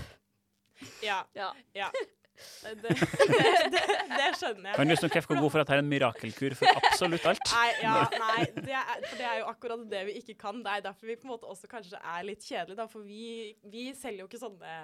Ja, 1.02 1.22
Ja. 1.34 1.52
ja. 1.74 1.88
Det, 2.36 2.74
det, 2.82 2.94
det, 3.74 3.82
det 4.12 4.28
skjønner 4.38 4.70
jeg. 4.70 4.76
Kan 4.78 4.90
du 4.90 5.08
kreft 5.16 5.30
gå 5.30 5.38
god 5.38 5.52
for 5.54 5.62
at 5.62 5.70
det 5.70 5.76
er 5.76 5.82
en 5.82 5.90
mirakelkur 5.90 6.56
for 6.58 6.80
absolutt 6.80 7.26
alt? 7.30 7.42
Nei, 7.56 7.68
ja, 7.82 7.96
nei 8.20 8.46
det 8.56 8.76
er, 8.76 9.02
for 9.06 9.16
det 9.20 9.28
er 9.30 9.40
jo 9.40 9.48
akkurat 9.50 9.84
det 9.92 10.02
vi 10.10 10.16
ikke 10.20 10.36
kan. 10.46 10.62
Det 10.64 10.76
er 10.76 10.86
derfor 10.88 11.10
vi 11.10 11.18
på 11.20 11.28
en 11.28 11.34
måte 11.34 11.50
også 11.50 11.70
kanskje 11.70 12.00
er 12.00 12.26
litt 12.28 12.44
kjedelige. 12.44 12.78
Da, 12.78 12.88
for 12.90 13.06
vi, 13.06 13.54
vi 13.72 13.88
selger 13.96 14.24
jo 14.24 14.30
ikke 14.30 14.42
sånne 14.42 14.78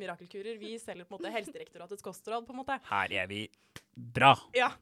mirakelkurer. 0.00 0.58
Vi 0.60 0.76
selger 0.82 1.08
på 1.08 1.14
en 1.14 1.20
måte 1.20 1.34
Helsedirektoratets 1.34 2.04
kostråd. 2.04 2.46
på 2.46 2.54
en 2.56 2.62
måte. 2.62 2.78
Her 2.90 3.18
er 3.24 3.30
vi 3.30 3.46
bra. 3.94 4.34
Ja, 4.56 4.72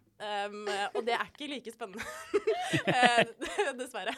um, 0.48 0.62
og 0.94 1.02
det 1.06 1.16
er 1.18 1.26
ikke 1.32 1.50
like 1.54 1.74
spennende. 1.74 2.04
Eh, 2.72 3.28
Dessverre. 3.76 4.14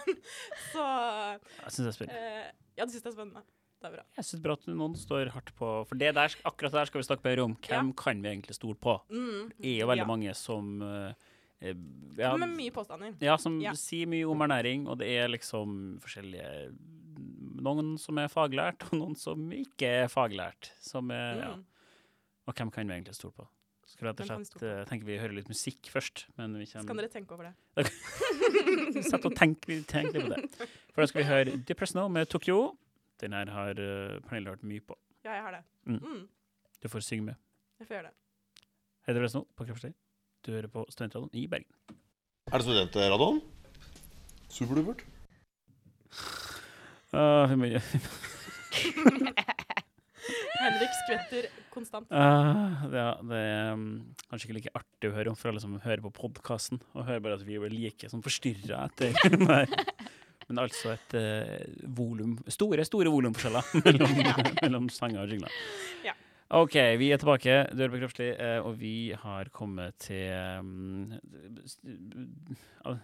Så 0.71 0.85
Jeg 0.85 1.73
syns 1.75 1.81
det 1.81 1.91
er 1.91 1.97
spennende. 1.97 2.21
Uh, 2.23 2.53
Ja, 2.79 2.87
du 2.87 2.91
syns 2.91 3.05
det 3.05 3.11
er 3.13 3.15
spennende. 3.15 3.43
Det 3.85 3.91
er 3.91 3.97
bra. 3.99 4.05
Jeg 4.17 4.25
syns 4.25 4.41
bra 4.47 4.55
at 4.57 4.67
noen 4.73 4.95
står 4.97 5.29
hardt 5.35 5.51
på 5.59 5.71
For 5.91 6.01
det 6.01 6.15
der, 6.17 6.35
akkurat 6.49 6.73
der 6.73 6.89
skal 6.89 7.03
vi 7.03 7.05
snakke 7.05 7.27
mer 7.29 7.43
om. 7.45 7.55
Hvem 7.69 7.91
kan 8.01 8.23
vi 8.25 8.31
egentlig 8.33 8.57
stole 8.57 8.79
på? 8.81 8.95
Mm. 9.13 9.51
Det 9.61 9.73
er 9.75 9.81
jo 9.83 9.89
veldig 9.91 10.07
Ja. 10.07 10.09
mange 10.09 10.35
som 10.41 10.71
eh, 10.83 11.13
eh, 11.61 11.75
ja, 12.17 12.31
Med 12.41 12.55
mye 12.57 12.73
påstander. 12.73 13.13
ja, 13.21 13.37
som 13.37 13.61
Ja. 13.61 13.75
sier 13.77 14.07
mye 14.09 14.25
om 14.25 14.41
ernæring, 14.41 14.89
og 14.89 14.99
det 14.99 15.09
er 15.13 15.29
liksom 15.29 16.01
forskjellige 16.01 16.73
Noen 17.65 17.97
som 17.99 18.19
er 18.19 18.29
faglært, 18.29 18.83
og 18.91 18.99
noen 18.99 19.15
som 19.17 19.39
ikke 19.53 19.87
er 20.05 20.09
faglært. 20.09 20.73
Som 20.83 21.11
er, 21.15 21.37
ja. 21.39 21.53
Mm. 21.55 21.65
Og 22.49 22.55
hvem 22.59 22.71
kan 22.73 22.89
vi 22.89 22.93
egentlig 22.97 23.15
stole 23.15 23.33
på? 23.33 23.47
Skal 23.87 24.09
rett 24.09 24.21
og 24.21 24.27
slett 24.27 24.63
eh, 24.65 24.85
tenker 24.89 25.07
vi 25.07 25.19
hører 25.21 25.37
litt 25.37 25.49
musikk 25.49 25.87
først, 25.93 26.25
men 26.37 26.57
vi 26.59 26.65
Så 26.67 26.83
kan 26.87 26.97
dere 26.97 27.09
tenke 27.13 27.33
over 27.37 27.53
det. 27.53 27.87
Sett 29.11 29.25
og 29.25 29.35
tenk, 29.37 29.61
tenk 29.87 30.13
litt 30.13 30.25
på 30.25 30.33
det. 30.35 30.69
For 30.95 31.05
da 31.05 31.07
skal 31.07 31.23
vi 31.23 31.29
høre 31.29 31.57
Depress 31.69 31.95
Now 31.95 32.09
med 32.09 32.29
Tokyo. 32.33 32.77
Den 33.21 33.33
her 33.37 33.51
har 33.51 33.79
uh, 33.79 34.21
Pernille 34.27 34.55
hørt 34.55 34.65
mye 34.67 34.81
på. 34.81 34.99
Ja, 35.25 35.33
jeg 35.37 35.43
har 35.43 35.57
det. 35.57 35.63
Mm. 35.85 36.01
Mm. 36.03 36.29
Du 36.83 36.89
får 36.89 37.01
synge 37.07 37.25
med. 37.31 37.35
Jeg 37.79 37.87
får 37.87 37.95
gjøre 37.99 38.09
det. 38.11 38.15
Hei, 39.07 39.15
Depress 39.15 39.35
Now 39.35 39.47
på 39.57 39.65
Kroppslig. 39.69 39.95
Du 40.47 40.53
hører 40.53 40.69
på 40.69 40.87
Studentradioen 40.91 41.31
i 41.33 41.47
Bergen. 41.47 41.99
Er 42.53 42.61
det 42.61 42.67
studentradioen? 42.67 43.41
Superdupert. 44.49 45.05
Uh, 47.15 47.47
vi 47.51 47.57
må, 47.57 47.67
Henrik 50.65 50.93
skvetter 51.03 51.49
konstant. 51.73 52.09
Ah, 52.15 52.85
ja, 52.93 53.09
det 53.21 53.41
er 53.41 53.73
um, 53.75 53.87
kanskje 54.31 54.49
ikke 54.49 54.59
like 54.59 54.75
artig 54.79 55.11
å 55.11 55.15
høre 55.17 55.33
om 55.33 55.39
for 55.39 55.51
alle 55.51 55.63
som 55.63 55.77
hører 55.83 56.03
på 56.05 56.13
podkasten, 56.17 56.81
og 56.95 57.09
hører 57.09 57.25
bare 57.25 57.39
at 57.39 57.45
vi 57.47 57.59
blir 57.61 57.75
like 57.75 58.11
sånn 58.11 58.25
forstyrra 58.25 58.87
etter 58.89 59.17
den 59.35 59.45
der. 59.51 59.67
Men 60.51 60.61
altså 60.65 60.95
et 60.95 61.17
uh, 61.17 61.87
volum 61.97 62.37
Store, 62.53 62.85
store 62.85 63.13
volumforskjeller 63.13 63.71
mellom, 63.87 64.19
mellom 64.61 64.89
sanger 64.93 65.25
og 65.25 65.35
jingler. 65.35 65.59
Ja. 66.05 66.17
OK, 66.55 66.75
vi 67.01 67.09
er 67.11 67.19
tilbake. 67.19 67.55
Hører 67.73 67.93
på 67.95 68.01
Kroppslig, 68.03 68.29
eh, 68.39 68.59
og 68.61 68.77
vi 68.79 69.15
har 69.19 69.49
kommet 69.51 69.97
til 70.05 70.29
um, 70.61 71.15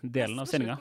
delen 0.04 0.38
av 0.38 0.46
sendinga. 0.46 0.76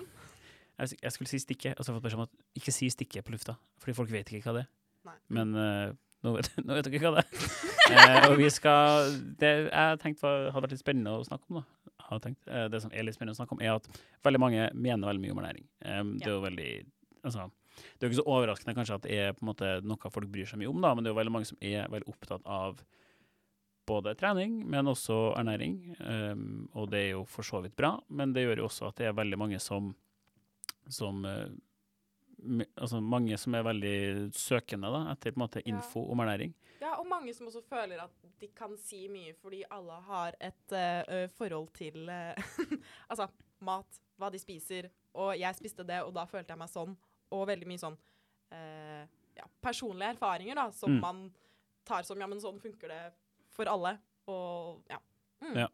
Jeg, 0.80 1.00
jeg 1.02 1.16
skulle 1.16 1.32
si 1.32 1.40
stikket, 1.42 1.80
og 1.80 1.84
så 1.84 1.92
har 1.92 1.96
jeg 1.96 2.02
fått 2.02 2.10
beskjed 2.10 2.20
om 2.22 2.28
at 2.28 2.60
ikke 2.60 2.76
si 2.76 2.92
stikket 2.94 3.26
på 3.26 3.34
lufta, 3.34 3.56
fordi 3.82 3.96
folk 3.98 4.12
vet 4.14 4.30
ikke 4.30 4.52
hva 4.52 4.60
det 4.60 4.66
er. 4.68 4.70
Nei. 5.08 5.16
Men 5.40 5.56
uh, 5.56 5.96
nå, 6.26 6.36
vet, 6.36 6.52
nå 6.68 6.78
vet 6.78 6.90
dere 6.92 7.04
hva 7.06 7.18
det 7.18 7.26
er. 7.26 7.50
Eh, 7.90 8.26
og 8.28 8.36
vi 8.38 8.46
skal 8.54 9.16
Det 9.42 9.48
jeg 9.50 9.98
tenkte 9.98 10.30
det 10.30 10.52
hadde 10.54 10.62
vært 10.62 10.74
litt 10.76 10.82
spennende 10.84 11.16
å 11.18 11.24
snakke 11.26 11.48
om, 11.50 11.58
da. 11.58 11.64
Hadde 12.10 12.24
tenkt, 12.26 12.48
eh, 12.48 12.68
det 12.74 12.82
som 12.82 12.92
er 12.94 13.04
litt 13.06 13.16
spennende 13.16 13.36
å 13.38 13.40
snakke 13.40 13.54
om, 13.58 13.62
er 13.62 13.76
at 13.78 13.88
veldig 14.26 14.40
mange 14.42 14.68
mener 14.74 15.08
veldig 15.12 15.22
mye 15.24 15.36
om 15.36 15.42
ernæring. 15.44 15.66
Um, 15.86 16.14
Det 16.18 16.28
er 16.28 16.36
jo 16.36 16.46
veldig 16.46 16.70
altså, 17.24 17.50
det 17.80 18.04
er 18.04 18.08
jo 18.08 18.12
ikke 18.14 18.22
så 18.24 18.32
overraskende 18.36 18.76
kanskje 18.76 18.96
at 18.98 19.04
det 19.06 19.18
er 19.20 19.34
på 19.38 19.44
en 19.46 19.50
måte 19.54 19.70
noe 19.86 20.12
folk 20.12 20.28
bryr 20.34 20.48
seg 20.50 20.60
mye 20.60 20.72
om, 20.72 20.82
da, 20.82 20.94
men 20.96 21.04
det 21.04 21.12
er 21.12 21.14
jo 21.16 21.20
veldig 21.22 21.36
mange 21.36 21.48
som 21.52 21.58
er 21.62 21.88
veldig 21.94 22.10
opptatt 22.12 22.46
av 22.50 22.82
både 23.90 24.14
trening, 24.20 24.60
men 24.70 24.86
også 24.92 25.36
ernæring. 25.40 25.80
Um, 26.00 26.70
og 26.78 26.92
det 26.92 27.00
er 27.08 27.10
jo 27.16 27.24
for 27.26 27.44
så 27.48 27.62
vidt 27.64 27.76
bra, 27.80 27.96
men 28.10 28.34
det 28.36 28.44
gjør 28.46 28.62
jo 28.64 28.68
også 28.70 28.90
at 28.92 29.00
det 29.02 29.08
er 29.10 29.18
veldig 29.18 29.40
mange 29.42 29.60
som 29.64 29.94
som 30.90 31.24
uh, 31.26 31.46
altså 32.80 33.02
mange 33.04 33.38
som 33.38 33.54
er 33.58 33.66
veldig 33.68 34.32
søkende 34.34 34.90
da, 34.94 35.02
etter 35.12 35.34
på 35.34 35.40
en 35.40 35.44
måte 35.44 35.62
Ja. 35.66 35.76
info 35.76 36.06
om 36.12 36.20
ernæring. 36.24 36.54
Og 37.00 37.08
mange 37.08 37.32
som 37.36 37.48
også 37.48 37.62
føler 37.64 38.02
at 38.04 38.26
de 38.42 38.50
kan 38.56 38.74
si 38.80 39.06
mye 39.12 39.34
fordi 39.40 39.62
alle 39.72 40.00
har 40.10 40.36
et 40.44 40.76
uh, 40.76 41.28
forhold 41.38 41.70
til 41.78 42.10
uh, 42.12 42.50
Altså, 43.12 43.30
mat, 43.66 44.02
hva 44.20 44.30
de 44.34 44.40
spiser, 44.42 44.90
og 45.20 45.34
jeg 45.40 45.56
spiste 45.58 45.84
det, 45.88 46.02
og 46.06 46.14
da 46.16 46.26
følte 46.30 46.54
jeg 46.54 46.60
meg 46.60 46.72
sånn. 46.72 46.94
Og 47.36 47.48
veldig 47.50 47.68
mye 47.70 47.82
sånn 47.82 47.96
uh, 47.96 49.04
ja, 49.40 49.48
personlige 49.64 50.16
erfaringer 50.16 50.60
da, 50.60 50.68
som 50.76 50.96
Mm. 50.98 51.02
man 51.04 51.24
tar 51.88 52.04
som 52.06 52.20
ja, 52.20 52.28
men 52.28 52.42
sånn 52.44 52.60
funker 52.62 52.92
det 52.92 53.02
for 53.56 53.70
alle. 53.72 53.96
Og 54.30 54.84
ja. 54.92 55.00
Mm. 55.42 55.56
Ja. 55.64 55.68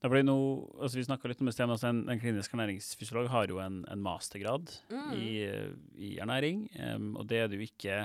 Det 0.00 0.08
blir 0.08 0.24
noe, 0.24 0.64
altså 0.80 0.96
vi 0.96 1.02
litt 1.04 1.40
om 1.42 1.48
det 1.50 1.52
stedet, 1.52 1.74
altså 1.74 1.90
en, 1.90 2.04
en 2.08 2.20
klinisk 2.20 2.54
ernæringsfysiolog 2.56 3.28
har 3.28 3.50
jo 3.52 3.58
en, 3.60 3.82
en 3.92 4.00
mastergrad 4.00 4.70
Mm. 4.88 5.10
i, 5.12 5.32
i 6.00 6.10
ernæring, 6.22 6.62
um, 6.96 7.16
og 7.20 7.26
det 7.28 7.38
er 7.42 7.48
det 7.52 7.58
jo 7.60 7.66
ikke 7.68 7.98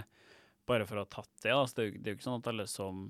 bare 0.66 0.88
for 0.90 1.00
å 1.00 1.06
ha 1.06 1.12
tatt 1.18 1.32
det. 1.44 1.54
Altså 1.54 1.78
det, 1.82 1.86
er 1.88 2.14
jo, 2.14 2.18
ikke 2.18 2.28
sånn 2.30 2.42
at 2.42 2.52
alle 2.54 2.68
som 2.72 3.08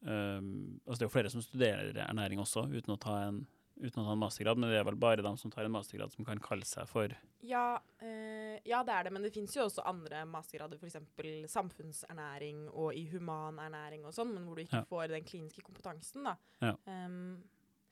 Um, 0.00 0.78
altså 0.86 1.00
Det 1.00 1.04
er 1.04 1.08
jo 1.08 1.14
flere 1.14 1.30
som 1.32 1.42
studerer 1.42 1.96
ernæring 2.04 2.38
også, 2.38 2.68
uten 2.70 2.94
å, 2.94 2.98
ta 3.02 3.16
en, 3.26 3.40
uten 3.82 3.98
å 3.98 4.04
ta 4.06 4.12
en 4.14 4.20
mastergrad, 4.20 4.60
men 4.60 4.70
det 4.70 4.78
er 4.78 4.86
vel 4.86 4.98
bare 5.00 5.24
de 5.26 5.32
som 5.40 5.50
tar 5.50 5.66
en 5.66 5.74
mastergrad 5.74 6.14
som 6.14 6.26
kan 6.26 6.38
kalle 6.42 6.66
seg 6.68 6.86
for 6.86 7.14
Ja, 7.42 7.80
øh, 8.06 8.54
ja, 8.62 8.84
det 8.86 8.94
er 8.94 9.08
det, 9.08 9.14
men 9.16 9.26
det 9.26 9.32
fins 9.34 9.56
jo 9.58 9.66
også 9.66 9.82
andre 9.90 10.22
mastergrader, 10.30 10.78
f.eks. 10.78 11.50
samfunnsernæring 11.50 12.68
og 12.70 12.94
i 12.94 13.08
humanernæring 13.10 14.06
og 14.06 14.14
sånn, 14.14 14.36
men 14.36 14.46
hvor 14.46 14.54
du 14.58 14.62
ikke 14.68 14.84
Ja. 14.84 14.86
får 14.86 15.10
den 15.16 15.26
kliniske 15.26 15.66
kompetansen, 15.66 16.30
da. 16.30 16.38
Ja. 16.62 16.76
Um, 16.86 17.42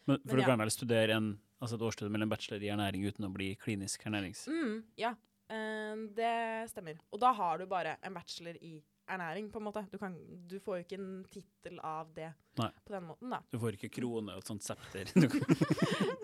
Men, 0.07 0.21
for 0.23 0.37
Men 0.37 0.45
du 0.45 0.47
kan 0.47 0.61
vel 0.63 0.71
studere 0.71 1.17
en, 1.19 1.41
altså 1.59 1.75
et 1.75 1.83
årsstudium 1.83 2.23
en 2.23 2.31
bachelor 2.31 2.63
i 2.63 2.71
ernæring 2.71 3.03
uten 3.03 3.27
å 3.27 3.33
bli 3.35 3.57
klinisk 3.59 4.07
ernærings... 4.07 4.47
mm, 4.47 4.85
ja, 5.03 5.17
eh, 5.51 5.97
det 6.15 6.71
stemmer. 6.71 7.01
Og 7.11 7.19
da 7.19 7.33
har 7.35 7.59
du 7.59 7.67
bare 7.67 7.97
en 8.07 8.15
bachelor 8.15 8.55
i 8.63 8.77
ernæring, 8.79 8.96
på 9.07 9.59
en 9.59 9.65
måte. 9.65 9.87
Du, 9.91 9.99
kan, 9.99 10.15
du 10.49 10.59
får 10.61 10.79
jo 10.79 10.85
ikke 10.85 10.99
en 10.99 11.25
tittel 11.31 11.79
av 11.85 12.09
det 12.15 12.33
Nei. 12.59 12.71
på 12.85 12.93
den 12.93 13.05
måten, 13.07 13.31
da. 13.31 13.41
Du 13.51 13.59
får 13.63 13.77
ikke 13.77 13.91
krone 14.01 14.35
og 14.35 14.43
et 14.43 14.51
sånt 14.51 14.67
septer. 14.67 15.11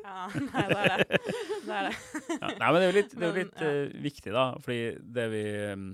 Ja, 0.02 0.26
nei, 0.34 0.62
det 0.66 0.78
er 0.78 0.88
det. 0.90 1.18
Det 1.62 1.74
er 1.76 1.86
det. 1.86 1.92
ja, 2.28 2.48
nei, 2.58 2.70
men 2.72 2.74
det 2.74 2.82
er 2.82 2.88
jo 2.88 2.96
litt, 2.96 3.12
det 3.14 3.26
er 3.28 3.36
litt 3.36 3.52
Men, 3.54 3.68
ja. 3.68 3.84
uh, 3.86 4.00
viktig, 4.02 4.32
da. 4.34 4.46
Fordi 4.64 4.80
det 5.18 5.26
vi 5.32 5.42
um, 5.72 5.84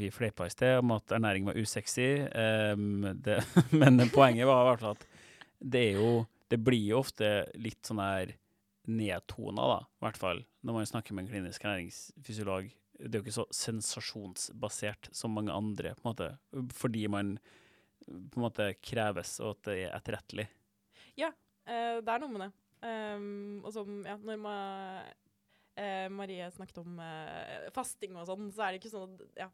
Vi 0.00 0.08
fleipa 0.14 0.46
i 0.48 0.54
sted 0.54 0.78
om 0.80 0.94
at 0.96 1.12
ernæring 1.12 1.44
var 1.46 1.58
usexy, 1.60 2.08
um, 2.72 3.10
det, 3.26 3.42
men 3.80 4.00
poenget 4.14 4.48
var 4.48 4.64
i 4.64 4.70
hvert 4.70 4.86
fall 4.86 4.96
at 4.96 5.04
det 5.60 5.84
er 5.90 6.00
jo 6.00 6.24
Det 6.50 6.58
blir 6.64 6.88
jo 6.94 7.02
ofte 7.02 7.28
litt 7.60 7.84
sånn 7.84 8.00
her 8.02 8.34
nedtona, 8.88 9.68
da, 9.68 9.78
i 9.84 10.04
hvert 10.04 10.20
fall 10.20 10.42
når 10.64 10.78
man 10.78 10.88
snakker 10.88 11.14
med 11.14 11.26
en 11.26 11.30
klinisk 11.30 11.64
ernæringsfysiolog. 11.64 12.70
Det 12.98 13.10
er 13.10 13.20
jo 13.20 13.24
ikke 13.24 13.36
så 13.40 13.46
sensasjonsbasert 13.54 15.10
som 15.16 15.34
mange 15.34 15.54
andre, 15.54 15.94
på 15.96 16.04
en 16.04 16.10
måte, 16.12 16.28
fordi 16.76 17.06
man 17.10 17.36
på 18.04 18.38
en 18.38 18.44
måte 18.44 18.68
kreves, 18.84 19.38
og 19.42 19.56
at 19.56 19.70
det 19.70 19.78
er 19.86 19.96
etterrettelig. 19.96 20.44
Ja, 21.18 21.30
det 21.64 22.04
er 22.04 22.22
noe 22.22 22.32
med 22.32 22.44
det. 22.44 22.50
Um, 22.84 23.62
og 23.64 23.72
som, 23.72 24.02
ja, 24.04 24.18
når 24.20 24.40
man, 24.42 25.12
eh, 25.80 26.08
Marie 26.12 26.50
snakket 26.52 26.82
om 26.82 26.98
eh, 27.00 27.70
fasting 27.74 28.18
og 28.18 28.26
sånn, 28.28 28.50
så 28.52 28.66
er 28.66 28.74
det 28.74 28.82
ikke 28.82 28.92
sånn 28.92 29.14
at 29.14 29.38
ja, 29.46 29.50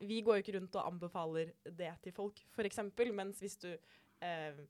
Vi 0.00 0.22
går 0.24 0.38
jo 0.38 0.44
ikke 0.44 0.54
rundt 0.56 0.76
og 0.80 0.86
anbefaler 0.88 1.50
det 1.76 1.90
til 2.00 2.14
folk, 2.16 2.40
f.eks. 2.56 2.80
Mens 3.12 3.42
hvis 3.44 3.58
du 3.60 3.68
eh, 3.68 4.62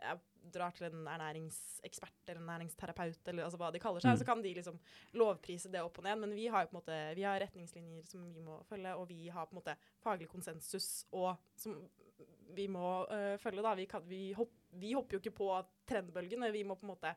ja, 0.00 0.16
drar 0.52 0.74
til 0.76 0.86
en 0.88 1.06
ernæringsekspert 1.06 2.28
eller 2.28 2.40
en 2.42 2.48
ernæringsterapeut, 2.48 3.28
eller 3.28 3.44
altså 3.46 3.60
hva 3.60 3.70
de 3.72 3.78
kaller 3.82 4.00
seg, 4.02 4.12
Mm. 4.12 4.18
så 4.18 4.24
kan 4.26 4.42
de 4.42 4.54
liksom 4.54 4.78
lovprise 5.14 5.70
det 5.70 5.82
opp 5.82 5.98
og 5.98 6.04
ned. 6.04 6.18
Men 6.18 6.34
vi 6.34 6.46
har 6.48 6.64
jo 6.64 6.70
på 6.72 6.76
en 6.76 6.80
måte 6.82 7.14
Vi 7.16 7.22
har 7.22 7.40
retningslinjer 7.40 8.04
som 8.08 8.32
vi 8.34 8.40
må 8.40 8.62
følge, 8.68 8.94
og 8.96 9.08
vi 9.08 9.28
har 9.28 9.46
på 9.46 9.56
en 9.56 9.60
måte 9.62 9.76
faglig 10.02 10.28
konsensus 10.28 11.04
og 11.12 11.36
som 11.56 11.76
vi 12.54 12.66
må 12.68 13.06
uh, 13.08 13.36
følge, 13.40 13.62
da. 13.64 13.74
Vi, 13.74 13.86
kan, 13.86 14.02
vi, 14.06 14.32
hopp, 14.36 14.50
vi 14.76 14.92
hopper 14.92 15.16
jo 15.16 15.20
ikke 15.22 15.34
på 15.38 15.46
trendbølgene. 15.88 16.52
Vi 16.52 16.64
må 16.64 16.76
på 16.76 16.84
en 16.84 16.92
måte 16.92 17.14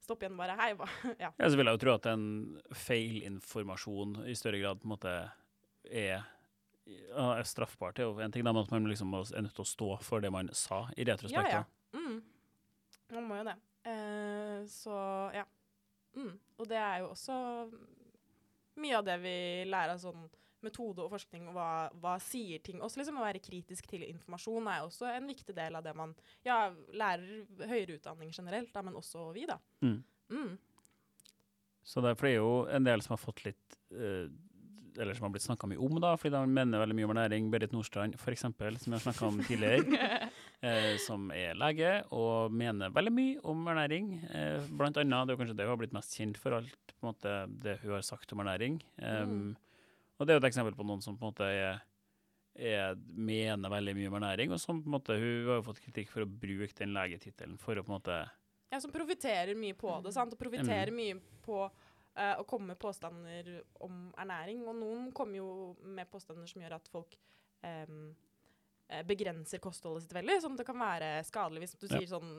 stoppe 0.00 0.24
igjen 0.24 0.36
og 0.36 0.40
bare 0.44 0.54
Hei, 0.56 0.72
hva 0.78 0.86
Ja. 1.24 1.32
Ja, 1.36 1.48
så 1.50 1.56
vil 1.58 1.66
jeg 1.66 1.74
jo 1.76 1.82
tro 1.82 1.94
at 1.96 2.06
en 2.06 2.60
feilinformasjon 2.72 4.20
i 4.30 4.34
større 4.38 4.60
grad 4.62 4.80
på 4.80 4.88
en 4.88 4.94
måte 4.94 5.14
er, 5.90 6.22
er 6.86 7.42
straffbart. 7.48 7.96
Det 7.98 8.04
er 8.04 8.08
jo 8.10 8.22
en 8.24 8.32
ting, 8.32 8.44
da, 8.46 8.54
at 8.56 8.70
man 8.72 8.88
liksom 8.90 9.12
er 9.18 9.42
nødt 9.44 9.54
til 9.58 9.66
å 9.66 9.70
stå 9.72 9.90
for 10.06 10.22
det 10.24 10.32
man 10.34 10.50
sa 10.56 10.84
i 10.96 11.04
retrospekt. 11.08 11.52
Ja, 11.52 11.62
ja. 11.62 11.98
Mm. 11.98 12.20
Man 13.14 13.26
må 13.28 13.40
jo 13.40 13.46
det. 13.48 13.56
Uh, 13.86 14.60
så 14.70 14.96
ja. 15.34 15.46
Mm. 16.16 16.34
Og 16.58 16.68
det 16.68 16.78
er 16.80 17.00
jo 17.02 17.12
også 17.12 17.34
mye 18.80 18.98
av 18.98 19.06
det 19.06 19.16
vi 19.22 19.34
lærer 19.68 19.94
av 19.94 20.02
sånn 20.02 20.28
metode 20.64 21.00
og 21.04 21.12
forskning, 21.14 21.46
og 21.48 21.56
hva, 21.56 21.68
hva 22.02 22.16
sier 22.22 22.60
ting. 22.64 22.82
Også 22.84 23.00
liksom 23.00 23.20
å 23.20 23.24
være 23.24 23.42
kritisk 23.42 23.88
til 23.88 24.04
informasjon 24.08 24.68
er 24.68 24.84
også 24.84 25.08
en 25.08 25.30
viktig 25.30 25.54
del 25.56 25.78
av 25.78 25.86
det 25.86 25.94
man 25.96 26.12
ja, 26.46 26.66
lærer 26.92 27.46
høyere 27.70 27.96
utdanning 27.96 28.32
generelt, 28.34 28.72
da, 28.74 28.84
men 28.84 28.98
også 29.00 29.30
vi, 29.36 29.46
da. 29.48 29.56
Mm. 29.80 30.02
Mm. 30.30 30.52
Så 31.90 32.04
det, 32.04 32.12
er 32.12 32.36
jo 32.36 32.52
en 32.68 32.84
del 32.86 33.02
som 33.02 33.16
har 33.16 33.22
fått 33.22 33.40
litt 33.46 33.76
uh, 33.96 34.28
Eller 35.00 35.16
som 35.16 35.24
har 35.24 35.32
blitt 35.34 35.46
snakka 35.46 35.66
mye 35.70 35.80
om, 35.80 35.96
da, 36.02 36.12
fordi 36.20 36.34
de 36.36 36.52
mener 36.60 36.82
veldig 36.82 36.98
mye 36.98 37.08
om 37.08 37.14
ernæring. 37.14 37.48
Berit 37.50 37.72
Nordstrand, 37.72 38.18
eksempel, 38.34 38.76
som 38.78 38.92
jeg 38.92 39.00
har 39.00 39.06
snakka 39.08 39.30
om 39.30 39.40
tidligere. 39.48 40.28
eh, 40.62 40.94
som 41.00 41.30
er 41.34 41.58
lege 41.58 41.92
og 42.16 42.52
mener 42.52 42.92
veldig 42.94 43.12
mye 43.14 43.40
om 43.48 43.66
ernæring. 43.72 44.12
Eh, 44.28 44.70
blant 44.76 44.98
annet, 45.00 45.28
det 45.28 45.34
er 45.34 45.40
kanskje 45.40 45.56
det 45.58 45.66
hun 45.68 45.74
har 45.74 45.82
blitt 45.82 45.96
mest 45.96 46.16
kjent 46.18 46.40
for, 46.40 46.58
alt 46.60 46.94
måte, 47.04 47.36
det 47.64 47.78
hun 47.84 47.96
har 47.96 48.06
sagt 48.06 48.32
om 48.34 48.44
ernæring. 48.44 48.80
Um, 49.00 49.36
Mm. 49.40 49.56
Og 50.20 50.26
det 50.26 50.34
er 50.34 50.36
jo 50.36 50.42
et 50.42 50.50
eksempel 50.50 50.74
på 50.76 50.84
noen 50.84 51.00
som 51.00 51.16
på 51.16 51.24
en 51.24 51.30
måte 51.32 51.46
er, 51.48 51.78
er, 52.52 52.98
mener 53.16 53.72
veldig 53.72 53.94
mye 53.96 54.10
om 54.10 54.16
ernæring, 54.18 54.52
og 54.52 54.60
som 54.60 54.82
på 54.82 54.90
en 54.90 54.96
måte, 54.98 55.16
hun 55.16 55.48
har 55.48 55.62
jo 55.62 55.68
fått 55.70 55.80
kritikk 55.80 56.10
for 56.12 56.26
å 56.26 56.28
bruke 56.28 56.76
den 56.76 56.92
legetittelen 56.92 57.56
for 57.60 57.80
å 57.80 57.84
på 57.86 57.88
en 57.88 57.96
måte 57.96 58.18
Ja, 58.70 58.82
som 58.82 58.92
profitterer 58.92 59.56
mye 59.56 59.74
på 59.74 59.94
det, 60.04 60.12
sant? 60.12 60.36
Og 60.36 60.38
profitterer 60.38 60.92
mye 60.92 61.16
på 61.40 61.62
uh, 61.64 62.34
å 62.36 62.44
komme 62.44 62.74
med 62.74 62.78
påstander 62.82 63.48
om 63.80 64.10
ernæring. 64.20 64.60
Og 64.68 64.76
noen 64.76 65.08
kommer 65.16 65.40
jo 65.40 65.48
med 65.80 66.10
påstander 66.12 66.46
som 66.52 66.60
gjør 66.62 66.76
at 66.76 66.92
folk 66.92 67.16
eh, 67.64 67.96
begrenser 69.06 69.60
kostholdet 69.62 70.02
sitt 70.04 70.14
veldig. 70.16 70.38
Sånn 70.42 70.56
at 70.56 70.62
det 70.62 70.66
kan 70.68 70.80
være 70.80 71.10
skadelig 71.28 71.62
hvis 71.64 71.76
du 71.78 71.86
Ja. 71.86 71.98
sier 71.98 72.08
sånn 72.10 72.30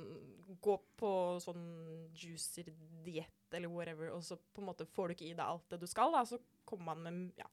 Gå 0.61 0.75
på 0.99 1.11
sånn 1.41 2.09
juicer-diett 2.13 3.55
eller 3.55 3.69
whatever, 3.71 4.11
og 4.13 4.21
så 4.23 4.35
på 4.37 4.61
en 4.61 4.67
måte 4.67 4.85
får 4.85 5.07
du 5.07 5.13
ikke 5.15 5.29
i 5.29 5.33
deg 5.33 5.45
alt 5.45 5.63
det 5.69 5.79
du 5.81 5.87
skal, 5.87 6.11
da. 6.11 6.23
Så 6.27 6.37
kommer 6.67 6.93
man 6.93 7.01
med 7.03 7.31
ja, 7.39 7.47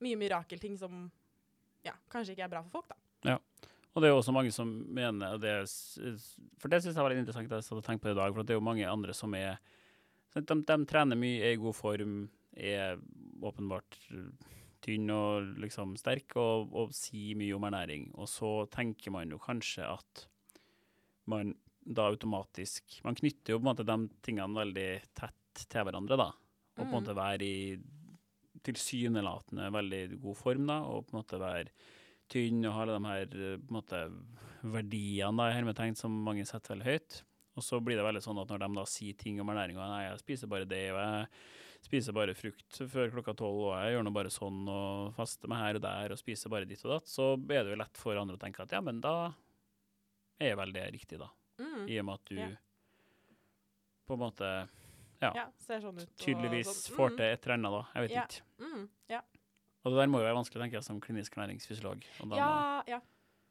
mye 0.00 0.16
mirakelting 0.18 0.76
som 0.78 1.10
ja, 1.84 1.92
kanskje 2.10 2.34
ikke 2.34 2.44
er 2.48 2.52
bra 2.54 2.62
for 2.64 2.80
folk, 2.80 2.88
da. 2.88 2.96
Ja. 3.34 3.38
Og 3.94 4.00
det 4.02 4.08
er 4.08 4.14
jo 4.14 4.20
også 4.22 4.32
mange 4.34 4.50
som 4.54 4.68
mener 4.88 5.36
det, 5.38 5.54
For 6.58 6.68
det 6.72 6.82
syns 6.82 6.96
jeg 6.96 7.04
var 7.04 7.12
litt 7.12 7.20
interessant, 7.22 7.50
jeg 7.50 7.62
satt 7.62 7.78
og 7.78 7.84
tenkte 7.84 8.06
på 8.06 8.10
det 8.10 8.16
i 8.16 8.20
dag, 8.22 8.34
for 8.34 8.42
det 8.42 8.54
er 8.54 8.60
jo 8.60 8.64
mange 8.64 8.88
andre 8.88 9.14
som 9.14 9.34
er 9.36 9.58
de, 10.32 10.40
de 10.40 10.76
trener 10.88 11.18
mye, 11.20 11.42
er 11.44 11.52
i 11.52 11.60
god 11.60 11.76
form, 11.76 12.30
er 12.56 12.96
åpenbart 13.44 13.98
tynn 14.82 15.10
og 15.14 15.52
liksom 15.62 15.96
sterk, 16.00 16.36
og, 16.40 16.72
og 16.74 16.94
sier 16.96 17.38
mye 17.38 17.56
om 17.56 17.66
ernæring. 17.68 18.10
Og 18.18 18.28
så 18.30 18.52
tenker 18.72 19.14
man 19.14 19.30
jo 19.32 19.40
kanskje 19.42 19.86
at 19.88 20.26
man 21.30 21.54
da 21.82 22.04
automatisk 22.12 23.00
Man 23.02 23.16
knytter 23.18 23.54
jo 23.54 23.58
på 23.58 23.64
en 23.64 23.70
måte 23.72 23.86
de 23.86 23.96
tingene 24.22 24.54
veldig 24.54 24.90
tett 25.18 25.64
til 25.70 25.86
hverandre, 25.86 26.18
da. 26.18 26.28
Og 26.78 26.78
på 26.78 26.86
en 26.86 26.92
Mm. 26.92 26.94
måte 26.94 27.14
være 27.18 27.42
i 27.46 27.78
tilsynelatende 28.62 29.70
veldig 29.74 30.20
god 30.22 30.36
form, 30.38 30.66
da, 30.70 30.78
og 30.86 31.06
på 31.06 31.14
en 31.16 31.20
måte 31.20 31.40
være 31.42 31.72
tynn 32.32 32.64
og 32.64 32.76
ha 32.76 32.84
alle 32.84 32.98
de 32.98 33.10
her 33.10 33.26
på 33.32 33.72
en 33.72 33.76
måte, 33.76 34.00
verdiene 34.62 35.36
da, 35.36 35.48
i 35.50 35.56
hermetegn 35.56 35.98
som 35.98 36.14
mange 36.24 36.46
setter 36.46 36.76
veldig 36.76 36.86
høyt. 36.86 37.22
Og 37.58 37.66
så 37.66 37.80
blir 37.84 37.98
det 37.98 38.06
veldig 38.06 38.22
sånn 38.24 38.38
at 38.40 38.48
når 38.48 38.62
de 38.62 38.70
da 38.78 38.84
sier 38.88 39.18
ting 39.18 39.40
om 39.42 39.50
ernæring, 39.52 39.76
og 39.76 39.90
nei, 39.90 40.04
jeg 40.06 40.22
spiser 40.22 40.48
bare 40.48 40.68
det, 40.68 40.84
og 40.94 41.00
jeg 41.02 41.26
spiser 41.82 42.14
bare 42.14 42.34
frukt 42.38 42.78
før 42.88 43.10
klokka 43.12 43.34
tolv, 43.36 43.58
og 43.68 43.72
jeg 43.82 43.96
gjør 43.96 44.04
nå 44.06 44.12
bare 44.14 44.30
sånn, 44.32 44.60
og 44.70 45.14
faster 45.16 45.48
meg 45.50 45.58
her 45.58 45.74
og 45.80 45.82
der, 45.82 46.12
og 46.14 46.18
spiser 46.20 46.48
bare 46.52 46.64
ditt 46.68 46.84
og 46.86 46.94
datt, 46.96 47.08
så 47.10 47.32
er 47.36 47.64
det 47.66 47.72
jo 47.74 47.80
lett 47.80 47.96
for 48.00 48.16
andre 48.16 48.36
å 48.38 48.40
tenke 48.40 48.62
at 48.62 48.70
ja, 48.72 48.80
men 48.80 49.00
da 49.02 49.32
er 50.40 50.54
vel 50.56 50.72
det 50.72 50.86
riktig, 50.94 51.18
da. 51.18 51.28
Mm. 51.58 51.88
I 51.90 51.98
og 52.00 52.06
med 52.08 52.14
at 52.14 52.24
du 52.30 52.36
Ja. 52.38 52.48
på 54.06 54.14
en 54.14 54.22
måte 54.22 54.68
ja, 55.22 55.30
Ja, 55.36 55.44
ser 55.62 55.80
sånn 55.80 56.00
tydeligvis 56.18 56.66
sånn. 56.88 56.96
får 56.96 57.10
Mm. 57.12 57.16
til 57.16 57.26
et 57.26 57.44
eller 57.46 57.54
annet, 57.54 57.70
da. 57.70 57.82
Jeg 57.94 58.02
vet 58.08 58.10
Ja. 58.16 58.22
ikke. 58.26 58.42
Mm, 58.58 58.88
ja. 59.08 59.20
Og 59.84 59.92
det 59.92 59.98
der 59.98 60.06
må 60.06 60.18
jo 60.18 60.24
være 60.26 60.34
vanskelig, 60.38 60.62
tenker 60.62 60.72
jeg, 60.78 60.84
som 60.84 61.00
klinisk 61.00 61.34
næringsfysiolog. 61.36 62.02
Ja, 62.36 62.82
ja. 62.86 63.00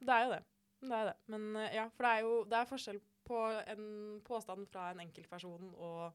Det 0.02 0.10
er 0.10 0.24
jo 0.26 0.32
det. 0.32 0.44
Det 0.82 0.92
er 0.92 1.06
det. 1.06 1.16
Men 1.28 1.56
eh, 1.56 1.76
ja, 1.76 1.90
for 1.90 2.04
det 2.04 2.12
er 2.12 2.22
jo 2.22 2.44
det 2.46 2.54
er 2.54 2.66
forskjell 2.66 3.02
på 3.28 3.64
en 3.68 4.22
påstand 4.26 4.68
fra 4.68 4.90
en 4.92 5.00
enkeltperson 5.00 5.74
og 5.78 6.14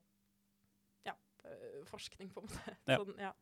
forskning, 1.90 2.30
på 2.34 2.42
en 2.42 2.48
måte. 2.50 2.76
Ja. 2.86 2.98
Sånn, 3.00 3.14
ja. 3.20 3.32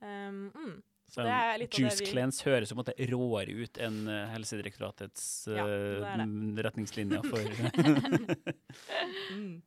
Um, 0.00 0.46
mm. 0.54 0.76
Så 1.10 1.24
det 1.26 1.32
er 1.34 1.56
litt 1.58 1.74
av 1.74 1.82
det 1.88 1.98
vi- 1.98 2.06
cleanse 2.12 2.44
høres 2.46 2.70
jo 2.70 2.76
på 2.76 2.78
en 2.78 2.84
måte 2.84 3.06
råere 3.10 3.54
ut 3.64 3.80
enn 3.82 3.96
eh, 4.08 4.28
Helsedirektoratets 4.30 5.24
Ja, 5.50 5.64
det 5.66 5.78
eh, 6.06 6.12
er 6.12 6.20
det. 6.22 6.64
retningslinjer 6.68 7.26
for 7.26 7.42
Mm. 9.34 9.62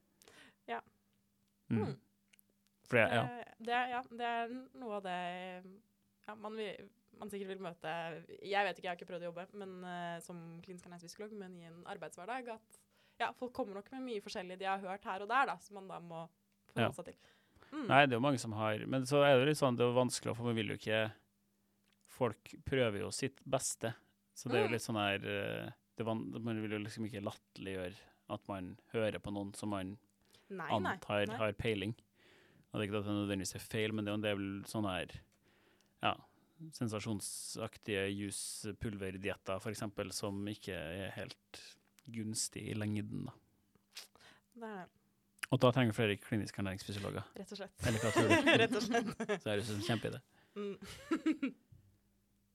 mm. 1.70 1.84
Mm. 1.84 1.96
For 2.88 2.98
det, 3.00 3.04
ja. 3.16 3.24
Eh, 3.24 3.52
Det, 3.64 3.74
er, 3.74 3.88
ja, 3.94 4.02
det 4.12 4.26
er 4.28 4.56
noe 4.80 4.98
av 5.00 5.04
det 5.06 5.18
ja, 6.28 6.36
man, 6.36 6.56
vil, 6.60 6.90
man 7.20 7.30
sikkert 7.32 7.52
vil 7.54 7.62
møte 7.64 7.94
Jeg 8.44 8.66
vet 8.68 8.78
ikke, 8.80 8.88
jeg 8.88 8.92
har 8.92 8.98
ikke 9.00 9.10
prøvd 9.12 9.26
å 9.26 9.30
jobbe 9.32 9.46
men, 9.60 9.76
uh, 9.84 10.18
som 10.24 10.40
klinisk 10.64 10.88
ernæringsfysiolog, 10.88 11.36
men 11.40 11.56
i 11.60 11.68
en 11.70 11.82
arbeidshverdag 11.94 12.52
at 12.56 12.80
ja, 13.22 13.30
folk 13.38 13.54
kommer 13.56 13.78
nok 13.80 13.92
med 13.94 14.04
mye 14.08 14.24
forskjellig 14.26 14.58
de 14.60 14.66
har 14.68 14.82
hørt 14.84 15.04
her 15.06 15.24
og 15.24 15.30
der, 15.30 15.46
da, 15.52 15.58
som 15.62 15.78
man 15.80 15.88
da 15.92 16.00
må 16.04 16.24
forholde 16.74 16.96
seg 16.98 17.12
til. 17.12 17.18
Mm. 17.74 17.88
Nei, 17.90 18.02
det 18.06 18.14
er 18.14 18.20
jo 18.20 18.24
mange 18.28 18.40
som 18.40 18.54
har 18.54 18.84
Men 18.86 19.06
så 19.10 19.24
er 19.26 19.34
det 19.34 19.40
jo 19.42 19.50
litt 19.50 19.58
sånn, 19.58 19.76
det 19.80 19.84
er 19.88 19.96
vanskelig, 19.96 20.36
for 20.38 20.46
man 20.46 20.56
vil 20.60 20.70
jo 20.76 20.78
ikke 20.78 21.00
Folk 22.14 22.52
prøver 22.70 23.00
jo 23.02 23.08
sitt 23.12 23.40
beste. 23.50 23.96
Så 24.38 24.50
det 24.52 24.60
er 24.60 24.62
jo 24.68 24.70
Mm. 24.70 24.74
litt 24.76 24.84
sånn 24.86 25.00
her 25.02 25.16
eh, 25.26 25.72
det 25.98 26.04
er 26.04 26.06
van, 26.06 26.20
Man 26.44 26.62
vil 26.62 26.72
jo 26.78 26.80
liksom 26.84 27.06
ikke 27.08 27.24
latterliggjøre 27.26 27.96
at 28.30 28.48
man 28.48 28.78
hører 28.94 29.20
på 29.20 29.34
noen 29.34 29.54
som 29.58 29.70
man 29.74 29.96
Nei, 30.50 30.68
antar 30.70 31.26
nei. 31.28 31.38
har 31.38 31.54
peiling. 31.58 31.96
Og 32.72 32.78
det 32.80 32.84
er 32.84 32.88
ikke 32.92 33.00
at 33.02 33.06
det 33.10 33.18
nødvendigvis 33.18 33.56
er 33.56 33.66
feil, 33.66 33.92
men 33.94 34.06
det 34.06 34.12
er 34.12 34.16
jo 34.16 34.22
en 34.22 34.28
del 34.28 34.46
sånne 34.70 34.94
her 34.94 35.16
ja, 36.04 36.14
sensasjonsaktige 36.74 38.06
juice-pulverdietter, 38.14 39.60
eksempel, 39.72 40.12
som 40.14 40.42
ikke 40.50 40.74
er 40.78 41.12
helt 41.18 41.62
gunstig 42.14 42.68
i 42.72 42.76
lengden. 42.78 43.26
Da. 43.26 43.34
Det 44.54 44.70
er 44.70 44.84
det, 44.86 44.90
Og 45.54 45.60
da 45.62 45.70
trenger 45.70 45.94
vi 45.94 45.98
flere 46.00 46.16
kliniske 46.18 46.62
ernæringsfysiologer. 46.64 47.26
rett 47.38 47.52
og 47.54 47.60
slett. 47.60 47.84
Eller 47.86 48.02
hva 48.02 48.56
rett 48.64 48.78
og 48.80 48.86
slett. 48.88 49.12
Så 49.44 49.52
er 49.54 49.60
det 49.62 49.68
som 49.68 49.84
kjempeidé. 49.86 50.24
Mm. 50.58 51.54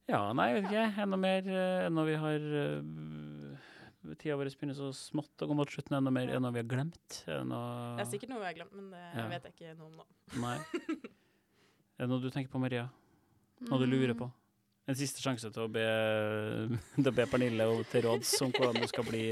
Ja, 0.09 0.22
nei, 0.32 0.46
jeg 0.49 0.62
vet 0.62 0.70
ikke. 0.70 1.03
Enda 1.05 1.16
mer 1.20 1.49
eh, 1.53 1.86
når 1.92 2.07
vi 2.09 2.12
har 2.16 2.44
uh, 2.49 4.14
Tida 4.16 4.38
vår 4.40 4.49
begynner 4.49 4.76
så 4.78 4.86
smått 4.96 5.44
å 5.44 5.49
gå 5.51 5.57
mot 5.59 5.68
slutten. 5.68 5.99
Enda 5.99 6.12
mer 6.14 6.32
enn 6.32 6.46
vi 6.49 6.62
har 6.62 6.70
glemt? 6.70 7.18
Enda... 7.28 7.59
det 7.99 8.07
er 8.07 8.09
sikkert 8.14 8.32
noe 8.32 8.40
vi 8.40 8.49
har 8.49 8.57
glemt, 8.57 8.72
men 8.72 8.88
det 8.94 9.03
Ja. 9.05 9.26
vet 9.34 9.51
jeg 9.51 9.53
ikke 9.59 9.74
noe 9.76 9.90
om 9.90 9.99
nå. 10.01 10.07
Nei. 10.40 10.55
Er 11.99 12.07
det 12.07 12.09
noe 12.09 12.24
du 12.24 12.30
tenker 12.32 12.49
på, 12.55 12.62
Maria? 12.62 12.86
Noe 13.68 13.82
du 13.82 13.88
lurer 13.90 14.16
på? 14.16 14.30
En 14.89 14.97
siste 14.97 15.20
sjanse 15.20 15.51
til 15.53 15.64
å 15.66 15.68
be, 15.68 15.84
til 16.97 17.11
å 17.11 17.14
be 17.14 17.26
Pernille 17.28 17.66
til 17.93 18.07
råds 18.07 18.30
om 18.47 18.53
hvordan 18.55 18.78
du 18.80 18.89
skal 18.89 19.05
bli 19.05 19.24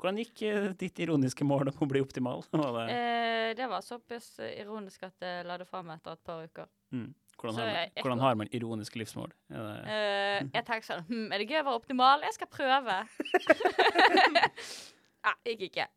Hvordan 0.00 0.18
gikk 0.24 0.42
eh, 0.48 0.70
ditt 0.80 0.98
ironiske 1.04 1.46
mål 1.46 1.70
om 1.70 1.84
å 1.86 1.90
bli 1.90 2.02
optimal? 2.02 2.42
Var 2.50 2.72
det, 2.80 3.02
Eh, 3.44 3.50
det 3.54 3.68
var 3.70 3.84
såpass 3.84 4.40
ironisk 4.46 5.04
at 5.06 5.22
jeg 5.22 5.44
la 5.46 5.58
det 5.60 5.68
fram 5.68 5.92
etter 5.94 6.16
et 6.16 6.24
par 6.26 6.42
uker. 6.42 6.66
mm. 6.90 7.10
hvordan, 7.38 7.60
har 7.60 7.70
man, 7.70 7.92
hvordan 8.00 8.22
har 8.24 8.34
man 8.40 8.50
ironiske 8.50 8.98
livsmål? 8.98 9.34
Eh, 9.52 10.40
jeg 10.40 10.64
tenker 10.64 10.86
sånn 10.88 11.04
hm, 11.08 11.28
Er 11.30 11.38
det 11.42 11.48
gøy 11.50 11.60
å 11.60 11.66
være 11.68 11.80
optimal? 11.82 12.24
Jeg 12.26 12.38
skal 12.38 12.50
prøve. 12.50 12.98
Nei, 15.24 15.36
gikk 15.52 15.68
ikke. 15.70 15.88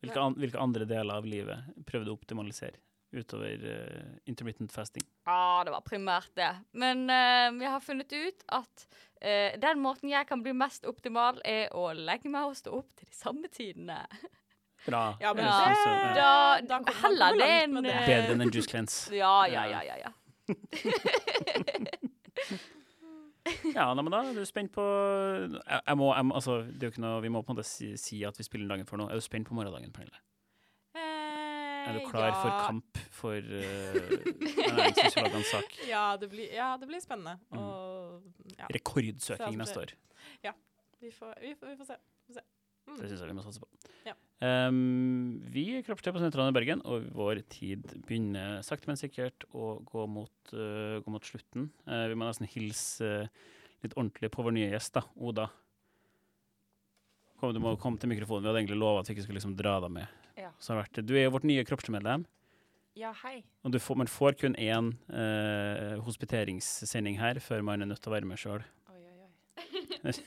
Hvilke, 0.00 0.20
an, 0.22 0.36
hvilke 0.40 0.60
andre 0.62 0.86
deler 0.88 1.20
av 1.20 1.26
livet 1.28 1.82
prøvde 1.86 2.08
du 2.08 2.14
å 2.14 2.16
optimalisere 2.16 2.80
utover 3.12 3.62
uh, 3.64 4.16
intermittent 4.28 4.72
fasting? 4.74 5.04
Ja, 5.26 5.62
det 5.64 5.72
var 5.72 5.80
primært 5.86 6.28
det. 6.36 6.50
Men 6.72 7.06
uh, 7.08 7.48
jeg 7.62 7.70
har 7.72 7.80
funnet 7.80 8.12
ut 8.12 8.44
at 8.52 8.86
uh, 9.24 9.56
den 9.62 9.80
måten 9.84 10.10
jeg 10.12 10.26
kan 10.28 10.42
bli 10.44 10.52
mest 10.52 10.84
optimal, 10.88 11.40
er 11.44 11.68
å 11.72 11.88
legge 11.96 12.28
meg 12.32 12.50
og 12.50 12.56
stå 12.58 12.74
opp 12.82 12.90
til 12.98 13.06
de 13.08 13.16
samme 13.16 13.48
tidene. 13.48 14.02
Bra. 14.88 15.16
Ja, 15.20 15.32
men 15.34 15.44
Ja. 15.44 15.56
Så, 15.74 15.90
det- 15.90 16.14
Da, 16.14 16.60
Da 16.68 16.78
kommer 16.84 16.92
man 16.92 17.02
heller 17.02 17.32
det 17.32 17.38
langt 17.40 17.62
enn 17.64 17.72
med 17.74 17.84
det. 17.88 17.94
eh, 17.96 18.06
Bedre 18.12 18.32
enn 18.36 18.40
en 18.46 18.52
juice 18.54 18.70
cleanse. 18.70 19.10
Ja, 19.22 19.34
ja, 19.50 19.64
ja, 19.66 19.80
ja. 19.82 19.96
ja. 20.04 20.12
Ja, 23.72 23.86
nei, 23.96 24.02
men 24.04 24.12
da 24.12 24.18
er 24.28 24.34
du 24.36 24.42
spent 24.44 24.74
på 24.74 24.82
jeg, 24.84 25.80
jeg 25.86 25.96
må, 25.96 26.10
jeg 26.12 26.30
altså, 26.36 26.58
det 26.68 26.82
er 26.84 26.90
jo 26.90 26.92
ikke 26.92 27.00
noe, 27.04 27.20
Vi 27.24 27.30
må 27.32 27.40
på 27.40 27.54
en 27.54 27.56
måte 27.56 27.64
si, 27.68 27.94
si 28.00 28.18
at 28.28 28.36
vi 28.36 28.44
spiller 28.44 28.68
dagen 28.68 28.84
for 28.88 29.00
noe. 29.00 29.08
Er 29.08 29.16
du 29.16 29.24
spent 29.24 29.48
på 29.48 29.56
morgendagen, 29.56 29.92
Pernille? 29.94 30.20
Eh, 31.88 31.94
Er 31.94 31.98
du 31.98 32.10
klar 32.10 32.34
for 32.36 32.52
kamp 32.66 33.00
for 33.16 33.38
uh, 33.58 33.96
ernæringsfysiologenes 34.68 35.52
sak? 35.54 35.78
Ja, 35.88 36.04
det 36.20 36.28
blir, 36.30 36.52
ja, 36.52 36.74
det 36.80 36.88
blir 36.90 37.00
spennende. 37.00 37.38
Mm. 37.48 37.58
Og 37.62 38.54
ja, 38.58 38.68
Rekordsøking 38.76 39.56
neste 39.60 39.80
år. 39.86 39.96
vi 41.00 41.10
får, 41.14 41.34
vi 41.40 41.54
får, 41.54 41.72
vi 41.72 41.76
får 41.80 41.92
se. 41.94 41.98
Mm. 42.88 42.96
Det 42.96 43.08
syns 43.10 43.20
jeg 43.20 43.28
vi 43.28 43.36
må 43.36 43.44
satse 43.44 43.60
på. 43.62 43.68
Ja. 44.08 44.14
Um, 44.40 45.38
vi 45.52 45.82
kroppslig 45.84 46.14
på 46.14 46.22
Sentralen 46.22 46.54
i 46.54 46.56
Bergen, 46.56 46.82
og 46.88 47.08
vår 47.16 47.42
tid 47.52 47.84
begynner 48.06 48.62
sakte, 48.66 48.88
men 48.88 49.00
sikkert 49.00 49.44
å 49.52 49.78
gå 49.88 50.06
mot, 50.08 50.52
uh, 50.54 50.98
gå 51.04 51.12
mot 51.12 51.24
slutten. 51.24 51.68
Uh, 51.88 52.06
vi 52.08 52.16
må 52.18 52.28
nesten 52.28 52.48
hilse 52.48 53.12
uh, 53.28 53.48
litt 53.84 53.96
ordentlig 53.96 54.30
på 54.34 54.44
vår 54.46 54.56
nye 54.56 54.70
gjest, 54.72 54.96
da, 54.96 55.04
Oda. 55.20 55.48
Kom, 57.38 57.52
du 57.54 57.60
må 57.62 57.76
komme 57.78 58.00
til 58.02 58.10
mikrofonen. 58.10 58.42
Vi 58.44 58.50
hadde 58.50 58.60
egentlig 58.64 58.78
lova 58.80 59.00
at 59.02 59.08
vi 59.10 59.14
ikke 59.14 59.24
skulle 59.28 59.38
liksom 59.38 59.54
dra 59.58 59.76
deg 59.84 59.92
med. 59.94 60.06
Ja. 60.38 60.50
Så 60.62 60.72
har 60.74 60.80
vært, 60.84 60.98
du 61.06 61.12
er 61.18 61.24
jo 61.28 61.34
vårt 61.36 61.46
nye 61.46 61.64
kroppsmedlem, 61.66 62.24
Ja, 62.98 63.12
hei. 63.22 63.44
og 63.62 63.70
du 63.74 63.78
får, 63.78 63.96
man 64.00 64.10
får 64.10 64.34
kun 64.40 64.56
én 64.58 64.92
eh, 65.14 65.98
hospiteringssending 66.02 67.18
her 67.20 67.38
før 67.42 67.62
man 67.66 67.82
er 67.82 67.86
nødt 67.92 68.02
til 68.02 68.10
å 68.10 68.16
være 68.16 68.26
med 68.26 68.38
sjøl. 68.42 68.62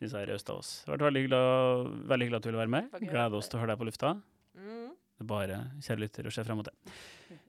synes 0.00 0.12
jeg 0.16 0.22
er 0.24 0.30
raust 0.32 0.50
av 0.50 0.60
oss. 0.62 0.70
Det 0.82 0.88
har 0.90 0.96
vært 0.96 1.06
veldig 1.10 1.22
hyggelig, 1.24 1.40
veldig 2.10 2.26
hyggelig 2.26 2.38
at 2.40 2.46
du 2.46 2.48
ville 2.50 2.62
være 2.62 2.72
med. 2.74 2.96
Gleder 3.04 3.36
oss 3.38 3.50
til 3.52 3.58
å 3.58 3.62
høre 3.62 3.72
deg 3.74 3.80
på 3.82 3.88
lufta. 3.90 4.12
Mm. 4.56 4.88
Det 5.16 5.24
er 5.24 5.28
bare 5.30 5.58
kjære 5.84 6.02
lytter 6.02 6.28
å 6.28 6.32
se 6.34 6.44
frem 6.48 6.58
mot 6.60 6.68
det. 6.68 6.74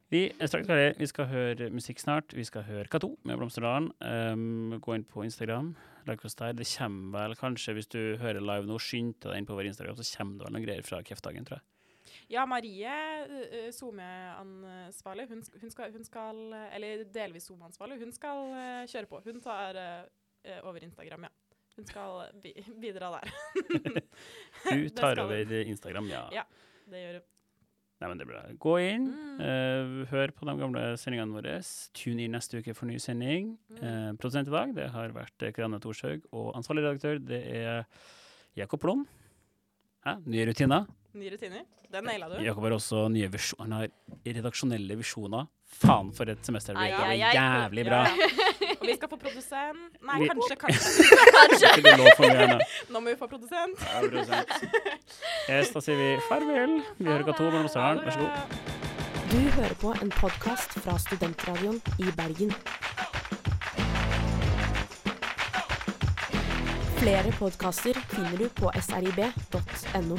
Vi 0.08 0.22
er 0.32 0.48
straks 0.48 0.70
klare. 0.70 0.94
Vi 0.96 1.08
skal 1.10 1.28
høre 1.28 1.66
musikk 1.76 2.00
snart. 2.00 2.32
Vi 2.32 2.46
skal 2.48 2.64
høre 2.64 2.88
Kato 2.88 3.10
med 3.28 3.36
Blomsterdalen. 3.36 3.90
Um, 4.00 4.78
gå 4.80 4.96
inn 4.96 5.04
på 5.04 5.26
Instagram. 5.28 5.74
Like 6.08 6.24
oss 6.24 6.38
der. 6.40 6.54
Det 6.56 6.68
kommer 6.78 7.26
vel 7.26 7.36
kanskje, 7.36 7.76
hvis 7.76 7.92
du 7.92 8.00
hører 8.22 8.40
live 8.40 8.70
nå, 8.70 8.78
skynd 8.80 9.18
deg 9.26 9.36
inn 9.36 9.50
på 9.50 9.58
vår 9.58 9.68
Instagram, 9.68 10.00
så 10.00 10.08
kommer 10.16 10.40
det 10.40 10.48
vel 10.48 10.56
noen 10.56 10.66
greier 10.68 10.88
fra 10.88 11.02
Kreftdagen, 11.04 11.50
tror 11.50 11.60
jeg. 11.60 11.68
Ja, 12.32 12.46
Marie, 12.48 12.96
uh, 13.28 13.68
SoMe-ansvarlig, 13.76 15.28
hun, 15.28 15.44
hun, 15.60 15.76
hun 15.76 16.08
skal 16.08 16.42
eh, 16.56 16.76
Eller 16.80 17.04
delvis 17.12 17.52
SoMe-ansvarlig, 17.52 18.00
hun 18.00 18.16
skal 18.16 18.48
uh, 18.56 18.88
kjøre 18.88 19.12
på. 19.12 19.24
Hun 19.28 19.44
tar 19.44 19.76
uh, 19.84 20.60
over 20.64 20.88
Instagram, 20.88 21.28
ja. 21.28 21.36
Hun 21.76 21.86
skal 21.86 22.30
bi 22.42 22.56
bidra 22.80 23.12
der. 23.20 23.36
Du 24.72 24.88
tar 24.96 25.20
over 25.20 25.58
Instagram, 25.66 26.08
ja. 26.16 26.30
Ja. 26.32 26.48
Det 26.88 27.04
gjør 27.04 27.20
hun. 27.20 27.34
Nei, 27.98 28.10
men 28.12 28.20
det 28.20 28.28
blir. 28.30 28.52
Gå 28.62 28.76
inn, 28.84 29.08
Mm. 29.10 29.40
uh, 29.42 30.06
hør 30.12 30.30
på 30.38 30.46
de 30.46 30.54
gamle 30.60 30.82
sendingene 31.02 31.34
våre. 31.34 31.56
Tune 31.98 32.22
inn 32.28 32.32
neste 32.38 32.60
uke 32.62 32.76
for 32.78 32.86
ny 32.86 33.00
sending. 33.02 33.56
Mm. 33.72 33.80
Uh, 33.82 34.12
produsent 34.22 34.48
i 34.48 34.54
dag 34.54 34.76
det 34.76 34.90
har 34.94 35.10
vært 35.16 35.42
eh, 35.42 35.52
Karianne 35.52 35.80
Thorshaug, 35.82 36.22
og 36.32 36.54
ansvarlig 36.60 36.84
redaktør 36.86 37.18
det 37.26 37.42
er 37.58 37.86
Jakob 38.56 38.80
Blom. 38.82 39.08
Nye 40.26 40.46
rutiner. 40.48 40.86
Nye 41.18 41.32
rutiner. 41.34 41.64
Den 41.92 42.04
naila 42.06 42.28
du. 42.30 42.36
Jakob 42.46 42.64
har 42.68 42.74
også 42.76 43.06
nye 43.10 43.28
visjoner. 43.32 43.64
Han 43.64 43.72
har 43.78 43.88
redaksjonelle 44.28 44.98
visjoner. 45.00 45.48
Faen, 45.68 46.12
for 46.16 46.30
et 46.32 46.46
semester 46.46 46.76
det 46.78 46.84
blir. 46.84 46.94
Det 46.94 47.08
blir 47.08 47.36
jævlig 47.38 47.86
bra. 47.88 48.02
Ja, 48.06 48.28
ja. 48.62 48.76
Og 48.78 48.84
vi 48.88 48.94
skal 48.96 49.10
få 49.12 49.18
produsent 49.20 49.98
Nei, 50.06 50.20
Vi- 50.22 50.28
kanskje, 50.30 50.56
kanskje. 50.64 51.72
Ennå. 51.94 52.60
Nå 52.94 53.00
må 53.02 53.10
vi 53.10 53.16
få 53.20 53.28
produsent. 53.32 53.82
Ja, 53.82 54.02
produsent. 54.04 54.50
Yes, 55.50 55.72
da 55.74 55.82
sier 55.84 55.98
vi 56.00 56.10
farvel. 56.30 56.78
Vi 57.00 57.10
hører 57.10 57.26
Gato 57.32 57.48
med 57.48 57.56
Blomsterdalen. 57.58 58.04
Vær 58.06 58.12
så 58.12 58.20
god. 58.20 58.32
Du 59.32 59.40
hører 59.58 59.76
på 59.82 59.96
en 60.02 60.12
podkast 60.22 60.78
fra 60.86 60.96
Studentradioen 61.04 61.82
i 62.00 62.12
Bergen. 62.16 62.54
Flere 66.98 67.32
podkaster 67.38 67.98
finner 68.12 68.38
du 68.40 68.48
på 68.58 68.72
srib.no. 68.82 70.18